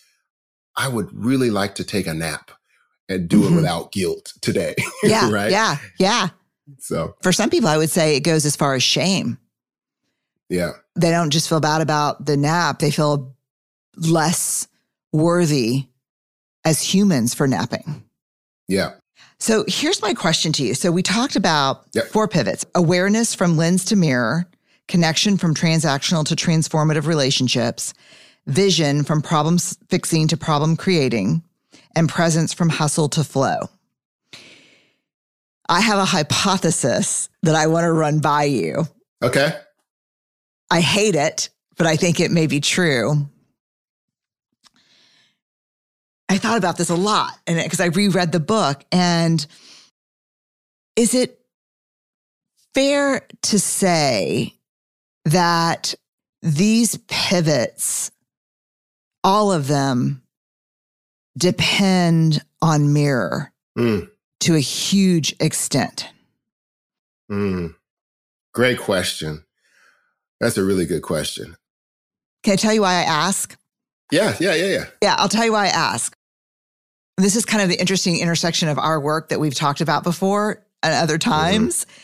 I 0.77 0.87
would 0.87 1.09
really 1.13 1.51
like 1.51 1.75
to 1.75 1.85
take 1.85 2.07
a 2.07 2.15
nap 2.15 2.53
and 3.09 3.29
do 3.29 3.41
mm-hmm. 3.41 3.55
it 3.55 3.57
without 3.57 3.91
guilt 3.91 4.33
today. 4.43 4.77
Yeah. 5.03 5.29
right. 5.29 5.51
Yeah. 5.51 5.79
Yeah. 5.99 6.29
So 6.79 7.17
for 7.21 7.33
some 7.33 7.51
people, 7.51 7.69
I 7.69 7.79
would 7.79 7.91
say 7.91 8.15
it 8.15 8.21
goes 8.21 8.47
as 8.47 8.55
far 8.55 8.75
as 8.75 8.83
shame. 8.85 9.39
Yeah. 10.49 10.73
They 10.95 11.11
don't 11.11 11.31
just 11.31 11.49
feel 11.49 11.61
bad 11.61 11.81
about 11.81 12.27
the 12.27 12.37
nap, 12.37 12.79
they 12.79 12.91
feel 12.91 13.35
less 13.97 14.69
worthy 15.13 15.87
as 16.65 16.81
humans 16.81 17.35
for 17.35 17.47
napping. 17.47 18.03
Yeah. 18.69 18.95
So 19.39 19.65
here's 19.69 20.01
my 20.01 20.15
question 20.15 20.53
to 20.55 20.65
you. 20.65 20.75
So 20.75 20.91
we 20.91 21.03
talked 21.03 21.37
about 21.37 21.85
yep. 21.93 22.07
four 22.07 22.29
pivots 22.29 22.65
awareness 22.75 23.35
from 23.35 23.57
lens 23.57 23.85
to 23.87 23.97
mirror, 23.97 24.47
connection 24.89 25.37
from 25.37 25.55
transactional 25.55 26.25
to 26.27 26.35
transformative 26.35 27.07
relationships, 27.07 27.95
vision 28.47 29.05
from 29.05 29.23
problem 29.23 29.59
fixing 29.89 30.29
to 30.29 30.37
problem 30.37 30.77
creating, 30.77 31.43
and 31.95 32.09
presence 32.09 32.53
from 32.53 32.69
hustle 32.69 33.09
to 33.11 33.25
flow. 33.25 33.69
I 35.69 35.81
have 35.81 35.99
a 35.99 36.05
hypothesis 36.05 37.29
that 37.43 37.55
I 37.55 37.67
want 37.67 37.85
to 37.85 37.93
run 37.93 38.21
by 38.21 38.45
you. 38.45 38.87
Okay. 39.23 39.53
I 40.71 40.81
hate 40.81 41.15
it, 41.15 41.51
but 41.77 41.87
I 41.87 41.97
think 41.97 42.21
it 42.21 42.31
may 42.31 42.47
be 42.47 42.61
true. 42.61 43.29
I 46.29 46.39
thought 46.39 46.59
about 46.59 46.77
this 46.77 46.91
a 46.91 46.97
lot 46.97 47.33
and 47.47 47.63
because 47.63 47.81
I 47.81 47.87
reread 47.87 48.33
the 48.33 48.41
book 48.41 48.85
and 48.91 49.47
is 50.97 51.15
it 51.15 51.41
fair 52.75 53.27
to 53.43 53.59
say 53.61 54.55
that 55.27 55.95
these 56.43 56.99
pivots 57.09 58.11
all 59.23 59.53
of 59.53 59.69
them 59.69 60.23
depend 61.39 62.45
on 62.61 62.93
mirror 62.93 63.53
mm. 63.77 64.09
to 64.41 64.55
a 64.55 64.61
huge 64.61 65.35
extent? 65.41 66.09
Mm. 67.31 67.75
Great 68.53 68.79
question. 68.79 69.44
That's 70.41 70.57
a 70.57 70.65
really 70.65 70.87
good 70.87 71.03
question. 71.03 71.57
Can 72.43 72.53
I 72.53 72.57
tell 72.57 72.75
you 72.75 72.83
why 72.83 72.95
I 72.95 73.03
ask? 73.03 73.57
Yeah, 74.13 74.37
yeah, 74.39 74.55
yeah, 74.55 74.67
yeah. 74.67 74.85
Yeah, 75.03 75.17
I'll 75.19 75.29
tell 75.29 75.45
you 75.45 75.53
why 75.53 75.65
I 75.65 75.69
ask. 75.69 76.17
This 77.17 77.37
is 77.37 77.45
kind 77.45 77.63
of 77.63 77.69
the 77.69 77.81
interesting 77.81 78.19
intersection 78.19 78.69
of 78.69 78.79
our 78.79 79.01
work 79.01 79.29
that 79.29 79.41
we've 79.41 79.55
talked 79.55 79.81
about 79.81 80.03
before 80.03 80.65
at 80.83 80.93
other 80.93 81.19
mm-hmm. 81.19 81.31
times. 81.31 81.85
Mm-hmm. 81.85 82.01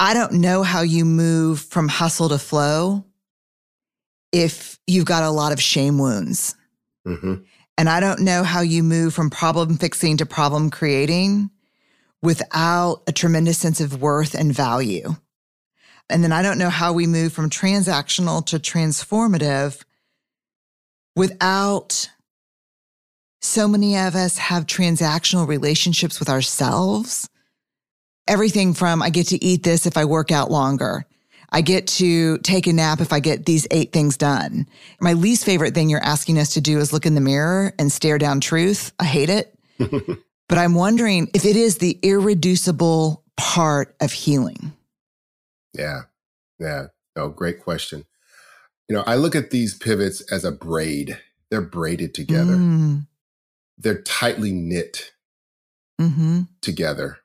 I 0.00 0.14
don't 0.14 0.34
know 0.34 0.62
how 0.62 0.82
you 0.82 1.04
move 1.04 1.60
from 1.60 1.88
hustle 1.88 2.28
to 2.28 2.38
flow 2.38 3.04
if 4.32 4.78
you've 4.86 5.06
got 5.06 5.22
a 5.22 5.30
lot 5.30 5.52
of 5.52 5.60
shame 5.60 5.98
wounds. 5.98 6.54
Mm-hmm. 7.06 7.34
And 7.76 7.88
I 7.88 8.00
don't 8.00 8.20
know 8.20 8.42
how 8.42 8.60
you 8.60 8.82
move 8.82 9.14
from 9.14 9.30
problem 9.30 9.76
fixing 9.76 10.16
to 10.18 10.26
problem 10.26 10.70
creating 10.70 11.50
without 12.22 13.02
a 13.06 13.12
tremendous 13.12 13.58
sense 13.58 13.80
of 13.80 14.00
worth 14.00 14.34
and 14.34 14.52
value. 14.52 15.14
And 16.10 16.24
then 16.24 16.32
I 16.32 16.42
don't 16.42 16.58
know 16.58 16.70
how 16.70 16.92
we 16.92 17.06
move 17.06 17.32
from 17.32 17.50
transactional 17.50 18.44
to 18.46 18.58
transformative 18.58 19.82
without 21.14 22.08
so 23.40 23.68
many 23.68 23.96
of 23.96 24.14
us 24.14 24.38
have 24.38 24.66
transactional 24.66 25.46
relationships 25.46 26.18
with 26.18 26.28
ourselves. 26.28 27.28
Everything 28.26 28.74
from 28.74 29.02
I 29.02 29.10
get 29.10 29.28
to 29.28 29.44
eat 29.44 29.62
this 29.62 29.86
if 29.86 29.96
I 29.96 30.04
work 30.04 30.32
out 30.32 30.50
longer. 30.50 31.06
I 31.50 31.62
get 31.62 31.86
to 31.86 32.38
take 32.38 32.66
a 32.66 32.72
nap 32.72 33.00
if 33.00 33.12
I 33.12 33.20
get 33.20 33.46
these 33.46 33.66
eight 33.70 33.92
things 33.92 34.16
done. 34.16 34.66
My 35.00 35.14
least 35.14 35.44
favorite 35.44 35.74
thing 35.74 35.88
you're 35.88 36.02
asking 36.02 36.38
us 36.38 36.54
to 36.54 36.60
do 36.60 36.78
is 36.78 36.92
look 36.92 37.06
in 37.06 37.14
the 37.14 37.22
mirror 37.22 37.72
and 37.78 37.90
stare 37.90 38.18
down 38.18 38.40
truth. 38.40 38.92
I 38.98 39.04
hate 39.04 39.30
it. 39.30 39.54
but 39.78 40.58
I'm 40.58 40.74
wondering 40.74 41.30
if 41.34 41.46
it 41.46 41.56
is 41.56 41.78
the 41.78 41.98
irreducible 42.02 43.24
part 43.36 43.94
of 44.00 44.12
healing. 44.12 44.72
Yeah. 45.72 46.02
Yeah. 46.58 46.86
Oh, 47.16 47.28
great 47.28 47.60
question. 47.60 48.04
You 48.88 48.96
know, 48.96 49.04
I 49.06 49.16
look 49.16 49.34
at 49.34 49.50
these 49.50 49.74
pivots 49.74 50.20
as 50.32 50.44
a 50.44 50.52
braid. 50.52 51.18
They're 51.50 51.60
braided 51.60 52.14
together. 52.14 52.54
Mm. 52.54 53.06
They're 53.76 54.02
tightly 54.02 54.52
knit 54.52 55.12
mm-hmm. 56.00 56.42
together. 56.60 57.18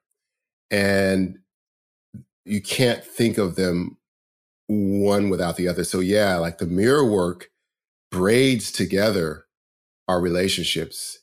And 0.70 1.40
you 2.46 2.62
can't 2.62 3.04
think 3.04 3.38
of 3.38 3.56
them 3.56 3.98
one 4.68 5.30
without 5.30 5.56
the 5.56 5.68
other. 5.68 5.84
So 5.84 6.00
yeah, 6.00 6.36
like 6.38 6.58
the 6.58 6.66
mirror 6.66 7.10
work 7.10 7.50
braids 8.12 8.72
together 8.72 9.46
our 10.08 10.20
relationships 10.20 11.20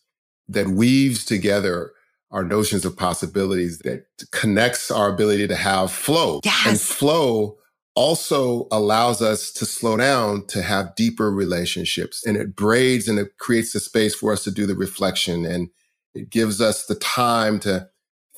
that 0.48 0.68
weaves 0.68 1.24
together 1.24 1.92
our 2.30 2.44
notions 2.44 2.84
of 2.84 2.96
possibilities 2.96 3.78
that 3.80 4.06
connects 4.30 4.90
our 4.90 5.12
ability 5.12 5.48
to 5.48 5.56
have 5.56 5.90
flow. 5.90 6.40
Yes. 6.44 6.66
And 6.66 6.80
flow 6.80 7.58
also 7.96 8.68
allows 8.70 9.20
us 9.20 9.50
to 9.52 9.66
slow 9.66 9.96
down 9.96 10.46
to 10.46 10.62
have 10.62 10.94
deeper 10.94 11.30
relationships 11.30 12.24
and 12.24 12.36
it 12.36 12.54
braids 12.54 13.08
and 13.08 13.18
it 13.18 13.36
creates 13.38 13.72
the 13.72 13.80
space 13.80 14.14
for 14.14 14.32
us 14.32 14.44
to 14.44 14.50
do 14.50 14.64
the 14.64 14.76
reflection 14.76 15.44
and 15.44 15.68
it 16.14 16.30
gives 16.30 16.60
us 16.60 16.86
the 16.86 16.94
time 16.94 17.58
to 17.60 17.88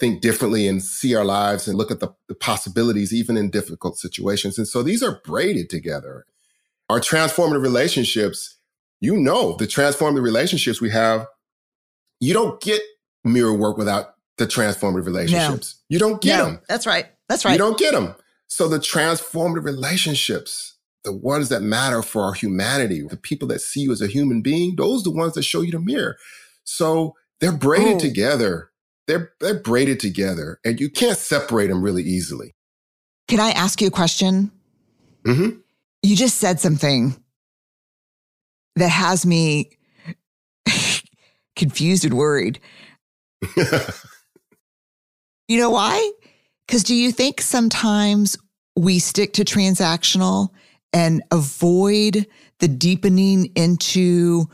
think 0.00 0.20
differently 0.20 0.66
and 0.66 0.82
see 0.82 1.14
our 1.14 1.24
lives 1.24 1.68
and 1.68 1.76
look 1.76 1.90
at 1.90 2.00
the, 2.00 2.08
the 2.28 2.34
possibilities 2.34 3.12
even 3.12 3.36
in 3.36 3.50
difficult 3.50 3.98
situations. 3.98 4.58
And 4.58 4.66
so 4.66 4.82
these 4.82 5.02
are 5.02 5.20
braided 5.24 5.70
together. 5.70 6.26
Our 6.88 6.98
transformative 6.98 7.62
relationships, 7.62 8.56
you 9.00 9.16
know, 9.16 9.54
the 9.56 9.66
transformative 9.66 10.22
relationships 10.22 10.80
we 10.80 10.90
have, 10.90 11.26
you 12.20 12.32
don't 12.32 12.60
get 12.60 12.82
mirror 13.24 13.54
work 13.54 13.76
without 13.76 14.14
the 14.38 14.46
transformative 14.46 15.06
relationships. 15.06 15.80
No. 15.90 15.94
You 15.94 15.98
don't 15.98 16.20
get 16.20 16.38
no, 16.38 16.44
them. 16.46 16.60
That's 16.68 16.86
right. 16.86 17.06
That's 17.28 17.44
right. 17.44 17.52
You 17.52 17.58
don't 17.58 17.78
get 17.78 17.92
them. 17.92 18.14
So 18.48 18.68
the 18.68 18.78
transformative 18.78 19.64
relationships, 19.64 20.76
the 21.04 21.12
ones 21.12 21.48
that 21.48 21.62
matter 21.62 22.02
for 22.02 22.22
our 22.22 22.34
humanity, 22.34 23.02
the 23.02 23.16
people 23.16 23.48
that 23.48 23.60
see 23.60 23.80
you 23.80 23.92
as 23.92 24.02
a 24.02 24.06
human 24.06 24.42
being, 24.42 24.76
those 24.76 25.02
are 25.02 25.04
the 25.04 25.16
ones 25.16 25.34
that 25.34 25.42
show 25.42 25.62
you 25.62 25.72
the 25.72 25.80
mirror. 25.80 26.16
So 26.64 27.14
they're 27.40 27.52
braided 27.52 27.98
together. 27.98 28.70
They're 29.08 29.32
they're 29.40 29.58
braided 29.58 29.98
together, 29.98 30.60
and 30.64 30.78
you 30.78 30.88
can't 30.88 31.18
separate 31.18 31.68
them 31.68 31.82
really 31.82 32.04
easily. 32.04 32.54
Can 33.26 33.40
I 33.40 33.50
ask 33.50 33.80
you 33.80 33.88
a 33.88 33.90
question? 33.90 34.52
Mm-hmm. 35.26 35.58
You 36.02 36.16
just 36.16 36.38
said 36.38 36.60
something 36.60 37.16
that 38.76 38.88
has 38.88 39.26
me 39.26 39.70
confused 41.56 42.04
and 42.04 42.14
worried. 42.14 42.60
you 45.48 45.58
know 45.58 45.70
why? 45.70 46.12
Because 46.66 46.84
do 46.84 46.94
you 46.94 47.12
think 47.12 47.40
sometimes 47.40 48.36
we 48.76 48.98
stick 48.98 49.34
to 49.34 49.44
transactional 49.44 50.50
and 50.92 51.22
avoid 51.30 52.26
the 52.60 52.68
deepening 52.68 53.52
into 53.56 54.46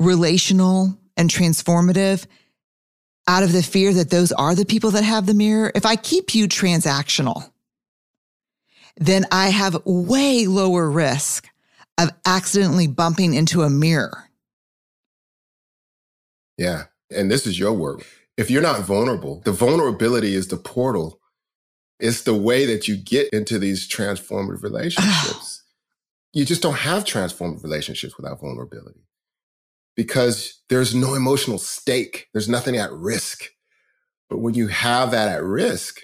relational 0.00 0.98
and 1.16 1.30
transformative 1.30 2.26
out 3.26 3.42
of 3.42 3.52
the 3.52 3.62
fear 3.62 3.92
that 3.92 4.10
those 4.10 4.32
are 4.32 4.54
the 4.54 4.64
people 4.64 4.90
that 4.92 5.04
have 5.04 5.26
the 5.26 5.34
mirror? 5.34 5.70
If 5.74 5.86
I 5.86 5.96
keep 5.96 6.34
you 6.34 6.48
transactional, 6.48 7.50
then 8.96 9.26
I 9.30 9.48
have 9.48 9.80
way 9.84 10.46
lower 10.46 10.90
risk 10.90 11.48
of 11.98 12.10
accidentally 12.26 12.86
bumping 12.86 13.34
into 13.34 13.62
a 13.62 13.70
mirror. 13.70 14.24
Yeah. 16.56 16.84
And 17.10 17.30
this 17.30 17.46
is 17.46 17.58
your 17.58 17.72
work. 17.72 18.06
If 18.36 18.50
you're 18.50 18.62
not 18.62 18.80
vulnerable, 18.80 19.42
the 19.44 19.52
vulnerability 19.52 20.34
is 20.34 20.48
the 20.48 20.56
portal 20.56 21.18
it's 22.00 22.22
the 22.22 22.34
way 22.34 22.64
that 22.66 22.86
you 22.86 22.96
get 22.96 23.28
into 23.32 23.58
these 23.58 23.88
transformative 23.88 24.62
relationships. 24.62 25.62
you 26.32 26.44
just 26.44 26.62
don't 26.62 26.78
have 26.78 27.04
transformative 27.04 27.62
relationships 27.62 28.16
without 28.16 28.40
vulnerability 28.40 29.00
because 29.96 30.62
there's 30.68 30.94
no 30.94 31.14
emotional 31.14 31.58
stake. 31.58 32.28
There's 32.32 32.48
nothing 32.48 32.76
at 32.76 32.92
risk. 32.92 33.50
But 34.30 34.38
when 34.38 34.54
you 34.54 34.68
have 34.68 35.10
that 35.10 35.28
at 35.28 35.42
risk, 35.42 36.02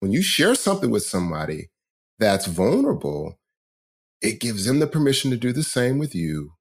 when 0.00 0.12
you 0.12 0.22
share 0.22 0.54
something 0.54 0.90
with 0.90 1.04
somebody 1.04 1.70
that's 2.18 2.46
vulnerable, 2.46 3.40
it 4.20 4.40
gives 4.40 4.66
them 4.66 4.78
the 4.78 4.86
permission 4.86 5.30
to 5.30 5.36
do 5.36 5.52
the 5.52 5.64
same 5.64 5.98
with 5.98 6.14
you. 6.14 6.52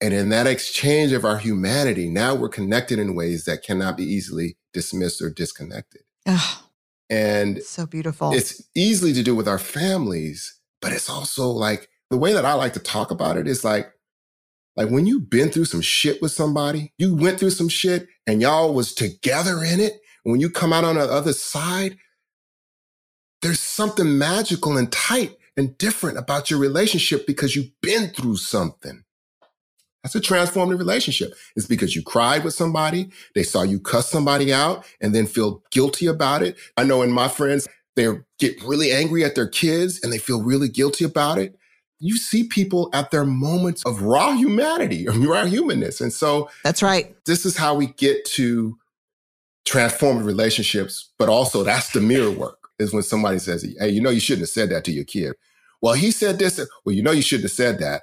And 0.00 0.14
in 0.14 0.28
that 0.28 0.46
exchange 0.46 1.12
of 1.12 1.24
our 1.24 1.38
humanity, 1.38 2.08
now 2.08 2.34
we're 2.34 2.48
connected 2.48 2.98
in 2.98 3.16
ways 3.16 3.44
that 3.46 3.64
cannot 3.64 3.96
be 3.96 4.04
easily 4.04 4.56
dismissed 4.72 5.20
or 5.20 5.30
disconnected. 5.30 6.02
And 7.10 7.62
so 7.62 7.86
beautiful. 7.86 8.32
It's 8.32 8.62
easily 8.74 9.12
to 9.14 9.22
do 9.22 9.34
with 9.34 9.48
our 9.48 9.58
families, 9.58 10.60
but 10.80 10.92
it's 10.92 11.08
also 11.08 11.48
like 11.48 11.88
the 12.10 12.18
way 12.18 12.32
that 12.32 12.44
I 12.44 12.54
like 12.54 12.74
to 12.74 12.80
talk 12.80 13.10
about 13.10 13.36
it 13.36 13.48
is 13.48 13.64
like, 13.64 13.90
like 14.76 14.90
when 14.90 15.06
you've 15.06 15.28
been 15.28 15.50
through 15.50 15.64
some 15.64 15.80
shit 15.80 16.22
with 16.22 16.30
somebody, 16.30 16.92
you 16.98 17.16
went 17.16 17.40
through 17.40 17.50
some 17.50 17.68
shit 17.68 18.06
and 18.26 18.40
y'all 18.40 18.72
was 18.72 18.94
together 18.94 19.64
in 19.64 19.80
it. 19.80 19.94
When 20.22 20.40
you 20.40 20.50
come 20.50 20.72
out 20.72 20.84
on 20.84 20.96
the 20.96 21.04
other 21.04 21.32
side, 21.32 21.96
there's 23.42 23.60
something 23.60 24.18
magical 24.18 24.76
and 24.76 24.92
tight 24.92 25.36
and 25.56 25.76
different 25.78 26.18
about 26.18 26.50
your 26.50 26.60
relationship 26.60 27.26
because 27.26 27.56
you've 27.56 27.72
been 27.80 28.10
through 28.10 28.36
something. 28.36 29.02
That's 30.02 30.14
a 30.14 30.20
transformative 30.20 30.78
relationship. 30.78 31.34
It's 31.56 31.66
because 31.66 31.96
you 31.96 32.02
cried 32.02 32.44
with 32.44 32.54
somebody, 32.54 33.10
they 33.34 33.42
saw 33.42 33.62
you 33.62 33.80
cuss 33.80 34.10
somebody 34.10 34.52
out 34.52 34.84
and 35.00 35.14
then 35.14 35.26
feel 35.26 35.62
guilty 35.70 36.06
about 36.06 36.42
it. 36.42 36.56
I 36.76 36.84
know 36.84 37.02
in 37.02 37.10
my 37.10 37.28
friends, 37.28 37.66
they 37.96 38.08
get 38.38 38.62
really 38.62 38.92
angry 38.92 39.24
at 39.24 39.34
their 39.34 39.48
kids 39.48 40.00
and 40.02 40.12
they 40.12 40.18
feel 40.18 40.42
really 40.42 40.68
guilty 40.68 41.04
about 41.04 41.38
it. 41.38 41.58
You 41.98 42.16
see 42.16 42.44
people 42.44 42.90
at 42.92 43.10
their 43.10 43.24
moments 43.24 43.84
of 43.84 44.02
raw 44.02 44.32
humanity 44.34 45.08
or 45.08 45.12
raw 45.14 45.44
humanness. 45.44 46.00
And 46.00 46.12
so 46.12 46.48
that's 46.62 46.82
right. 46.82 47.16
This 47.26 47.44
is 47.44 47.56
how 47.56 47.74
we 47.74 47.88
get 47.88 48.24
to 48.26 48.78
transformative 49.66 50.24
relationships, 50.24 51.10
but 51.18 51.28
also 51.28 51.64
that's 51.64 51.90
the 51.90 52.00
mirror 52.00 52.30
work 52.30 52.68
is 52.78 52.94
when 52.94 53.02
somebody 53.02 53.40
says, 53.40 53.66
Hey, 53.80 53.88
you 53.90 54.00
know, 54.00 54.10
you 54.10 54.20
shouldn't 54.20 54.42
have 54.42 54.50
said 54.50 54.70
that 54.70 54.84
to 54.84 54.92
your 54.92 55.04
kid. 55.04 55.34
Well, 55.82 55.94
he 55.94 56.12
said 56.12 56.38
this. 56.38 56.60
Well, 56.84 56.94
you 56.94 57.02
know, 57.02 57.10
you 57.10 57.22
shouldn't 57.22 57.44
have 57.44 57.52
said 57.52 57.80
that 57.80 58.02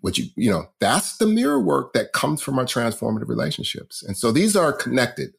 what 0.00 0.18
you, 0.18 0.26
you 0.36 0.50
know, 0.50 0.68
that's 0.80 1.18
the 1.18 1.26
mirror 1.26 1.60
work 1.60 1.92
that 1.92 2.12
comes 2.12 2.42
from 2.42 2.58
our 2.58 2.64
transformative 2.64 3.28
relationships. 3.28 4.02
And 4.02 4.16
so 4.16 4.32
these 4.32 4.56
are 4.56 4.72
connected. 4.72 5.32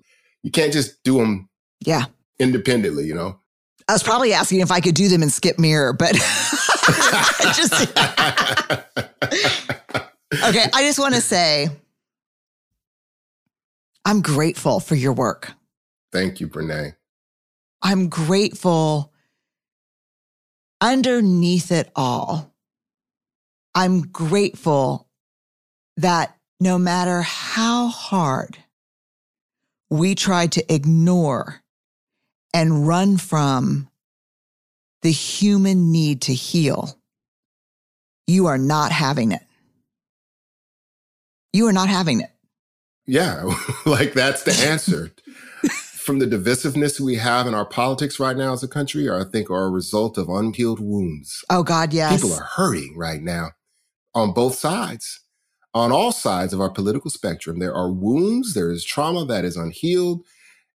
You 0.44 0.52
can't 0.52 0.74
just 0.74 1.04
do 1.04 1.18
them 1.18 1.50
yeah. 1.86 2.06
independently, 2.40 3.06
you 3.06 3.16
know? 3.16 3.40
I 3.88 3.94
was 3.94 4.04
probably 4.04 4.34
asking 4.34 4.62
if 4.62 4.72
I 4.72 4.80
could 4.80 4.96
do 4.96 5.08
them 5.08 5.22
and 5.22 5.32
skip 5.32 5.60
mirror, 5.60 5.94
but 5.94 6.12
I 6.14 7.54
just, 7.56 7.74
okay. 10.44 10.66
I 10.74 10.84
just 10.84 11.00
want 11.00 11.16
to 11.16 11.22
say, 11.22 11.70
I'm 14.06 14.22
grateful 14.22 14.80
for 14.80 14.96
your 14.96 15.14
work. 15.14 15.52
Thank 16.12 16.40
you, 16.40 16.48
Brené. 16.48 16.96
I'm 17.82 18.10
grateful 18.10 19.12
underneath 20.80 21.72
it 21.72 21.92
all 21.96 22.51
I'm 23.74 24.02
grateful 24.02 25.08
that 25.98 26.36
no 26.60 26.78
matter 26.78 27.22
how 27.22 27.88
hard 27.88 28.58
we 29.90 30.16
try 30.16 30.48
to 30.48 30.74
ignore 30.74 31.62
and 32.54 32.88
run 32.88 33.18
from 33.18 33.90
the 35.02 35.12
human 35.12 35.92
need 35.92 36.22
to 36.24 36.34
heal, 36.34 36.98
you 38.28 38.48
are 38.48 38.58
not 38.58 38.92
having 38.92 39.32
it. 39.32 39.42
You 41.54 41.68
are 41.68 41.74
not 41.74 41.90
having 41.90 42.22
it. 42.22 42.30
Yeah, 43.06 43.52
like 43.86 44.14
that's 44.14 44.44
the 44.44 44.54
answer. 44.54 45.12
From 46.02 46.18
the 46.18 46.26
divisiveness 46.26 47.00
we 47.00 47.18
have 47.18 47.46
in 47.46 47.54
our 47.54 47.66
politics 47.66 48.20
right 48.20 48.36
now 48.36 48.54
as 48.54 48.64
a 48.64 48.68
country, 48.68 49.08
I 49.08 49.24
think 49.24 49.52
are 49.52 49.66
a 49.66 49.70
result 49.70 50.18
of 50.18 50.30
unhealed 50.30 50.80
wounds. 50.80 51.46
Oh, 51.48 51.62
God, 51.62 51.94
yes. 51.94 52.20
People 52.20 52.36
are 52.36 52.50
hurting 52.56 52.98
right 52.98 53.22
now 53.22 53.52
on 54.14 54.34
both 54.34 54.56
sides. 54.56 55.22
On 55.74 55.92
all 55.92 56.12
sides 56.12 56.54
of 56.54 56.60
our 56.60 56.70
political 56.70 57.10
spectrum, 57.10 57.60
there 57.60 57.74
are 57.74 57.90
wounds, 57.90 58.54
there 58.54 58.70
is 58.70 58.84
trauma 58.84 59.26
that 59.26 59.46
is 59.46 59.56
unhealed. 59.56 60.26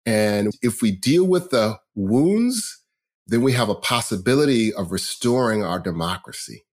And 0.06 0.54
if 0.62 0.80
we 0.80 0.90
deal 0.90 1.26
with 1.26 1.50
the 1.50 1.78
wounds, 1.94 2.80
then 3.26 3.42
we 3.42 3.52
have 3.52 3.68
a 3.68 3.74
possibility 3.74 4.72
of 4.72 4.92
restoring 4.92 5.62
our 5.62 5.78
democracy. 5.78 6.64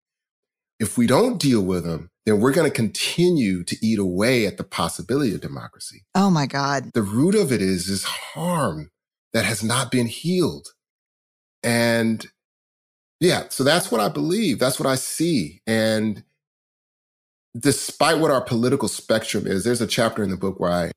If 0.80 0.97
we 0.97 1.07
don't 1.07 1.39
deal 1.39 1.61
with 1.61 1.84
them, 1.84 2.11
then 2.26 2.39
we're 2.39 2.53
going 2.53 2.70
to 2.70 2.76
continue 2.76 3.64
to 3.64 3.78
eat 3.86 3.99
away 3.99 4.45
at 4.45 4.57
the 4.57 4.64
possibility 4.64 5.34
of 5.34 5.41
democracy. 5.41 6.03
Oh 6.16 6.30
my 6.30 6.45
God. 6.45 6.91
The 6.93 7.01
root 7.01 7.36
of 7.36 7.51
it 7.51 7.61
is 7.61 7.88
this 7.88 8.03
harm 8.03 8.91
that 9.34 9.45
has 9.45 9.64
not 9.64 9.91
been 9.91 10.07
healed. 10.07 10.70
And 11.61 12.26
yeah, 13.20 13.45
so 13.49 13.64
that's 13.64 13.91
what 13.91 14.01
I 14.01 14.09
believe. 14.09 14.59
That's 14.59 14.80
what 14.80 14.88
I 14.88 14.95
see. 14.95 15.61
And 15.66 16.24
despite 17.58 18.20
what 18.20 18.32
our 18.32 18.41
political 18.41 18.88
spectrum 18.88 19.47
is, 19.47 19.64
there's 19.64 19.82
a 19.82 19.88
chapter 19.88 20.24
in 20.24 20.30
the 20.30 20.38
book 20.38 20.60
where 20.60 20.72
I 20.72 20.91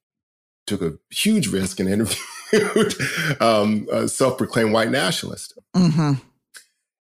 took 0.67 0.83
a 0.83 0.95
huge 1.11 1.49
risk 1.49 1.81
and 1.81 1.89
interviewed 2.53 2.95
um, 3.41 3.87
a 3.93 4.09
self-proclaimed 4.09 4.73
white 4.73 4.91
nationalist. 4.91 5.59
Mm-hmm. 5.75 6.15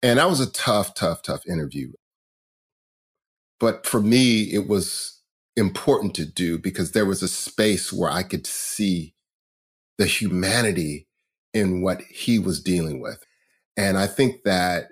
And 0.04 0.20
that 0.20 0.30
was 0.30 0.39
a 0.39 0.52
tough, 0.52 0.93
tough, 0.93 1.24
tough 1.24 1.45
interview. 1.48 1.91
But 3.60 3.86
for 3.86 4.02
me, 4.02 4.43
it 4.43 4.68
was 4.68 5.22
important 5.56 6.14
to 6.16 6.26
do 6.26 6.60
because 6.60 6.91
there 6.91 7.06
was 7.06 7.24
a 7.24 7.28
space 7.28 7.91
where 7.91 8.12
I 8.12 8.22
could 8.22 8.45
see 8.45 9.16
the 9.98 10.06
humanity 10.06 11.08
in 11.54 11.82
what 11.82 12.02
he 12.02 12.38
was 12.38 12.62
dealing 12.62 13.02
with. 13.02 13.24
And 13.76 13.98
I 13.98 14.06
think 14.06 14.43
that 14.43 14.89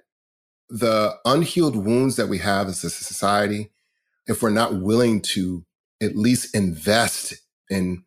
the 0.70 1.16
unhealed 1.26 1.76
wounds 1.76 2.16
that 2.16 2.28
we 2.28 2.40
have 2.40 2.68
as 2.68 2.84
a 2.84 2.90
society, 2.90 3.70
if 4.28 4.42
we're 4.42 4.50
not 4.50 4.82
willing 4.82 5.22
to 5.22 5.66
at 6.02 6.16
least 6.16 6.56
invest 6.56 7.36
in 7.70 8.04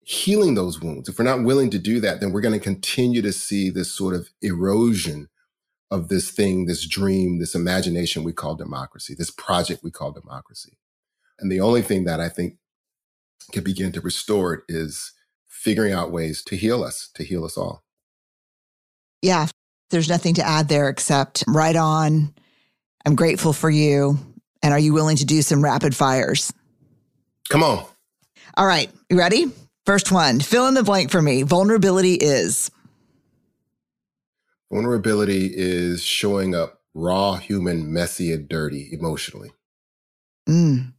healing 0.00 0.54
those 0.54 0.80
wounds, 0.80 1.08
if 1.08 1.18
we're 1.18 1.24
not 1.24 1.42
willing 1.42 1.70
to 1.70 1.78
do 1.78 2.00
that, 2.00 2.20
then 2.20 2.32
we're 2.32 2.40
going 2.40 2.58
to 2.58 2.64
continue 2.64 3.22
to 3.22 3.32
see 3.32 3.70
this 3.70 3.92
sort 3.92 4.14
of 4.14 4.28
erosion 4.40 5.28
of 5.90 6.08
this 6.08 6.30
thing, 6.30 6.66
this 6.66 6.86
dream, 6.86 7.38
this 7.38 7.54
imagination 7.54 8.24
we 8.24 8.32
call 8.32 8.54
democracy, 8.54 9.14
this 9.14 9.30
project 9.30 9.82
we 9.82 9.90
call 9.90 10.12
democracy. 10.12 10.78
And 11.38 11.50
the 11.50 11.60
only 11.60 11.82
thing 11.82 12.04
that 12.04 12.20
I 12.20 12.28
think 12.28 12.56
can 13.52 13.62
begin 13.62 13.92
to 13.92 14.00
restore 14.00 14.54
it 14.54 14.60
is 14.68 15.12
figuring 15.48 15.92
out 15.92 16.12
ways 16.12 16.42
to 16.44 16.56
heal 16.56 16.82
us, 16.82 17.10
to 17.14 17.24
heal 17.24 17.44
us 17.44 17.56
all. 17.56 17.82
Yeah, 19.22 19.46
there's 19.90 20.08
nothing 20.08 20.34
to 20.34 20.46
add 20.46 20.68
there 20.68 20.88
except 20.88 21.44
right 21.46 21.76
on. 21.76 22.34
I'm 23.04 23.14
grateful 23.14 23.52
for 23.52 23.70
you. 23.70 24.18
And 24.66 24.72
are 24.72 24.80
you 24.80 24.92
willing 24.92 25.16
to 25.18 25.24
do 25.24 25.42
some 25.42 25.62
rapid 25.62 25.94
fires? 25.94 26.52
Come 27.48 27.62
on. 27.62 27.86
All 28.56 28.66
right. 28.66 28.90
You 29.08 29.16
ready? 29.16 29.52
First 29.84 30.10
one 30.10 30.40
fill 30.40 30.66
in 30.66 30.74
the 30.74 30.82
blank 30.82 31.12
for 31.12 31.22
me. 31.22 31.44
Vulnerability 31.44 32.14
is. 32.14 32.68
Vulnerability 34.72 35.52
is 35.54 36.02
showing 36.02 36.56
up 36.56 36.80
raw, 36.94 37.36
human, 37.36 37.92
messy, 37.92 38.32
and 38.32 38.48
dirty 38.48 38.88
emotionally. 38.90 39.52
Mm. 40.48 40.94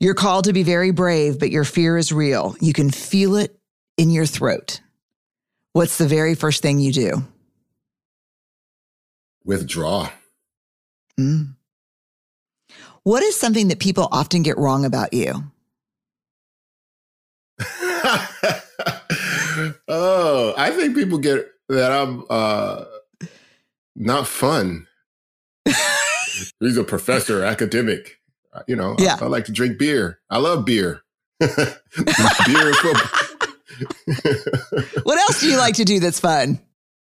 You're 0.00 0.14
called 0.14 0.46
to 0.46 0.52
be 0.52 0.64
very 0.64 0.90
brave, 0.90 1.38
but 1.38 1.52
your 1.52 1.62
fear 1.62 1.96
is 1.96 2.12
real. 2.12 2.56
You 2.60 2.72
can 2.72 2.90
feel 2.90 3.36
it 3.36 3.56
in 3.96 4.10
your 4.10 4.26
throat. 4.26 4.80
What's 5.72 5.98
the 5.98 6.08
very 6.08 6.34
first 6.34 6.62
thing 6.62 6.80
you 6.80 6.92
do? 6.92 7.24
Withdraw. 9.44 10.10
Mm. 11.16 11.54
What 13.04 13.22
is 13.22 13.38
something 13.38 13.68
that 13.68 13.78
people 13.80 14.08
often 14.12 14.42
get 14.42 14.58
wrong 14.58 14.84
about 14.84 15.12
you? 15.12 15.32
oh, 19.88 20.54
I 20.56 20.70
think 20.70 20.94
people 20.94 21.18
get 21.18 21.46
that 21.68 21.92
I'm 21.92 22.24
uh, 22.30 22.84
not 23.96 24.26
fun. 24.26 24.86
He's 26.60 26.76
a 26.76 26.84
professor, 26.84 27.42
academic. 27.42 28.18
You 28.66 28.76
know, 28.76 28.96
yeah. 28.98 29.16
I, 29.20 29.24
I, 29.24 29.28
like 29.28 29.46
to 29.46 29.52
drink 29.52 29.78
beer. 29.78 30.20
I 30.28 30.38
love 30.38 30.64
beer. 30.64 31.02
beer 31.40 31.56
what 35.02 35.18
else 35.18 35.40
do 35.40 35.48
you 35.48 35.56
like 35.56 35.74
to 35.76 35.84
do 35.84 35.98
that's 36.00 36.20
fun? 36.20 36.60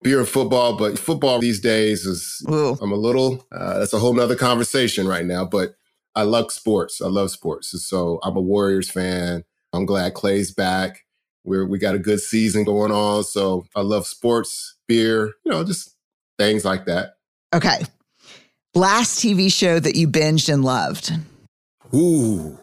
Beer 0.03 0.19
and 0.19 0.27
football, 0.27 0.77
but 0.77 0.99
football 0.99 1.39
these 1.39 1.59
days 1.59 2.05
is 2.05 2.45
Ooh. 2.49 2.77
I'm 2.81 2.91
a 2.91 2.95
little. 2.95 3.45
Uh, 3.51 3.79
that's 3.79 3.93
a 3.93 3.99
whole 3.99 4.13
nother 4.13 4.35
conversation 4.35 5.07
right 5.07 5.25
now. 5.25 5.45
But 5.45 5.75
I 6.15 6.23
love 6.23 6.51
sports. 6.51 7.01
I 7.01 7.07
love 7.07 7.31
sports. 7.31 7.73
So 7.87 8.19
I'm 8.23 8.35
a 8.35 8.41
Warriors 8.41 8.89
fan. 8.89 9.43
I'm 9.73 9.85
glad 9.85 10.13
Klay's 10.13 10.51
back. 10.51 11.01
We're 11.43 11.65
we 11.65 11.79
got 11.79 11.95
a 11.95 11.99
good 11.99 12.19
season 12.19 12.63
going 12.63 12.91
on. 12.91 13.23
So 13.23 13.65
I 13.75 13.81
love 13.81 14.05
sports, 14.05 14.77
beer, 14.87 15.33
you 15.45 15.51
know, 15.51 15.63
just 15.63 15.95
things 16.37 16.65
like 16.65 16.85
that. 16.85 17.15
Okay. 17.53 17.83
Last 18.73 19.19
TV 19.19 19.51
show 19.51 19.79
that 19.79 19.95
you 19.95 20.07
binged 20.07 20.51
and 20.51 20.63
loved. 20.63 21.11
Ooh. 21.93 22.57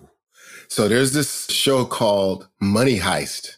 So 0.68 0.88
there's 0.88 1.12
this 1.12 1.46
show 1.50 1.84
called 1.84 2.48
Money 2.60 2.98
Heist, 2.98 3.56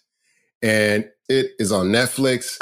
and 0.62 1.08
it 1.28 1.52
is 1.58 1.72
on 1.72 1.88
Netflix, 1.88 2.60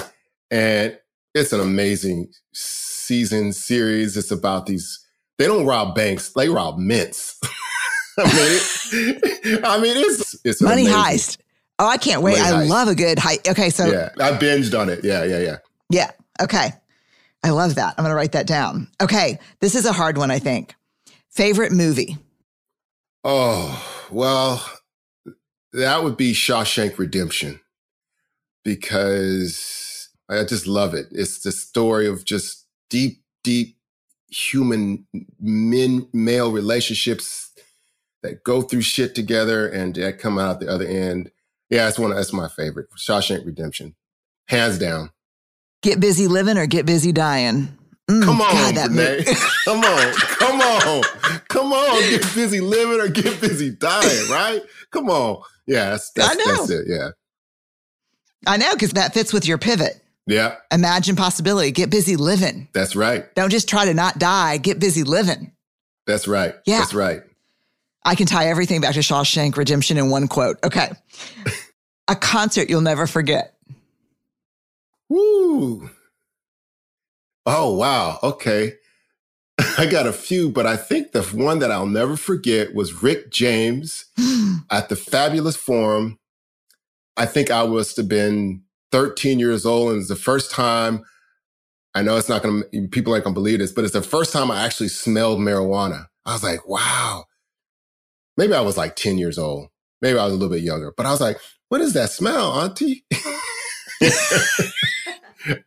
and 0.50 0.98
it's 1.34 1.52
an 1.52 1.60
amazing 1.60 2.32
season 2.52 3.52
series. 3.52 4.16
It's 4.16 4.30
about 4.30 4.66
these, 4.66 5.06
they 5.38 5.46
don't 5.46 5.66
rob 5.66 5.94
banks, 5.94 6.32
they 6.32 6.48
rob 6.48 6.78
mints. 6.78 7.40
I 8.18 8.24
mean, 8.24 9.18
it, 9.22 9.64
I 9.64 9.80
mean, 9.80 9.96
it's 9.96 10.36
it's 10.44 10.60
Money 10.60 10.86
Heist. 10.86 11.38
Oh, 11.78 11.86
I 11.86 11.96
can't 11.96 12.22
wait. 12.22 12.38
I 12.38 12.64
love 12.64 12.88
a 12.88 12.94
good 12.94 13.18
heist. 13.18 13.48
Okay, 13.48 13.70
so 13.70 13.86
yeah, 13.86 14.08
I 14.18 14.32
binged 14.32 14.78
on 14.78 14.88
it. 14.88 15.04
Yeah, 15.04 15.22
yeah, 15.24 15.38
yeah. 15.38 15.56
Yeah. 15.90 16.10
Okay. 16.40 16.72
I 17.42 17.50
love 17.50 17.76
that. 17.76 17.94
I'm 17.96 18.04
going 18.04 18.10
to 18.10 18.16
write 18.16 18.32
that 18.32 18.46
down. 18.46 18.88
Okay. 19.00 19.38
This 19.60 19.74
is 19.74 19.86
a 19.86 19.92
hard 19.92 20.18
one, 20.18 20.30
I 20.30 20.38
think. 20.38 20.74
Favorite 21.30 21.72
movie? 21.72 22.18
Oh, 23.24 24.06
well, 24.10 24.64
that 25.72 26.02
would 26.02 26.16
be 26.16 26.32
Shawshank 26.32 26.98
Redemption 26.98 27.60
because 28.64 30.08
I 30.28 30.44
just 30.44 30.66
love 30.66 30.94
it. 30.94 31.06
It's 31.10 31.40
the 31.40 31.52
story 31.52 32.06
of 32.06 32.24
just 32.24 32.66
deep, 32.90 33.22
deep 33.44 33.76
human 34.28 35.06
men 35.40 36.06
male 36.12 36.52
relationships 36.52 37.50
that 38.22 38.42
go 38.44 38.62
through 38.62 38.82
shit 38.82 39.14
together 39.14 39.68
and 39.68 39.94
that 39.94 40.18
come 40.18 40.38
out 40.38 40.60
the 40.60 40.68
other 40.68 40.86
end 40.86 41.30
yeah, 41.70 41.84
that's 41.84 41.98
one. 41.98 42.10
That's 42.10 42.32
my 42.32 42.48
favorite. 42.48 42.86
Shawshank 42.96 43.44
Redemption, 43.44 43.94
hands 44.46 44.78
down. 44.78 45.10
Get 45.82 46.00
busy 46.00 46.26
living 46.26 46.56
or 46.56 46.66
get 46.66 46.86
busy 46.86 47.12
dying. 47.12 47.76
Mm, 48.10 48.24
come 48.24 48.40
on, 48.40 48.74
God, 48.74 48.74
that 48.74 49.52
come 49.64 49.84
on, 49.84 50.12
come 50.14 50.60
on, 50.60 51.40
come 51.48 51.72
on. 51.72 52.10
Get 52.10 52.22
busy 52.34 52.60
living 52.60 53.00
or 53.00 53.08
get 53.08 53.40
busy 53.40 53.70
dying. 53.70 54.30
Right? 54.30 54.62
Come 54.90 55.10
on. 55.10 55.42
Yeah, 55.66 55.90
that's, 55.90 56.10
that's, 56.12 56.30
I 56.30 56.34
know. 56.34 56.56
That's 56.56 56.70
it. 56.70 56.86
Yeah. 56.88 57.10
I 58.46 58.56
know 58.56 58.72
because 58.72 58.92
that 58.92 59.12
fits 59.12 59.32
with 59.32 59.46
your 59.46 59.58
pivot. 59.58 60.02
Yeah. 60.28 60.56
Imagine 60.70 61.16
possibility. 61.16 61.70
Get 61.70 61.90
busy 61.90 62.16
living. 62.16 62.68
That's 62.74 62.94
right. 62.94 63.34
Don't 63.34 63.50
just 63.50 63.66
try 63.66 63.86
to 63.86 63.94
not 63.94 64.18
die. 64.18 64.58
Get 64.58 64.78
busy 64.78 65.02
living. 65.02 65.52
That's 66.06 66.28
right. 66.28 66.54
Yeah. 66.66 66.80
That's 66.80 66.92
right. 66.92 67.22
I 68.04 68.14
can 68.14 68.26
tie 68.26 68.48
everything 68.48 68.82
back 68.82 68.94
to 68.94 69.00
Shawshank 69.00 69.56
Redemption 69.56 69.96
in 69.96 70.10
one 70.10 70.28
quote. 70.28 70.58
Okay. 70.62 70.90
a 72.08 72.14
concert 72.14 72.68
you'll 72.68 72.82
never 72.82 73.06
forget. 73.06 73.54
Woo. 75.08 75.88
Oh, 77.46 77.74
wow. 77.74 78.18
Okay. 78.22 78.74
I 79.78 79.86
got 79.86 80.06
a 80.06 80.12
few, 80.12 80.50
but 80.50 80.66
I 80.66 80.76
think 80.76 81.12
the 81.12 81.22
one 81.22 81.58
that 81.60 81.72
I'll 81.72 81.86
never 81.86 82.16
forget 82.16 82.74
was 82.74 83.02
Rick 83.02 83.30
James 83.30 84.04
at 84.70 84.90
the 84.90 84.96
Fabulous 84.96 85.56
Forum. 85.56 86.18
I 87.16 87.24
think 87.24 87.50
I 87.50 87.64
must 87.64 87.96
have 87.96 88.08
been 88.08 88.62
13 88.92 89.38
years 89.38 89.66
old, 89.66 89.90
and 89.92 90.00
it's 90.00 90.08
the 90.08 90.16
first 90.16 90.50
time. 90.50 91.04
I 91.94 92.02
know 92.02 92.16
it's 92.16 92.28
not 92.28 92.42
going 92.42 92.62
to, 92.62 92.88
people 92.88 93.14
ain't 93.14 93.24
going 93.24 93.34
to 93.34 93.40
believe 93.40 93.58
this, 93.58 93.72
but 93.72 93.82
it's 93.84 93.94
the 93.94 94.02
first 94.02 94.32
time 94.32 94.50
I 94.50 94.64
actually 94.64 94.88
smelled 94.88 95.40
marijuana. 95.40 96.06
I 96.24 96.32
was 96.34 96.42
like, 96.44 96.68
wow, 96.68 97.24
maybe 98.36 98.52
I 98.54 98.60
was 98.60 98.76
like 98.76 98.94
10 98.94 99.18
years 99.18 99.38
old. 99.38 99.68
Maybe 100.00 100.18
I 100.18 100.24
was 100.24 100.32
a 100.32 100.36
little 100.36 100.54
bit 100.54 100.62
younger, 100.62 100.92
but 100.96 101.06
I 101.06 101.10
was 101.10 101.20
like, 101.20 101.38
what 101.70 101.80
is 101.80 101.94
that 101.94 102.10
smell, 102.10 102.52
Auntie? 102.52 103.04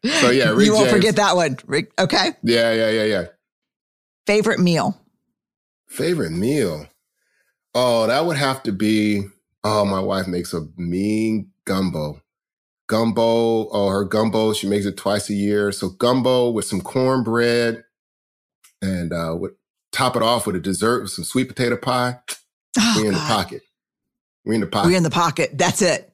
so 0.06 0.30
yeah, 0.30 0.52
Rick 0.52 0.66
you 0.66 0.74
won't 0.74 0.86
James. 0.86 0.92
forget 0.92 1.16
that 1.18 1.36
one. 1.36 1.58
Rick, 1.66 1.92
okay. 2.00 2.32
Yeah, 2.44 2.72
yeah, 2.72 2.90
yeah, 2.92 3.04
yeah. 3.04 3.26
Favorite 4.26 4.60
meal. 4.60 5.00
Favorite 5.88 6.32
meal. 6.32 6.88
Oh, 7.74 8.08
that 8.08 8.26
would 8.26 8.38
have 8.38 8.64
to 8.64 8.72
be. 8.72 9.24
Oh, 9.64 9.86
my 9.86 10.00
wife 10.00 10.28
makes 10.28 10.54
a 10.54 10.62
mean 10.78 11.50
gumbo. 11.66 12.22
Gumbo, 12.92 13.64
or 13.64 13.94
her 13.94 14.04
gumbo, 14.04 14.52
she 14.52 14.68
makes 14.68 14.86
it 14.86 14.98
twice 14.98 15.30
a 15.30 15.34
year. 15.34 15.72
So 15.72 15.88
gumbo 15.88 16.50
with 16.50 16.66
some 16.66 16.82
cornbread 16.82 17.86
and 18.82 19.14
uh, 19.14 19.34
would 19.40 19.54
top 19.94 20.18
it 20.18 20.22
off 20.22 20.46
with 20.46 20.58
a 20.58 20.60
dessert 20.60 21.04
with 21.04 21.12
some 21.12 21.24
sweet 21.24 21.48
potato 21.48 21.78
pie. 21.78 22.20
Oh, 22.78 22.98
we 23.00 23.08
in 23.08 23.14
God. 23.14 23.22
the 23.22 23.34
pocket. 23.34 23.62
We 24.44 24.56
in 24.56 24.62
the 24.62 24.68
pocket. 24.68 24.88
We 24.90 24.98
in 24.98 25.04
the 25.04 25.10
pocket. 25.10 25.58
That's 25.58 25.82
it. 25.82 26.12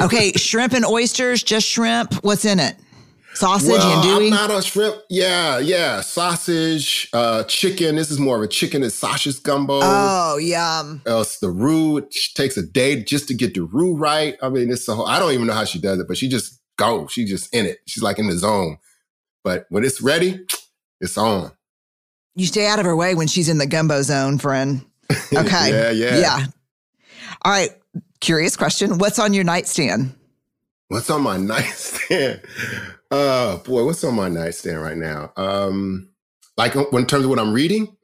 okay, 0.00 0.32
shrimp 0.36 0.72
and 0.72 0.84
oysters, 0.84 1.44
just 1.44 1.68
shrimp. 1.68 2.14
What's 2.24 2.44
in 2.44 2.58
it? 2.58 2.74
Sausage 3.38 3.70
well, 3.70 4.02
andouille? 4.02 4.24
I'm 4.24 4.30
not 4.30 4.50
a 4.50 4.60
shrimp. 4.60 4.96
Yeah, 5.08 5.60
yeah. 5.60 6.00
Sausage, 6.00 7.08
uh, 7.12 7.44
chicken. 7.44 7.94
This 7.94 8.10
is 8.10 8.18
more 8.18 8.36
of 8.36 8.42
a 8.42 8.48
chicken 8.48 8.82
and 8.82 8.92
sausage 8.92 9.40
gumbo. 9.44 9.78
Oh, 9.80 10.38
yum. 10.38 11.02
Else 11.06 11.38
the 11.38 11.48
roux. 11.48 11.98
It 11.98 12.12
takes 12.34 12.56
a 12.56 12.66
day 12.66 13.00
just 13.00 13.28
to 13.28 13.34
get 13.34 13.54
the 13.54 13.62
roux 13.62 13.96
right. 13.96 14.36
I 14.42 14.48
mean, 14.48 14.72
it's 14.72 14.88
a 14.88 14.94
whole, 14.96 15.06
I 15.06 15.20
don't 15.20 15.32
even 15.32 15.46
know 15.46 15.52
how 15.52 15.64
she 15.64 15.78
does 15.78 16.00
it, 16.00 16.08
but 16.08 16.16
she 16.16 16.28
just 16.28 16.60
go. 16.76 17.06
She's 17.06 17.30
just 17.30 17.54
in 17.54 17.64
it. 17.64 17.78
She's 17.86 18.02
like 18.02 18.18
in 18.18 18.26
the 18.26 18.36
zone. 18.36 18.78
But 19.44 19.66
when 19.68 19.84
it's 19.84 20.02
ready, 20.02 20.44
it's 21.00 21.16
on. 21.16 21.52
You 22.34 22.46
stay 22.46 22.66
out 22.66 22.80
of 22.80 22.86
her 22.86 22.96
way 22.96 23.14
when 23.14 23.28
she's 23.28 23.48
in 23.48 23.58
the 23.58 23.66
gumbo 23.66 24.02
zone, 24.02 24.38
friend. 24.38 24.84
Okay. 25.32 25.70
yeah, 25.70 25.90
yeah. 25.90 26.18
Yeah. 26.18 26.46
All 27.42 27.52
right. 27.52 27.70
Curious 28.20 28.56
question. 28.56 28.98
What's 28.98 29.20
on 29.20 29.32
your 29.32 29.44
nightstand? 29.44 30.14
What's 30.88 31.08
on 31.08 31.22
my 31.22 31.36
nightstand? 31.38 32.42
Uh, 33.10 33.56
boy, 33.58 33.84
what's 33.84 34.04
on 34.04 34.14
my 34.14 34.28
nightstand 34.28 34.82
right 34.82 34.96
now? 34.96 35.32
Um, 35.36 36.10
like 36.56 36.76
uh, 36.76 36.84
in 36.92 37.06
terms 37.06 37.24
of 37.24 37.30
what 37.30 37.38
I'm 37.38 37.52
reading? 37.52 37.96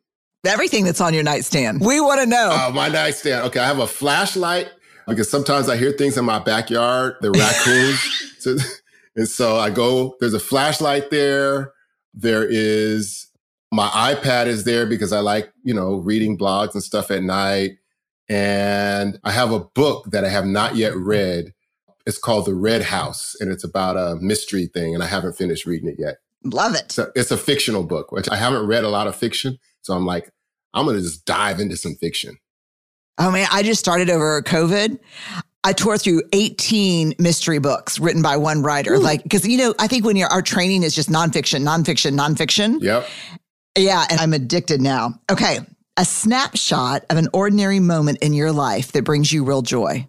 Everything 0.46 0.84
that's 0.84 1.00
on 1.00 1.14
your 1.14 1.22
nightstand. 1.22 1.80
We 1.80 2.00
want 2.00 2.20
to 2.20 2.26
know. 2.26 2.50
Uh, 2.50 2.70
my 2.70 2.88
nightstand. 2.88 3.46
Okay, 3.46 3.60
I 3.60 3.66
have 3.66 3.78
a 3.78 3.86
flashlight 3.86 4.70
because 5.06 5.30
sometimes 5.30 5.68
I 5.68 5.76
hear 5.76 5.92
things 5.92 6.16
in 6.16 6.24
my 6.24 6.38
backyard, 6.38 7.16
the 7.20 7.30
raccoons. 7.30 8.00
so, 8.38 8.56
and 9.16 9.28
so 9.28 9.56
I 9.56 9.70
go, 9.70 10.16
there's 10.20 10.34
a 10.34 10.40
flashlight 10.40 11.10
there. 11.10 11.72
There 12.14 12.46
is 12.48 13.26
my 13.72 13.88
iPad 13.88 14.46
is 14.46 14.64
there 14.64 14.86
because 14.86 15.12
I 15.12 15.20
like, 15.20 15.52
you 15.64 15.74
know, 15.74 15.96
reading 15.96 16.38
blogs 16.38 16.74
and 16.74 16.82
stuff 16.82 17.10
at 17.10 17.22
night. 17.22 17.72
And 18.28 19.18
I 19.24 19.32
have 19.32 19.52
a 19.52 19.60
book 19.60 20.10
that 20.12 20.24
I 20.24 20.28
have 20.28 20.46
not 20.46 20.76
yet 20.76 20.94
read 20.96 21.52
it's 22.06 22.18
called 22.18 22.46
The 22.46 22.54
Red 22.54 22.82
House, 22.82 23.34
and 23.40 23.50
it's 23.50 23.64
about 23.64 23.96
a 23.96 24.16
mystery 24.16 24.66
thing, 24.66 24.94
and 24.94 25.02
I 25.02 25.06
haven't 25.06 25.36
finished 25.36 25.66
reading 25.66 25.88
it 25.88 25.96
yet. 25.98 26.16
Love 26.44 26.74
it. 26.74 26.92
So 26.92 27.10
it's 27.14 27.30
a 27.30 27.38
fictional 27.38 27.84
book, 27.84 28.12
which 28.12 28.28
I 28.28 28.36
haven't 28.36 28.66
read 28.66 28.84
a 28.84 28.90
lot 28.90 29.06
of 29.06 29.16
fiction. 29.16 29.58
So 29.80 29.94
I'm 29.94 30.04
like, 30.04 30.30
I'm 30.74 30.84
going 30.84 30.96
to 30.96 31.02
just 31.02 31.24
dive 31.24 31.60
into 31.60 31.76
some 31.76 31.94
fiction. 31.94 32.36
Oh 33.16 33.30
man, 33.30 33.46
I 33.50 33.62
just 33.62 33.80
started 33.80 34.10
over 34.10 34.42
COVID. 34.42 34.98
I 35.62 35.72
tore 35.72 35.96
through 35.96 36.22
18 36.32 37.14
mystery 37.18 37.58
books 37.58 37.98
written 37.98 38.20
by 38.20 38.36
one 38.36 38.62
writer. 38.62 38.94
Ooh. 38.94 38.98
Like, 38.98 39.22
because, 39.22 39.48
you 39.48 39.56
know, 39.56 39.74
I 39.78 39.86
think 39.86 40.04
when 40.04 40.20
our 40.22 40.42
training 40.42 40.82
is 40.82 40.94
just 40.94 41.08
nonfiction, 41.08 41.62
nonfiction, 41.62 42.18
nonfiction. 42.18 42.82
Yep. 42.82 43.08
Yeah. 43.78 44.04
And 44.10 44.20
I'm 44.20 44.34
addicted 44.34 44.82
now. 44.82 45.14
Okay. 45.30 45.60
A 45.96 46.04
snapshot 46.04 47.06
of 47.08 47.16
an 47.16 47.28
ordinary 47.32 47.80
moment 47.80 48.18
in 48.18 48.34
your 48.34 48.52
life 48.52 48.92
that 48.92 49.04
brings 49.04 49.32
you 49.32 49.44
real 49.44 49.62
joy 49.62 50.06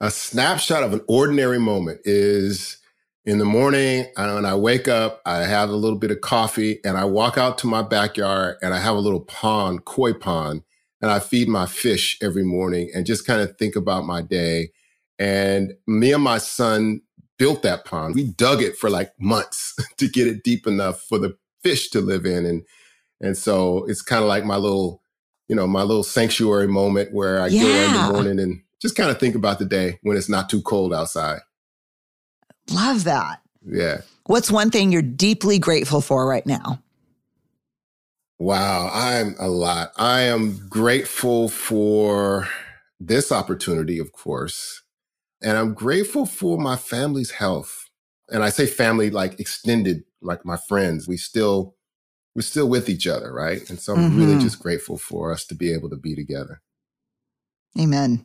a 0.00 0.10
snapshot 0.10 0.82
of 0.82 0.92
an 0.92 1.00
ordinary 1.08 1.58
moment 1.58 2.00
is 2.04 2.78
in 3.24 3.38
the 3.38 3.44
morning 3.44 4.06
when 4.16 4.46
I 4.46 4.54
wake 4.54 4.88
up, 4.88 5.20
I 5.26 5.38
have 5.40 5.68
a 5.68 5.76
little 5.76 5.98
bit 5.98 6.10
of 6.10 6.20
coffee 6.20 6.80
and 6.84 6.96
I 6.96 7.04
walk 7.04 7.36
out 7.36 7.58
to 7.58 7.66
my 7.66 7.82
backyard 7.82 8.56
and 8.62 8.72
I 8.72 8.78
have 8.78 8.96
a 8.96 9.00
little 9.00 9.20
pond, 9.20 9.84
koi 9.84 10.14
pond, 10.14 10.62
and 11.02 11.10
I 11.10 11.18
feed 11.18 11.48
my 11.48 11.66
fish 11.66 12.16
every 12.22 12.44
morning 12.44 12.90
and 12.94 13.04
just 13.04 13.26
kind 13.26 13.42
of 13.42 13.56
think 13.58 13.76
about 13.76 14.06
my 14.06 14.22
day. 14.22 14.70
And 15.18 15.74
me 15.86 16.12
and 16.12 16.22
my 16.22 16.38
son 16.38 17.02
built 17.38 17.62
that 17.62 17.84
pond. 17.84 18.14
We 18.14 18.24
dug 18.24 18.62
it 18.62 18.76
for 18.76 18.88
like 18.88 19.12
months 19.18 19.74
to 19.96 20.08
get 20.08 20.26
it 20.26 20.42
deep 20.42 20.66
enough 20.66 21.02
for 21.02 21.18
the 21.18 21.36
fish 21.62 21.90
to 21.90 22.00
live 22.00 22.24
in. 22.24 22.46
And, 22.46 22.62
and 23.20 23.36
so 23.36 23.84
it's 23.86 24.02
kind 24.02 24.22
of 24.22 24.28
like 24.28 24.44
my 24.44 24.56
little, 24.56 25.02
you 25.48 25.56
know, 25.56 25.66
my 25.66 25.82
little 25.82 26.02
sanctuary 26.02 26.68
moment 26.68 27.12
where 27.12 27.40
I 27.40 27.48
yeah. 27.48 27.62
go 27.62 27.68
in 27.68 27.92
the 27.92 28.12
morning 28.12 28.40
and 28.40 28.62
just 28.80 28.96
kind 28.96 29.10
of 29.10 29.18
think 29.18 29.34
about 29.34 29.58
the 29.58 29.64
day 29.64 29.98
when 30.02 30.16
it's 30.16 30.28
not 30.28 30.48
too 30.48 30.62
cold 30.62 30.94
outside. 30.94 31.40
Love 32.70 33.04
that. 33.04 33.40
Yeah. 33.64 34.02
What's 34.26 34.50
one 34.50 34.70
thing 34.70 34.92
you're 34.92 35.02
deeply 35.02 35.58
grateful 35.58 36.00
for 36.00 36.26
right 36.26 36.46
now? 36.46 36.82
Wow, 38.38 38.90
I'm 38.92 39.34
a 39.38 39.48
lot. 39.48 39.92
I 39.96 40.20
am 40.22 40.68
grateful 40.68 41.48
for 41.48 42.46
this 43.00 43.32
opportunity, 43.32 43.98
of 43.98 44.12
course. 44.12 44.82
And 45.42 45.56
I'm 45.56 45.74
grateful 45.74 46.26
for 46.26 46.58
my 46.58 46.76
family's 46.76 47.32
health. 47.32 47.88
And 48.28 48.44
I 48.44 48.50
say 48.50 48.66
family 48.66 49.10
like 49.10 49.40
extended, 49.40 50.04
like 50.20 50.44
my 50.44 50.56
friends. 50.56 51.08
We 51.08 51.16
still 51.16 51.74
we're 52.34 52.42
still 52.42 52.68
with 52.68 52.88
each 52.88 53.08
other, 53.08 53.32
right? 53.32 53.68
And 53.68 53.80
so 53.80 53.94
I'm 53.94 54.10
mm-hmm. 54.10 54.18
really 54.18 54.38
just 54.40 54.60
grateful 54.60 54.96
for 54.96 55.32
us 55.32 55.44
to 55.46 55.56
be 55.56 55.72
able 55.72 55.90
to 55.90 55.96
be 55.96 56.14
together. 56.14 56.62
Amen. 57.76 58.24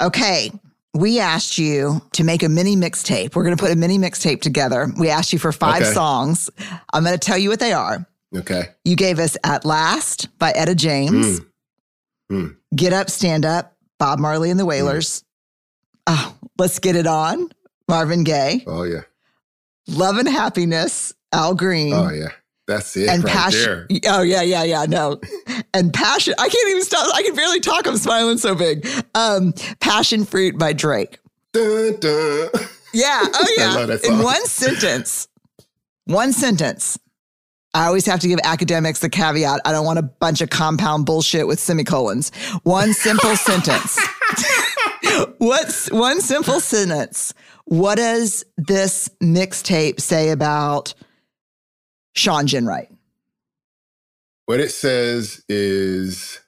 Okay. 0.00 0.52
We 0.94 1.20
asked 1.20 1.58
you 1.58 2.00
to 2.12 2.24
make 2.24 2.42
a 2.42 2.48
mini 2.48 2.74
mixtape. 2.74 3.34
We're 3.34 3.44
going 3.44 3.56
to 3.56 3.60
put 3.60 3.70
a 3.70 3.76
mini 3.76 3.98
mixtape 3.98 4.40
together. 4.40 4.88
We 4.98 5.10
asked 5.10 5.32
you 5.32 5.38
for 5.38 5.52
five 5.52 5.82
okay. 5.82 5.92
songs. 5.92 6.50
I'm 6.92 7.04
going 7.04 7.16
to 7.16 7.24
tell 7.24 7.38
you 7.38 7.50
what 7.50 7.60
they 7.60 7.72
are. 7.72 8.06
Okay. 8.34 8.64
You 8.84 8.96
gave 8.96 9.18
us 9.18 9.36
At 9.44 9.64
Last 9.64 10.28
by 10.38 10.50
Etta 10.50 10.74
James, 10.74 11.40
mm. 11.40 11.46
Mm. 12.30 12.56
Get 12.74 12.92
Up, 12.92 13.10
Stand 13.10 13.44
Up, 13.44 13.76
Bob 13.98 14.18
Marley 14.18 14.50
and 14.50 14.58
the 14.58 14.66
Wailers. 14.66 15.20
Mm. 15.20 15.24
Oh, 16.08 16.36
Let's 16.58 16.78
Get 16.78 16.96
It 16.96 17.06
On, 17.06 17.50
Marvin 17.88 18.24
Gaye. 18.24 18.64
Oh, 18.66 18.82
yeah. 18.82 19.02
Love 19.86 20.18
and 20.18 20.28
Happiness, 20.28 21.14
Al 21.32 21.54
Green. 21.54 21.94
Oh, 21.94 22.10
yeah. 22.10 22.32
That's 22.68 22.94
it. 22.98 23.08
And 23.08 23.24
right 23.24 23.32
passion. 23.32 23.86
There. 23.88 24.00
Oh 24.08 24.20
yeah, 24.20 24.42
yeah, 24.42 24.62
yeah. 24.62 24.84
No, 24.84 25.18
and 25.72 25.92
passion. 25.92 26.34
I 26.38 26.48
can't 26.50 26.68
even 26.68 26.84
stop. 26.84 27.12
I 27.14 27.22
can 27.22 27.34
barely 27.34 27.60
talk. 27.60 27.86
I'm 27.86 27.96
smiling 27.96 28.36
so 28.36 28.54
big. 28.54 28.86
Um, 29.14 29.54
passion 29.80 30.26
fruit 30.26 30.58
by 30.58 30.74
Drake. 30.74 31.18
Dun, 31.54 31.98
dun. 31.98 32.50
Yeah. 32.92 33.22
Oh 33.24 33.54
yeah. 33.56 33.96
In 34.04 34.22
one 34.22 34.44
sentence. 34.44 35.28
One 36.04 36.34
sentence. 36.34 36.98
I 37.72 37.86
always 37.86 38.04
have 38.04 38.20
to 38.20 38.28
give 38.28 38.38
academics 38.44 39.00
the 39.00 39.08
caveat. 39.08 39.62
I 39.64 39.72
don't 39.72 39.86
want 39.86 39.98
a 39.98 40.02
bunch 40.02 40.42
of 40.42 40.50
compound 40.50 41.06
bullshit 41.06 41.46
with 41.46 41.58
semicolons. 41.58 42.30
One 42.64 42.92
simple 42.92 43.34
sentence. 43.36 43.98
What's 45.38 45.90
one 45.90 46.20
simple 46.20 46.60
sentence? 46.60 47.32
What 47.64 47.96
does 47.96 48.44
this 48.58 49.08
mixtape 49.22 50.00
say 50.00 50.30
about 50.30 50.92
Shawn 52.18 52.46
Ginwright? 52.46 52.88
What 54.46 54.60
it 54.60 54.70
says 54.70 55.44
is 55.48 56.40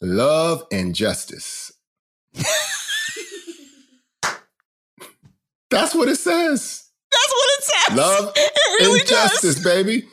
love 0.00 0.64
and 0.72 0.94
justice. 0.94 1.72
That's 5.70 5.94
what 5.94 6.08
it 6.08 6.16
says. 6.16 6.88
That's 7.10 7.32
what 7.32 7.48
it 7.58 7.64
says. 7.64 7.96
Love 7.96 8.32
it 8.36 8.52
really 8.80 9.00
and 9.00 9.08
does. 9.08 9.32
justice, 9.32 9.62
baby. 9.62 10.08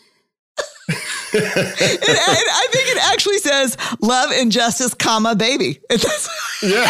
and, 0.89 1.43
I 1.43 2.67
think 2.71 2.89
it 2.89 2.97
actually 3.11 3.37
says 3.37 3.77
love 4.01 4.31
and 4.33 4.51
justice, 4.51 4.93
comma, 4.93 5.35
baby. 5.35 5.79
yeah. 6.61 6.89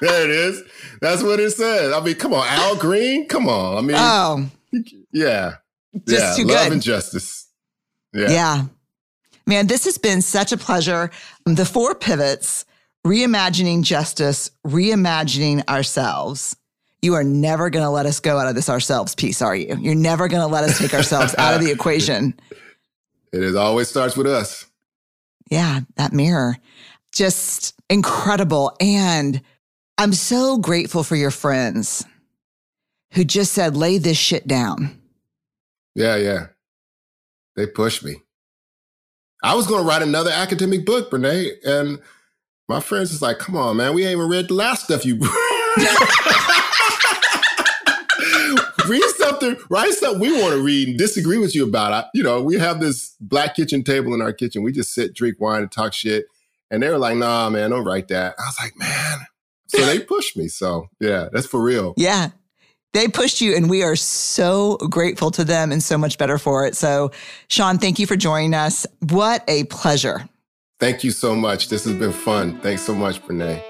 there 0.00 0.24
it 0.24 0.30
is. 0.30 0.62
That's 1.00 1.22
what 1.22 1.38
it 1.38 1.52
says. 1.52 1.92
I 1.92 2.00
mean, 2.00 2.16
come 2.16 2.34
on, 2.34 2.46
Al 2.48 2.76
Green. 2.76 3.28
Come 3.28 3.48
on. 3.48 3.76
I 3.76 3.80
mean, 3.82 3.96
oh. 3.98 4.50
yeah. 5.12 5.56
Just 6.08 6.38
yeah, 6.38 6.44
too 6.44 6.48
love 6.48 6.64
good. 6.64 6.72
and 6.72 6.82
justice. 6.82 7.48
Yeah. 8.12 8.30
yeah. 8.30 8.64
Man, 9.46 9.66
this 9.66 9.84
has 9.84 9.98
been 9.98 10.22
such 10.22 10.52
a 10.52 10.56
pleasure. 10.56 11.10
Um, 11.46 11.54
the 11.54 11.64
four 11.64 11.94
pivots, 11.94 12.64
reimagining 13.06 13.82
justice, 13.82 14.50
reimagining 14.66 15.66
ourselves. 15.68 16.56
You 17.00 17.14
are 17.14 17.24
never 17.24 17.68
going 17.68 17.84
to 17.84 17.90
let 17.90 18.06
us 18.06 18.20
go 18.20 18.38
out 18.38 18.46
of 18.46 18.54
this 18.54 18.68
ourselves 18.68 19.14
piece, 19.14 19.42
are 19.42 19.56
you? 19.56 19.76
You're 19.80 19.96
never 19.96 20.28
going 20.28 20.42
to 20.42 20.46
let 20.46 20.62
us 20.62 20.78
take 20.78 20.94
ourselves 20.94 21.34
out 21.36 21.54
of 21.54 21.60
the 21.60 21.70
equation. 21.72 22.38
It 23.32 23.42
is 23.42 23.56
always 23.56 23.88
starts 23.88 24.16
with 24.16 24.28
us. 24.28 24.66
Yeah, 25.50 25.80
that 25.96 26.12
mirror. 26.12 26.56
Just 27.12 27.74
incredible. 27.90 28.76
And 28.80 29.42
I'm 29.98 30.12
so 30.12 30.58
grateful 30.58 31.02
for 31.02 31.16
your 31.16 31.32
friends 31.32 32.06
who 33.12 33.24
just 33.24 33.52
said, 33.52 33.76
lay 33.76 33.98
this 33.98 34.16
shit 34.16 34.46
down. 34.46 35.01
Yeah, 35.94 36.16
yeah. 36.16 36.46
They 37.56 37.66
pushed 37.66 38.04
me. 38.04 38.16
I 39.42 39.54
was 39.54 39.66
going 39.66 39.82
to 39.82 39.88
write 39.88 40.02
another 40.02 40.30
academic 40.30 40.86
book, 40.86 41.10
Brené, 41.10 41.52
and 41.64 41.98
my 42.68 42.80
friends 42.80 43.12
is 43.12 43.20
like, 43.20 43.38
"Come 43.38 43.56
on, 43.56 43.76
man, 43.76 43.94
we 43.94 44.04
ain't 44.04 44.12
even 44.12 44.28
read 44.28 44.48
the 44.48 44.54
last 44.54 44.84
stuff 44.84 45.04
you." 45.04 45.16
read 48.88 49.02
something, 49.16 49.56
write 49.68 49.92
something 49.92 50.20
we 50.20 50.32
want 50.40 50.54
to 50.54 50.62
read 50.62 50.88
and 50.88 50.98
disagree 50.98 51.38
with 51.38 51.54
you 51.54 51.64
about. 51.64 51.92
I, 51.92 52.04
you 52.14 52.22
know, 52.22 52.42
we 52.42 52.58
have 52.58 52.80
this 52.80 53.16
black 53.20 53.56
kitchen 53.56 53.82
table 53.82 54.14
in 54.14 54.22
our 54.22 54.32
kitchen. 54.32 54.62
We 54.62 54.72
just 54.72 54.94
sit, 54.94 55.14
drink 55.14 55.40
wine, 55.40 55.62
and 55.62 55.72
talk 55.72 55.92
shit. 55.92 56.26
And 56.70 56.82
they 56.82 56.88
were 56.88 56.98
like, 56.98 57.16
"Nah, 57.16 57.50
man, 57.50 57.70
don't 57.70 57.84
write 57.84 58.08
that." 58.08 58.34
I 58.38 58.42
was 58.42 58.56
like, 58.60 58.78
"Man." 58.78 59.26
So 59.66 59.84
they 59.86 60.00
pushed 60.00 60.36
me. 60.36 60.48
So 60.48 60.88
yeah, 61.00 61.28
that's 61.32 61.46
for 61.46 61.60
real. 61.60 61.94
Yeah. 61.96 62.30
They 62.92 63.08
pushed 63.08 63.40
you, 63.40 63.56
and 63.56 63.70
we 63.70 63.82
are 63.82 63.96
so 63.96 64.76
grateful 64.76 65.30
to 65.32 65.44
them 65.44 65.72
and 65.72 65.82
so 65.82 65.96
much 65.96 66.18
better 66.18 66.36
for 66.36 66.66
it. 66.66 66.76
So, 66.76 67.10
Shawn, 67.48 67.78
thank 67.78 67.98
you 67.98 68.06
for 68.06 68.16
joining 68.16 68.52
us. 68.52 68.86
What 69.08 69.44
a 69.48 69.64
pleasure. 69.64 70.28
Thank 70.78 71.02
you 71.02 71.10
so 71.10 71.34
much. 71.34 71.68
This 71.68 71.84
has 71.84 71.94
been 71.94 72.12
fun. 72.12 72.60
Thanks 72.60 72.82
so 72.82 72.94
much, 72.94 73.22
Brené. 73.22 73.62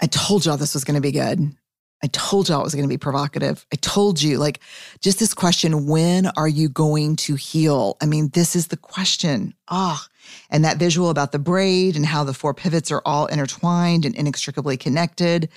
I 0.00 0.06
told 0.06 0.46
y'all 0.46 0.56
this 0.56 0.72
was 0.72 0.84
going 0.84 0.94
to 0.94 1.02
be 1.02 1.12
good. 1.12 1.54
I 2.02 2.06
told 2.06 2.48
y'all 2.48 2.60
it 2.60 2.64
was 2.64 2.74
going 2.74 2.88
to 2.88 2.88
be 2.88 2.96
provocative. 2.96 3.66
I 3.72 3.76
told 3.76 4.22
you, 4.22 4.38
like, 4.38 4.60
just 5.00 5.18
this 5.18 5.34
question 5.34 5.86
when 5.86 6.28
are 6.28 6.48
you 6.48 6.68
going 6.68 7.16
to 7.16 7.34
heal? 7.34 7.96
I 8.00 8.06
mean, 8.06 8.28
this 8.28 8.54
is 8.54 8.68
the 8.68 8.76
question. 8.76 9.52
Ah, 9.68 10.00
oh, 10.00 10.14
and 10.50 10.64
that 10.64 10.78
visual 10.78 11.10
about 11.10 11.32
the 11.32 11.38
braid 11.38 11.96
and 11.96 12.06
how 12.06 12.24
the 12.24 12.34
four 12.34 12.54
pivots 12.54 12.90
are 12.90 13.02
all 13.04 13.26
intertwined 13.26 14.04
and 14.04 14.14
inextricably 14.14 14.76
connected. 14.76 15.48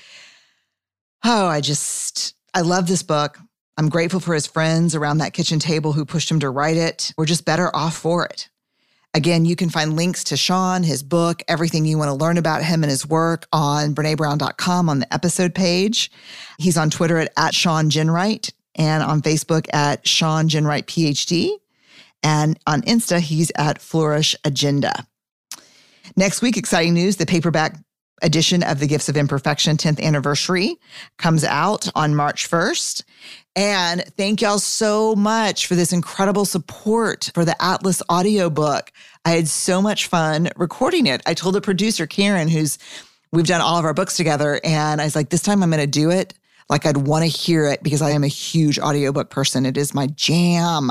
Oh, 1.24 1.47
I 1.47 1.61
just, 1.61 2.34
I 2.53 2.61
love 2.61 2.88
this 2.88 3.03
book. 3.03 3.38
I'm 3.78 3.89
grateful 3.89 4.19
for 4.19 4.34
his 4.34 4.47
friends 4.47 4.95
around 4.95 5.19
that 5.19 5.34
kitchen 5.34 5.59
table 5.59 5.93
who 5.93 6.05
pushed 6.05 6.30
him 6.30 6.39
to 6.41 6.49
write 6.49 6.78
it. 6.78 7.13
We're 7.17 7.26
just 7.26 7.45
better 7.45 7.74
off 7.76 7.95
for 7.95 8.26
it. 8.26 8.49
Again, 9.13 9.43
you 9.43 9.57
can 9.57 9.69
find 9.69 9.95
links 9.95 10.24
to 10.26 10.38
Shawn, 10.38 10.84
his 10.84 11.03
book, 11.03 11.43
everything 11.49 11.86
you 11.86 11.97
want 11.97 12.09
to 12.09 12.13
learn 12.13 12.38
about 12.38 12.63
him 12.63 12.84
and 12.84 12.89
his 12.89 13.05
work 13.05 13.45
on 13.51 13.93
BreneBrown.com 13.93 14.88
on 14.88 14.99
the 14.99 15.13
episode 15.13 15.53
page. 15.53 16.09
He's 16.57 16.78
on 16.78 16.89
Twitter 16.89 17.17
at, 17.17 17.34
at 17.38 17.53
Shawn 17.53 17.89
and 18.76 19.03
on 19.03 19.22
Facebook 19.22 19.67
at 19.74 20.07
Shawn 20.07 20.47
Ginwright 20.47 20.86
PhD. 20.86 21.57
And 22.24 22.59
on 22.67 22.82
Insta, 22.84 23.19
he's 23.19 23.51
at 23.55 23.82
Flourish 23.82 24.36
Agenda. 24.43 25.07
Next 26.15 26.41
week, 26.41 26.57
exciting 26.57 26.93
news 26.93 27.17
the 27.17 27.26
paperback 27.26 27.78
edition 28.22 28.63
of 28.63 28.80
The 28.80 28.88
Gifts 28.88 29.09
of 29.09 29.17
Imperfection 29.17 29.78
10th 29.78 30.01
anniversary 30.01 30.76
comes 31.17 31.43
out 31.43 31.89
on 31.95 32.15
March 32.15 32.49
1st. 32.49 33.03
And 33.55 34.03
thank 34.15 34.41
y'all 34.41 34.59
so 34.59 35.15
much 35.15 35.67
for 35.67 35.76
this 35.76 35.91
incredible 35.91 36.45
support 36.45 37.32
for 37.34 37.43
the 37.43 37.61
Atlas 37.61 38.01
audiobook. 38.11 38.91
I 39.26 39.32
had 39.32 39.47
so 39.47 39.82
much 39.82 40.07
fun 40.07 40.49
recording 40.55 41.07
it. 41.07 41.22
I 41.26 41.34
told 41.34 41.55
the 41.55 41.61
producer, 41.61 42.07
Karen, 42.07 42.47
who's 42.47 42.78
we've 43.32 43.47
done 43.47 43.61
all 43.61 43.78
of 43.78 43.86
our 43.86 43.93
books 43.93 44.15
together, 44.15 44.59
and 44.63 45.01
I 45.01 45.05
was 45.05 45.15
like, 45.15 45.30
this 45.30 45.41
time 45.41 45.63
I'm 45.63 45.69
going 45.69 45.82
to 45.82 45.88
do 45.88 46.11
it. 46.11 46.34
Like 46.72 46.86
I'd 46.86 46.97
want 46.97 47.24
to 47.24 47.30
hear 47.30 47.67
it 47.67 47.84
because 47.84 48.01
I 48.01 48.11
am 48.11 48.24
a 48.24 48.30
huge 48.30 48.80
audiobook 48.80 49.30
person. 49.30 49.65
It 49.65 49.76
is 49.76 49.93
my 49.93 50.07
jam. 50.07 50.89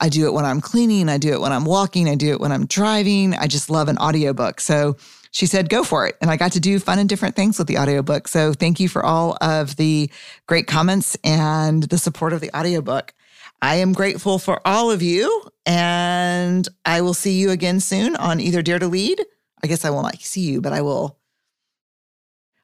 I 0.00 0.08
do 0.08 0.26
it 0.26 0.32
when 0.32 0.44
I'm 0.44 0.60
cleaning, 0.60 1.08
I 1.08 1.16
do 1.16 1.32
it 1.32 1.40
when 1.40 1.52
I'm 1.52 1.64
walking, 1.64 2.08
I 2.08 2.16
do 2.16 2.32
it 2.32 2.40
when 2.40 2.50
I'm 2.50 2.66
driving. 2.66 3.32
I 3.34 3.46
just 3.46 3.70
love 3.70 3.88
an 3.88 3.98
audiobook. 3.98 4.60
So 4.60 4.96
she 5.30 5.46
said, 5.46 5.68
go 5.68 5.84
for 5.84 6.08
it. 6.08 6.16
And 6.20 6.28
I 6.28 6.36
got 6.36 6.52
to 6.52 6.60
do 6.60 6.80
fun 6.80 6.98
and 6.98 7.08
different 7.08 7.36
things 7.36 7.56
with 7.56 7.68
the 7.68 7.78
audiobook. 7.78 8.26
So 8.26 8.52
thank 8.52 8.80
you 8.80 8.88
for 8.88 9.04
all 9.04 9.38
of 9.40 9.76
the 9.76 10.10
great 10.46 10.66
comments 10.66 11.16
and 11.22 11.84
the 11.84 11.98
support 11.98 12.32
of 12.32 12.40
the 12.40 12.54
audiobook. 12.54 13.14
I 13.62 13.76
am 13.76 13.92
grateful 13.92 14.40
for 14.40 14.60
all 14.66 14.90
of 14.90 15.02
you. 15.02 15.44
And 15.64 16.68
I 16.84 17.00
will 17.00 17.14
see 17.14 17.38
you 17.38 17.50
again 17.50 17.78
soon 17.78 18.16
on 18.16 18.40
either 18.40 18.60
Dare 18.60 18.80
to 18.80 18.88
Lead. 18.88 19.24
I 19.62 19.68
guess 19.68 19.84
I 19.84 19.90
will 19.90 20.02
not 20.02 20.20
see 20.20 20.40
you, 20.40 20.60
but 20.60 20.72
I 20.72 20.82
will. 20.82 21.16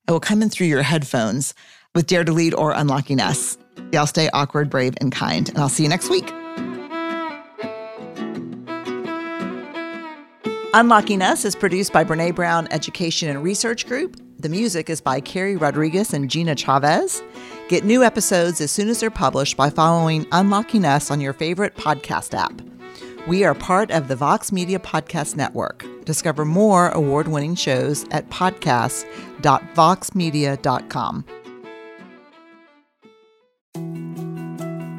I 0.09 0.13
will 0.13 0.21
come 0.21 0.43
in 0.43 0.51
through 0.51 0.67
your 0.69 0.83
headphones 0.83 1.55
with 1.99 2.07
Dare 2.07 2.23
to 2.23 2.31
Lead 2.31 2.55
or 2.55 2.71
Unlocking 2.71 3.21
Us. 3.21 3.59
Y'all 3.91 4.07
stay 4.07 4.31
awkward, 4.33 4.71
brave, 4.71 4.95
and 5.01 5.11
kind. 5.11 5.49
And 5.49 5.59
I'll 5.59 5.69
see 5.69 5.83
you 5.83 5.89
next 5.89 6.09
week. 6.09 6.31
Unlocking 10.75 11.23
Us 11.23 11.45
is 11.45 11.57
produced 11.57 11.93
by 11.93 12.05
Brené 12.05 12.33
Brown 12.33 12.69
Education 12.71 13.29
and 13.29 13.43
Research 13.43 13.89
Group. 13.89 14.17
The 14.39 14.49
music 14.49 14.89
is 14.89 15.01
by 15.01 15.19
Carrie 15.19 15.57
Rodriguez 15.57 16.13
and 16.13 16.31
Gina 16.31 16.55
Chavez. 16.55 17.21
Get 17.69 17.83
new 17.83 18.05
episodes 18.05 18.61
as 18.61 18.71
soon 18.71 18.89
as 18.89 19.01
they're 19.01 19.11
published 19.11 19.57
by 19.57 19.69
following 19.69 20.25
Unlocking 20.31 20.85
Us 20.85 21.11
on 21.11 21.21
your 21.21 21.33
favorite 21.33 21.75
podcast 21.75 22.33
app. 22.33 22.63
We 23.27 23.43
are 23.43 23.57
part 23.57 23.91
of 23.91 24.07
the 24.07 24.15
Vox 24.15 24.53
Media 24.53 24.79
Podcast 24.79 25.35
Network. 25.35 25.85
Discover 26.05 26.45
more 26.45 26.91
award 26.91 27.27
winning 27.27 27.57
shows 27.57 28.07
at 28.13 28.31
podcast.voxmedia.com. 28.31 31.25